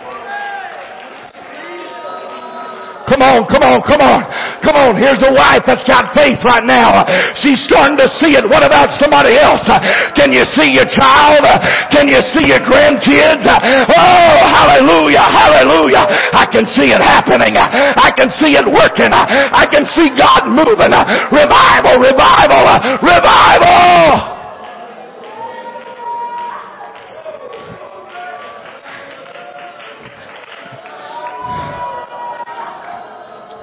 Come 3.11 3.27
on, 3.27 3.43
come 3.51 3.59
on, 3.67 3.83
come 3.83 3.99
on. 3.99 4.23
Come 4.63 4.79
on. 4.79 4.95
Here's 4.95 5.19
a 5.19 5.35
wife 5.35 5.67
that's 5.67 5.83
got 5.83 6.15
faith 6.15 6.39
right 6.47 6.63
now. 6.63 7.03
She's 7.35 7.59
starting 7.67 7.99
to 7.99 8.07
see 8.07 8.39
it. 8.39 8.47
What 8.47 8.63
about 8.63 8.87
somebody 8.95 9.35
else? 9.35 9.67
Can 10.15 10.31
you 10.31 10.47
see 10.47 10.71
your 10.71 10.87
child? 10.87 11.43
Can 11.91 12.07
you 12.07 12.23
see 12.23 12.47
your 12.47 12.63
grandkids? 12.63 13.43
Oh, 13.43 14.37
hallelujah, 14.47 15.27
hallelujah. 15.27 16.07
I 16.31 16.47
can 16.47 16.63
see 16.63 16.95
it 16.95 17.03
happening. 17.03 17.59
I 17.59 18.15
can 18.15 18.31
see 18.31 18.55
it 18.55 18.63
working. 18.63 19.11
I 19.11 19.67
can 19.67 19.83
see 19.83 20.07
God 20.15 20.47
moving. 20.47 20.95
Revival, 21.35 21.99
revival, 21.99 22.63
revival. 23.03 24.40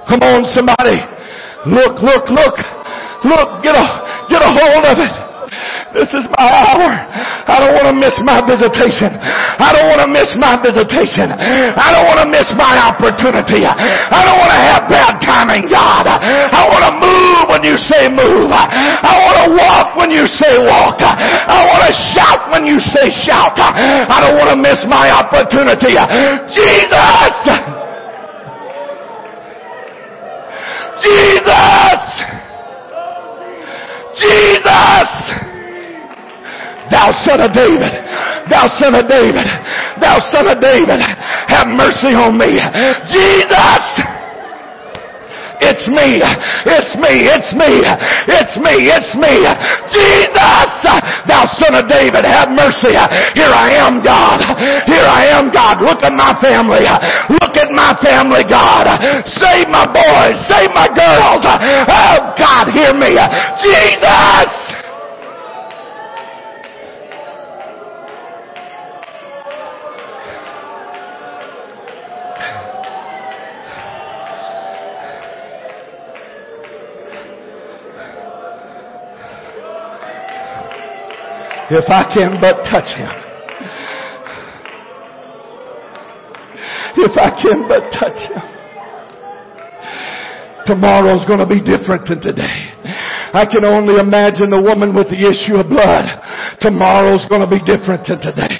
Come 0.09 0.25
on, 0.25 0.41
somebody. 0.51 0.97
Look, 1.69 2.01
look, 2.01 2.25
look. 2.33 2.57
Look, 3.21 3.49
get 3.61 3.75
a, 3.77 3.85
get 4.31 4.41
a 4.41 4.49
hold 4.49 4.83
of 4.89 4.97
it. 4.97 5.13
This 5.89 6.13
is 6.13 6.23
my 6.37 6.45
hour. 6.45 6.93
I 7.49 7.57
don't 7.57 7.73
want 7.73 7.89
to 7.89 7.95
miss 7.97 8.13
my 8.21 8.45
visitation. 8.45 9.09
I 9.09 9.73
don't 9.73 9.89
want 9.89 10.05
to 10.05 10.09
miss 10.09 10.29
my 10.37 10.53
visitation. 10.61 11.33
I 11.33 11.89
don't 11.89 12.05
want 12.05 12.21
to 12.21 12.29
miss 12.29 12.45
my 12.53 12.77
opportunity. 12.93 13.65
I 13.65 14.21
don't 14.21 14.37
want 14.37 14.53
to 14.53 14.61
have 14.69 14.85
bad 14.85 15.17
timing, 15.17 15.65
God. 15.65 16.05
I 16.05 16.61
want 16.69 16.85
to 16.85 16.93
move 16.93 17.49
when 17.49 17.65
you 17.65 17.73
say 17.75 18.05
move. 18.05 18.53
I 18.53 19.13
want 19.17 19.37
to 19.41 19.47
walk 19.57 19.97
when 19.97 20.13
you 20.13 20.29
say 20.29 20.53
walk. 20.61 21.01
I 21.01 21.65
want 21.65 21.81
to 21.89 21.93
shout 22.13 22.53
when 22.53 22.69
you 22.69 22.77
say 22.77 23.09
shout. 23.09 23.57
I 23.57 24.21
don't 24.21 24.37
want 24.37 24.53
to 24.53 24.59
miss 24.61 24.85
my 24.85 25.09
opportunity. 25.09 25.97
Jesus! 26.53 27.88
Jesus! 31.01 32.01
Jesus! 34.19 35.09
Thou 36.91 37.11
son 37.23 37.41
of 37.41 37.53
David, 37.53 37.93
thou 38.49 38.65
son 38.67 38.95
of 38.95 39.07
David, 39.07 39.45
thou 40.01 40.19
son 40.31 40.47
of 40.49 40.59
David, 40.59 40.99
have 41.47 41.67
mercy 41.67 42.11
on 42.17 42.37
me. 42.37 42.57
Jesus! 43.07 44.18
It's 45.59 45.85
me. 45.91 46.23
It's 46.23 46.93
me. 46.95 47.13
It's 47.27 47.51
me. 47.51 47.71
It's 47.83 48.55
me. 48.59 48.75
It's 48.87 49.11
me. 49.15 49.33
Jesus, 49.91 50.71
thou 51.27 51.43
son 51.59 51.75
of 51.75 51.85
David, 51.91 52.23
have 52.23 52.49
mercy. 52.49 52.95
Here 53.35 53.51
I 53.51 53.75
am, 53.75 53.99
God. 53.99 54.39
Here 54.87 55.03
I 55.03 55.27
am, 55.35 55.51
God. 55.51 55.83
Look 55.83 56.01
at 56.03 56.15
my 56.15 56.31
family. 56.39 56.87
Look 57.43 57.55
at 57.59 57.71
my 57.75 57.91
family, 57.99 58.47
God. 58.47 58.87
Save 59.27 59.67
my 59.67 59.83
boys. 59.83 60.39
Save 60.47 60.71
my 60.71 60.87
girls. 60.87 61.43
Oh, 61.43 62.17
God, 62.39 62.71
hear 62.71 62.95
me. 62.95 63.19
Jesus! 63.59 64.68
If 81.71 81.85
I 81.89 82.03
can 82.13 82.41
but 82.41 82.63
touch 82.63 82.97
him. 82.97 83.13
If 86.97 87.17
I 87.17 87.29
can 87.41 87.67
but 87.67 87.91
touch 87.91 88.17
him. 88.17 88.41
Tomorrow's 90.65 91.25
gonna 91.25 91.47
be 91.47 91.61
different 91.61 92.07
than 92.07 92.21
today. 92.21 92.73
I 93.33 93.45
can 93.45 93.65
only 93.65 94.01
imagine 94.01 94.49
the 94.49 94.61
woman 94.61 94.95
with 94.95 95.09
the 95.13 95.21
issue 95.21 95.61
of 95.61 95.69
blood. 95.69 96.05
Tomorrow's 96.61 97.25
gonna 97.29 97.49
be 97.49 97.61
different 97.61 98.05
than 98.07 98.19
today. 98.19 98.57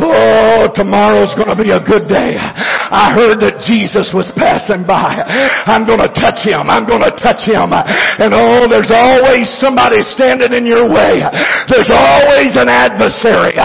Oh, 0.00 0.68
tomorrow's 0.74 1.34
gonna 1.36 1.56
be 1.56 1.72
a 1.72 1.82
good 1.82 2.08
day. 2.08 2.36
I 2.36 3.12
heard 3.12 3.40
that 3.40 3.64
Jesus 3.64 4.12
was 4.14 4.28
passing 4.36 4.86
by. 4.86 5.20
I'm 5.66 5.84
gonna 5.84 6.12
touch 6.12 6.44
him. 6.44 6.68
I'm 6.68 6.86
gonna 6.88 7.12
touch 7.16 7.44
him. 7.44 7.72
And 7.72 8.32
oh, 8.32 8.68
there's 8.68 8.92
always 8.92 9.48
somebody 9.58 10.00
standing 10.02 10.52
in 10.52 10.64
your 10.64 10.88
way. 10.88 11.24
There's 11.68 11.90
always 11.92 12.56
an 12.56 12.68
adversary. 12.68 13.56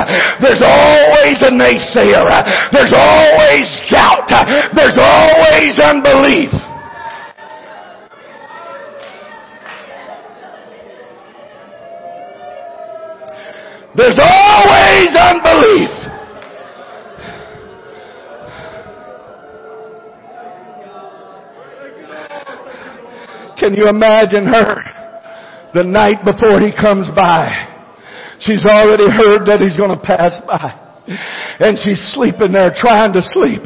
There's 0.41 0.63
always 0.63 1.43
a 1.43 1.51
naysayer. 1.51 2.27
There's 2.71 2.95
always 2.95 3.67
doubt. 3.91 4.29
There's 4.73 4.97
always 4.99 5.79
unbelief. 5.79 6.70
There's 13.95 14.19
always 14.21 15.09
unbelief. 15.19 15.89
Can 23.59 23.75
you 23.75 23.87
imagine 23.89 24.47
her 24.47 24.81
the 25.73 25.83
night 25.83 26.23
before 26.25 26.59
he 26.59 26.71
comes 26.71 27.09
by? 27.15 27.51
She's 28.39 28.65
already 28.65 29.05
heard 29.11 29.45
that 29.45 29.59
he's 29.61 29.77
going 29.77 29.93
to 29.93 30.01
pass 30.01 30.39
by. 30.47 30.81
And 31.59 31.77
she's 31.77 32.01
sleeping 32.15 32.53
there 32.53 32.73
trying 32.73 33.13
to 33.13 33.21
sleep. 33.21 33.61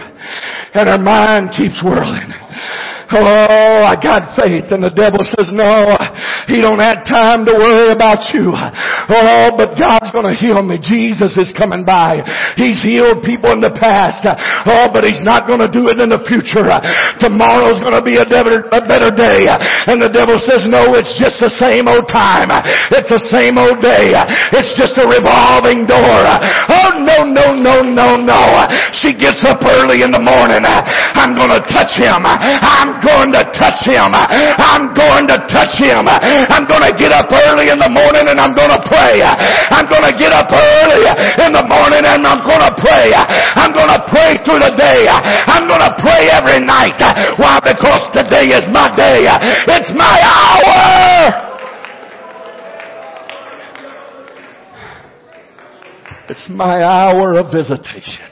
And 0.74 0.90
her 0.90 0.98
mind 0.98 1.52
keeps 1.56 1.80
whirling. 1.84 2.34
Oh, 3.12 3.86
I 3.86 3.94
got 3.98 4.34
faith. 4.34 4.70
And 4.74 4.82
the 4.82 4.94
devil 4.94 5.22
says, 5.22 5.54
no, 5.54 5.98
he 6.50 6.62
don't 6.62 6.82
have 6.82 7.06
time 7.06 7.46
to 7.46 7.54
worry 7.54 7.94
about 7.94 8.22
you. 8.34 8.54
Oh, 8.54 9.54
but 9.54 9.78
God's 9.78 10.10
to 10.30 10.36
heal 10.38 10.62
me. 10.62 10.78
Jesus 10.82 11.38
is 11.38 11.54
coming 11.54 11.86
by. 11.86 12.22
He's 12.58 12.82
healed 12.82 13.26
people 13.26 13.54
in 13.54 13.62
the 13.62 13.74
past. 13.74 14.26
Oh, 14.26 14.90
but 14.90 15.06
he's 15.06 15.22
not 15.26 15.50
to 15.62 15.72
do 15.72 15.90
it 15.90 15.98
in 16.02 16.10
the 16.10 16.22
future. 16.26 16.66
Tomorrow's 17.22 17.82
to 17.98 18.06
be 18.06 18.18
a 18.18 18.28
better, 18.28 18.70
a 18.70 18.82
better 18.84 19.14
day. 19.14 19.50
And 19.90 20.02
the 20.02 20.10
devil 20.12 20.38
says, 20.42 20.66
no, 20.70 20.94
it's 20.98 21.14
just 21.18 21.42
the 21.42 21.50
same 21.50 21.90
old 21.90 22.10
time. 22.10 22.50
It's 22.94 23.10
the 23.10 23.24
same 23.30 23.58
old 23.58 23.82
day. 23.82 24.14
It's 24.54 24.74
just 24.78 24.98
a 24.98 25.06
revolving 25.06 25.86
door. 25.90 26.22
Oh, 26.70 26.85
no, 27.00 27.28
no, 27.28 27.56
no, 27.56 27.82
no, 27.84 28.16
no. 28.16 28.42
She 28.96 29.14
gets 29.16 29.44
up 29.44 29.64
early 29.64 30.02
in 30.04 30.12
the 30.12 30.22
morning. 30.22 30.64
I'm 30.66 31.36
going 31.36 31.52
to 31.52 31.62
touch 31.68 31.96
him. 31.98 32.24
I'm 32.26 33.00
going 33.04 33.32
to 33.36 33.44
touch 33.56 33.84
him. 33.86 34.12
I'm 34.16 34.94
going 34.96 35.28
to 35.28 35.38
touch 35.52 35.76
him. 35.80 36.08
I'm 36.08 36.66
going 36.68 36.86
to 36.86 36.94
get 36.96 37.12
up 37.12 37.32
early 37.32 37.70
in 37.70 37.80
the 37.80 37.92
morning 37.92 38.28
and 38.28 38.40
I'm 38.40 38.56
going 38.56 38.72
to 38.72 38.82
pray. 38.88 39.22
I'm 39.22 39.88
going 39.88 40.06
to 40.08 40.16
get 40.16 40.32
up 40.32 40.50
early 40.52 41.04
in 41.44 41.52
the 41.54 41.66
morning 41.66 42.04
and 42.06 42.22
I'm 42.26 42.42
going 42.44 42.64
to 42.64 42.74
pray. 42.80 43.14
I'm 43.14 43.72
going 43.74 43.92
to 43.92 44.02
pray 44.10 44.40
through 44.44 44.62
the 44.64 44.74
day. 44.76 45.08
I'm 45.10 45.68
going 45.68 45.84
to 45.84 45.94
pray 46.02 46.32
every 46.32 46.64
night. 46.64 46.98
Why? 47.38 47.60
Because 47.62 48.10
today 48.14 48.56
is 48.56 48.66
my 48.72 48.90
day. 48.96 49.28
It's 49.68 49.92
my 49.94 50.18
hour. 50.24 51.45
It's 56.28 56.50
my 56.50 56.82
hour 56.84 57.34
of 57.34 57.52
visitation. 57.54 58.32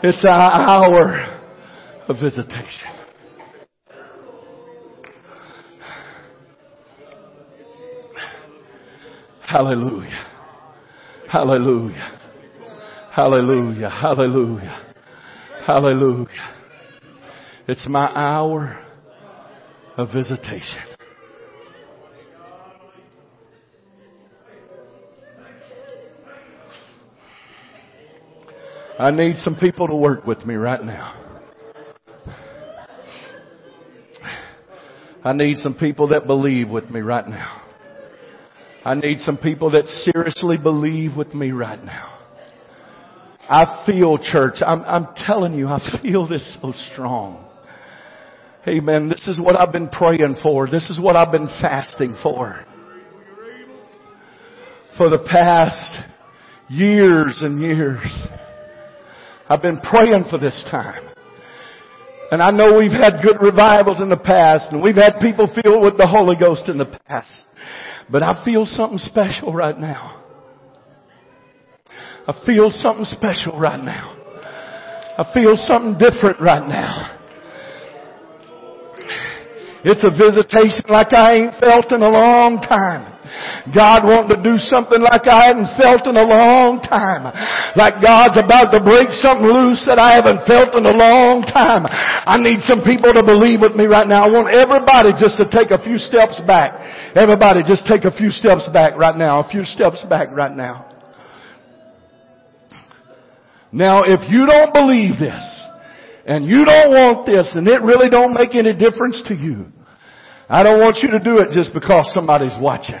It's 0.00 0.24
our 0.24 0.52
hour 0.52 1.38
of 2.06 2.16
visitation. 2.20 2.98
Hallelujah. 9.44 10.26
Hallelujah. 11.28 12.17
Hallelujah. 13.18 13.90
Hallelujah. 13.90 14.94
Hallelujah. 15.66 16.54
It's 17.66 17.84
my 17.88 18.08
hour 18.14 18.80
of 19.96 20.10
visitation. 20.14 20.84
I 29.00 29.10
need 29.10 29.38
some 29.38 29.56
people 29.56 29.88
to 29.88 29.96
work 29.96 30.24
with 30.24 30.46
me 30.46 30.54
right 30.54 30.84
now. 30.84 31.40
I 35.24 35.32
need 35.32 35.58
some 35.58 35.74
people 35.74 36.06
that 36.10 36.28
believe 36.28 36.70
with 36.70 36.88
me 36.88 37.00
right 37.00 37.26
now. 37.26 37.62
I 38.84 38.94
need 38.94 39.18
some 39.18 39.38
people 39.38 39.72
that 39.72 39.88
seriously 39.88 40.56
believe 40.62 41.16
with 41.16 41.34
me 41.34 41.50
right 41.50 41.84
now. 41.84 42.17
I 43.48 43.84
feel 43.86 44.18
church. 44.18 44.56
I'm, 44.60 44.82
I'm 44.82 45.06
telling 45.26 45.54
you, 45.54 45.68
I 45.68 45.80
feel 46.02 46.28
this 46.28 46.56
so 46.60 46.72
strong. 46.92 47.46
Amen. 48.66 49.08
This 49.08 49.26
is 49.26 49.40
what 49.40 49.58
I've 49.58 49.72
been 49.72 49.88
praying 49.88 50.36
for. 50.42 50.68
This 50.68 50.90
is 50.90 51.00
what 51.00 51.16
I've 51.16 51.32
been 51.32 51.46
fasting 51.60 52.16
for. 52.22 52.64
For 54.98 55.08
the 55.08 55.20
past 55.30 56.08
years 56.68 57.38
and 57.40 57.60
years. 57.60 58.04
I've 59.48 59.62
been 59.62 59.80
praying 59.80 60.24
for 60.28 60.38
this 60.38 60.62
time. 60.70 61.08
And 62.30 62.42
I 62.42 62.50
know 62.50 62.76
we've 62.76 62.90
had 62.90 63.22
good 63.22 63.40
revivals 63.40 64.02
in 64.02 64.10
the 64.10 64.16
past 64.18 64.72
and 64.72 64.82
we've 64.82 64.96
had 64.96 65.14
people 65.20 65.48
filled 65.62 65.82
with 65.82 65.96
the 65.96 66.06
Holy 66.06 66.36
Ghost 66.38 66.68
in 66.68 66.76
the 66.76 66.98
past. 67.06 67.32
But 68.10 68.22
I 68.22 68.44
feel 68.44 68.66
something 68.66 68.98
special 68.98 69.54
right 69.54 69.78
now. 69.78 70.17
I 72.28 72.36
feel 72.44 72.68
something 72.68 73.06
special 73.06 73.58
right 73.58 73.82
now. 73.82 74.12
I 75.16 75.24
feel 75.32 75.56
something 75.56 75.96
different 75.96 76.38
right 76.40 76.68
now. 76.68 77.16
It's 79.80 80.04
a 80.04 80.12
visitation 80.12 80.84
like 80.92 81.16
I 81.16 81.40
ain't 81.40 81.56
felt 81.56 81.88
in 81.88 82.02
a 82.04 82.12
long 82.12 82.60
time. 82.60 83.16
God 83.72 84.04
wanting 84.04 84.36
to 84.36 84.40
do 84.44 84.60
something 84.60 85.00
like 85.00 85.24
I 85.24 85.48
hadn't 85.48 85.72
felt 85.80 86.04
in 86.04 86.20
a 86.20 86.28
long 86.28 86.84
time. 86.84 87.32
Like 87.76 88.04
God's 88.04 88.36
about 88.36 88.76
to 88.76 88.80
break 88.84 89.08
something 89.16 89.48
loose 89.48 89.88
that 89.88 89.96
I 89.96 90.20
haven't 90.20 90.44
felt 90.44 90.76
in 90.76 90.84
a 90.84 90.92
long 90.92 91.48
time. 91.48 91.88
I 91.88 92.36
need 92.44 92.60
some 92.60 92.84
people 92.84 93.12
to 93.12 93.24
believe 93.24 93.64
with 93.64 93.72
me 93.72 93.88
right 93.88 94.08
now. 94.08 94.28
I 94.28 94.30
want 94.32 94.52
everybody 94.52 95.16
just 95.16 95.40
to 95.40 95.48
take 95.48 95.72
a 95.72 95.80
few 95.80 95.96
steps 95.96 96.40
back. 96.44 96.76
Everybody 97.16 97.64
just 97.64 97.88
take 97.88 98.04
a 98.04 98.12
few 98.12 98.28
steps 98.28 98.68
back 98.68 99.00
right 99.00 99.16
now. 99.16 99.40
A 99.40 99.48
few 99.48 99.64
steps 99.64 100.04
back 100.08 100.28
right 100.28 100.52
now. 100.52 100.87
Now 103.72 104.02
if 104.04 104.20
you 104.30 104.46
don't 104.46 104.72
believe 104.72 105.18
this, 105.18 105.66
and 106.26 106.44
you 106.46 106.64
don't 106.64 106.90
want 106.90 107.26
this, 107.26 107.50
and 107.54 107.66
it 107.66 107.80
really 107.82 108.10
don't 108.10 108.34
make 108.34 108.54
any 108.54 108.72
difference 108.72 109.22
to 109.28 109.34
you, 109.34 109.66
I 110.48 110.62
don't 110.62 110.78
want 110.78 110.98
you 111.02 111.10
to 111.10 111.18
do 111.18 111.38
it 111.38 111.50
just 111.52 111.72
because 111.74 112.10
somebody's 112.14 112.56
watching. 112.60 113.00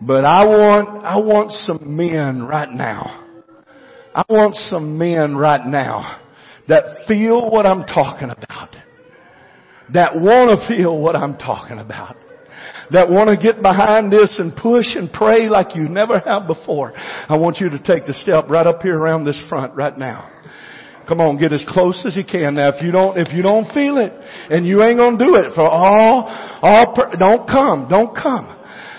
But 0.00 0.24
I 0.24 0.44
want, 0.44 1.04
I 1.04 1.16
want 1.18 1.52
some 1.52 1.96
men 1.96 2.42
right 2.42 2.70
now. 2.70 3.24
I 4.14 4.22
want 4.28 4.54
some 4.54 4.98
men 4.98 5.36
right 5.36 5.64
now 5.66 6.20
that 6.68 6.84
feel 7.08 7.50
what 7.50 7.66
I'm 7.66 7.84
talking 7.84 8.30
about. 8.30 8.76
That 9.92 10.14
want 10.14 10.58
to 10.58 10.68
feel 10.68 10.98
what 10.98 11.16
I'm 11.16 11.36
talking 11.36 11.78
about. 11.78 12.16
That 12.90 13.08
want 13.08 13.28
to 13.28 13.36
get 13.36 13.62
behind 13.62 14.12
this 14.12 14.36
and 14.38 14.54
push 14.54 14.94
and 14.94 15.12
pray 15.12 15.48
like 15.48 15.74
you 15.74 15.88
never 15.88 16.20
have 16.20 16.46
before. 16.46 16.92
I 16.96 17.36
want 17.36 17.58
you 17.58 17.70
to 17.70 17.78
take 17.78 18.06
the 18.06 18.14
step 18.14 18.48
right 18.48 18.66
up 18.66 18.82
here 18.82 18.98
around 18.98 19.24
this 19.24 19.42
front 19.48 19.74
right 19.74 19.96
now. 19.96 20.30
Come 21.08 21.20
on, 21.20 21.38
get 21.38 21.52
as 21.52 21.64
close 21.68 22.02
as 22.06 22.16
you 22.16 22.24
can. 22.24 22.54
Now, 22.54 22.70
if 22.70 22.82
you 22.82 22.90
don't, 22.90 23.18
if 23.18 23.32
you 23.32 23.42
don't 23.42 23.66
feel 23.72 23.98
it, 23.98 24.12
and 24.48 24.66
you 24.66 24.82
ain't 24.82 24.96
gonna 24.96 25.18
do 25.18 25.36
it 25.36 25.52
for 25.54 25.68
all, 25.68 26.24
all, 26.62 26.94
per, 26.96 27.12
don't 27.16 27.46
come, 27.46 27.88
don't 27.88 28.16
come. 28.16 28.48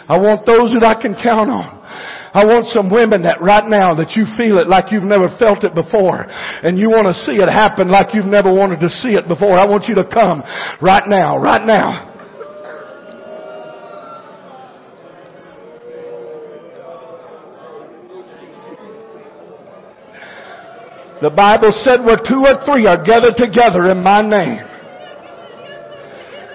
I 0.07 0.17
want 0.21 0.45
those 0.45 0.69
that 0.77 0.85
I 0.85 1.01
can 1.01 1.17
count 1.17 1.49
on. 1.49 1.81
I 2.35 2.43
want 2.43 2.67
some 2.67 2.91
women 2.91 3.23
that 3.23 3.41
right 3.41 3.63
now 3.63 3.95
that 3.95 4.13
you 4.13 4.27
feel 4.37 4.59
it 4.59 4.67
like 4.67 4.91
you've 4.91 5.07
never 5.07 5.31
felt 5.39 5.63
it 5.63 5.73
before 5.73 6.27
and 6.27 6.77
you 6.77 6.91
want 6.91 7.07
to 7.07 7.15
see 7.15 7.39
it 7.39 7.47
happen 7.47 7.87
like 7.87 8.13
you've 8.13 8.27
never 8.27 8.53
wanted 8.53 8.81
to 8.81 8.89
see 8.89 9.15
it 9.15 9.25
before. 9.31 9.57
I 9.57 9.63
want 9.63 9.87
you 9.87 9.95
to 9.95 10.03
come 10.03 10.43
right 10.81 11.07
now, 11.07 11.39
right 11.39 11.65
now. 11.65 12.14
The 21.25 21.33
Bible 21.33 21.73
said 21.81 22.05
where 22.05 22.21
two 22.21 22.45
or 22.45 22.53
three 22.69 22.85
are 22.85 23.01
gathered 23.01 23.33
together 23.33 23.89
in 23.89 24.05
my 24.05 24.21
name. 24.21 24.61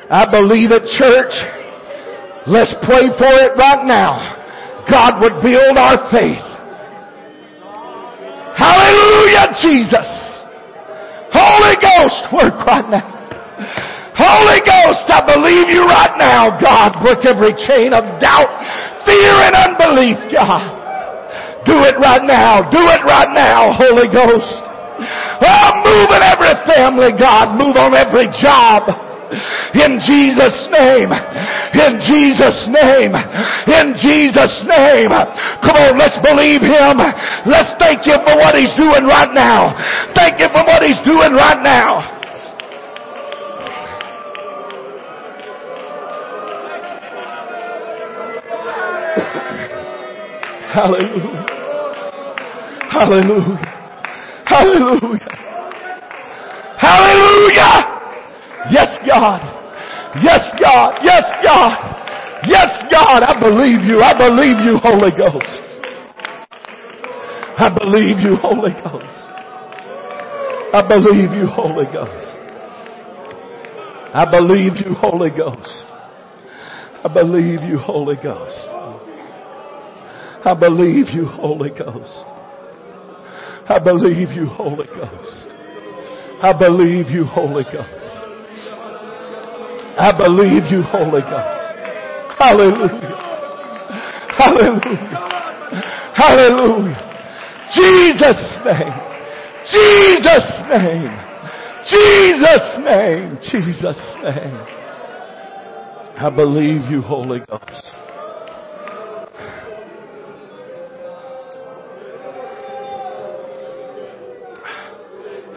I 0.07 0.31
believe 0.31 0.71
it, 0.71 0.87
church. 0.95 1.35
Let's 2.47 2.71
pray 2.87 3.11
for 3.19 3.35
it 3.43 3.59
right 3.59 3.83
now. 3.83 4.15
God 4.87 5.19
would 5.27 5.43
build 5.43 5.75
our 5.75 5.99
faith. 6.15 6.47
Hallelujah, 8.55 9.59
Jesus. 9.59 10.07
Holy 11.35 11.75
Ghost, 11.83 12.31
work 12.31 12.55
right 12.63 12.87
now. 12.87 13.11
Holy 14.15 14.63
Ghost, 14.63 15.11
I 15.11 15.19
believe 15.35 15.67
you 15.67 15.83
right 15.83 16.15
now, 16.15 16.55
God. 16.63 17.03
Break 17.03 17.27
every 17.27 17.59
chain 17.67 17.91
of 17.91 18.07
doubt, 18.23 18.55
fear, 19.03 19.35
and 19.35 19.75
unbelief, 19.75 20.31
God. 20.31 20.80
Do 21.65 21.85
it 21.85 21.97
right 22.01 22.25
now. 22.25 22.65
Do 22.71 22.81
it 22.81 23.03
right 23.05 23.31
now, 23.33 23.73
Holy 23.77 24.09
Ghost. 24.09 24.65
Oh, 25.41 25.69
move 25.85 26.11
in 26.13 26.23
every 26.25 26.55
family, 26.69 27.13
God. 27.17 27.57
Move 27.57 27.77
on 27.77 27.97
every 27.97 28.29
job. 28.41 28.89
In 29.73 30.03
Jesus' 30.03 30.69
name. 30.75 31.09
In 31.09 31.93
Jesus' 32.03 32.67
name. 32.69 33.15
In 33.71 33.95
Jesus' 33.97 34.59
name. 34.67 35.13
Come 35.63 35.77
on, 35.79 35.97
let's 35.97 36.19
believe 36.19 36.61
Him. 36.61 36.99
Let's 37.47 37.73
thank 37.79 38.05
Him 38.05 38.21
for 38.27 38.37
what 38.37 38.59
He's 38.59 38.75
doing 38.75 39.07
right 39.07 39.31
now. 39.33 39.73
Thank 40.13 40.43
Him 40.43 40.51
for 40.51 40.67
what 40.67 40.83
He's 40.83 41.01
doing 41.07 41.33
right 41.33 41.63
now. 41.63 42.20
Hallelujah. 50.71 51.47
Hallelujah. 52.91 53.81
Hallelujah. 54.47 55.41
Hallelujah. 56.79 57.75
Yes, 58.71 58.99
God. 59.07 59.43
Yes, 60.23 60.53
God. 60.61 60.99
Yes, 61.03 61.25
God. 61.43 61.75
Yes, 62.47 62.71
God. 62.91 63.23
I 63.23 63.35
believe 63.39 63.83
you. 63.83 64.01
I 64.01 64.17
believe 64.17 64.63
you, 64.65 64.79
Holy 64.79 65.11
Ghost. 65.11 65.59
I 67.59 67.69
believe 67.77 68.19
you, 68.23 68.37
Holy 68.37 68.73
Ghost. 68.73 69.27
I 70.73 70.87
believe 70.87 71.33
you, 71.33 71.47
Holy 71.47 71.85
Ghost. 71.93 72.39
I 74.15 74.25
believe 74.31 74.75
you, 74.87 74.95
Holy 74.95 75.31
Ghost. 75.31 75.85
I 77.05 77.09
believe 77.13 77.63
you, 77.63 77.79
Holy 77.79 78.17
Ghost. 78.17 78.80
I 80.43 80.55
believe 80.59 81.07
you, 81.13 81.27
Holy 81.27 81.71
Ghost. 81.71 82.27
I 83.69 83.79
believe 83.79 84.31
you, 84.31 84.47
Holy 84.47 84.87
Ghost. 84.87 85.55
I 86.43 86.57
believe 86.59 87.09
you, 87.11 87.25
Holy 87.25 87.65
Ghost. 87.65 88.21
I 90.01 90.17
believe 90.17 90.65
you, 90.73 90.83
Holy 90.83 91.21
Ghost. 91.21 91.61
Hallelujah. 92.41 93.21
Hallelujah. 94.41 95.31
Hallelujah. 96.17 97.11
Jesus' 97.77 98.59
name. 98.65 98.97
Jesus' 99.69 100.65
name. 100.73 101.13
Jesus' 101.85 102.79
name. 102.81 103.39
Jesus' 103.45 104.17
name. 104.25 104.81
I 106.17 106.33
believe 106.35 106.91
you, 106.91 107.03
Holy 107.03 107.41
Ghost. 107.41 108.00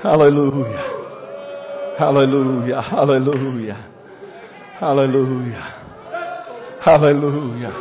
Hallelujah. 0.04 1.96
Hallelujah. 1.98 2.82
Hallelujah. 2.82 3.90
Hallelujah. 4.78 5.84
Hallelujah. 6.82 7.72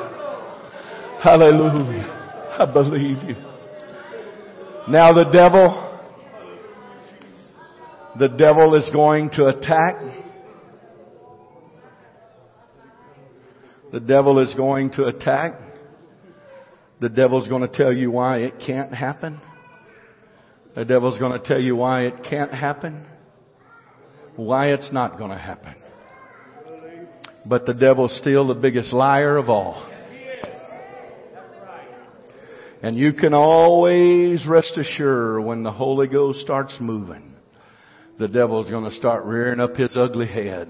Hallelujah. 1.20 2.56
I 2.60 2.64
believe 2.72 3.28
you. 3.28 3.34
Now 4.88 5.12
the 5.12 5.24
devil, 5.32 6.00
the 8.20 8.28
devil 8.28 8.76
is 8.76 8.88
going 8.92 9.30
to 9.30 9.46
attack. 9.46 9.96
The 13.90 13.98
devil 13.98 14.38
is 14.38 14.54
going 14.54 14.92
to 14.92 15.06
attack. 15.06 15.54
The 17.00 17.08
devil's 17.08 17.48
going 17.48 17.62
to 17.62 17.68
tell 17.76 17.92
you 17.92 18.12
why 18.12 18.38
it 18.42 18.60
can't 18.64 18.94
happen. 18.94 19.40
The 20.74 20.84
devil's 20.84 21.18
going 21.18 21.38
to 21.38 21.46
tell 21.46 21.60
you 21.60 21.76
why 21.76 22.02
it 22.04 22.24
can't 22.28 22.52
happen. 22.52 23.04
Why 24.36 24.72
it's 24.72 24.90
not 24.92 25.18
going 25.18 25.30
to 25.30 25.38
happen. 25.38 25.74
But 27.44 27.66
the 27.66 27.74
devil's 27.74 28.16
still 28.18 28.46
the 28.46 28.54
biggest 28.54 28.92
liar 28.92 29.36
of 29.36 29.50
all. 29.50 29.88
And 32.82 32.96
you 32.96 33.12
can 33.12 33.34
always 33.34 34.44
rest 34.46 34.76
assured 34.76 35.44
when 35.44 35.62
the 35.62 35.70
Holy 35.70 36.08
Ghost 36.08 36.40
starts 36.40 36.74
moving, 36.80 37.34
the 38.18 38.26
devil's 38.26 38.68
going 38.68 38.90
to 38.90 38.96
start 38.96 39.24
rearing 39.24 39.60
up 39.60 39.76
his 39.76 39.96
ugly 39.96 40.26
head. 40.26 40.68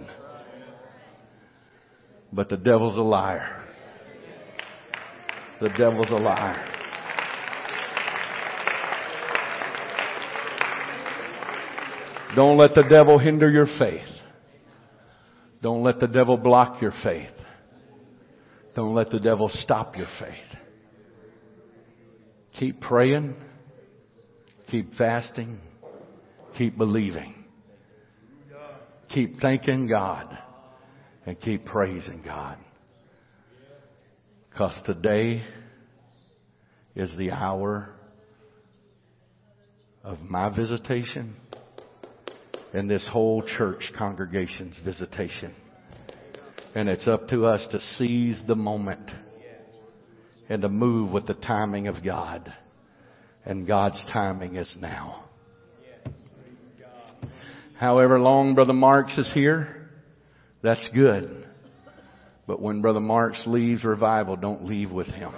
But 2.33 2.49
the 2.49 2.57
devil's 2.57 2.99
a 2.99 3.03
liar. 3.03 3.63
The 5.61 5.69
devil's 5.71 6.11
a 6.11 6.15
liar. 6.15 6.72
Don't 12.35 12.57
let 12.57 12.75
the 12.75 12.85
devil 12.89 13.19
hinder 13.19 13.51
your 13.51 13.67
faith. 13.79 14.09
Don't 15.63 15.83
let 15.83 16.01
the 16.01 16.09
devil 16.09 16.37
block 16.39 16.81
your 16.81 16.93
faith. 17.03 17.31
Don't 18.75 18.95
let 18.95 19.11
the 19.11 19.21
devil 19.21 19.51
stop 19.53 19.97
your 19.97 20.09
faith. 20.19 20.59
Keep 22.59 22.81
praying. 22.81 23.37
Keep 24.71 24.95
fasting. 24.95 25.61
Keep 26.57 26.79
believing. 26.79 27.35
Keep 29.11 29.41
thanking 29.41 29.87
God. 29.87 30.39
And 31.27 31.39
keep 31.39 31.67
praising 31.67 32.23
God. 32.25 32.57
Because 34.49 34.79
today 34.87 35.43
is 36.97 37.15
the 37.19 37.31
hour 37.31 37.91
of 40.03 40.19
my 40.21 40.49
visitation 40.49 41.37
and 42.73 42.89
this 42.89 43.07
whole 43.11 43.43
church 43.43 43.93
congregation's 43.97 44.81
visitation. 44.85 45.55
And 46.75 46.89
it's 46.89 47.07
up 47.07 47.29
to 47.29 47.47
us 47.47 47.67
to 47.71 47.81
seize 47.81 48.41
the 48.47 48.55
moment 48.55 49.11
and 50.49 50.63
to 50.63 50.69
move 50.69 51.13
with 51.13 51.27
the 51.27 51.35
timing 51.35 51.87
of 51.87 51.97
God. 52.05 52.53
And 53.45 53.67
God's 53.67 54.03
timing 54.13 54.57
is 54.57 54.75
now. 54.81 55.25
However 57.79 58.21
long 58.21 58.55
Brother 58.55 58.73
Marks 58.73 59.19
is 59.19 59.31
here, 59.35 59.89
that's 60.63 60.87
good. 60.95 61.47
But 62.47 62.61
when 62.61 62.81
Brother 62.81 63.01
Marks 63.01 63.43
leaves 63.47 63.85
revival, 63.85 64.37
don't 64.37 64.65
leave 64.65 64.91
with 64.91 65.09
him. 65.09 65.33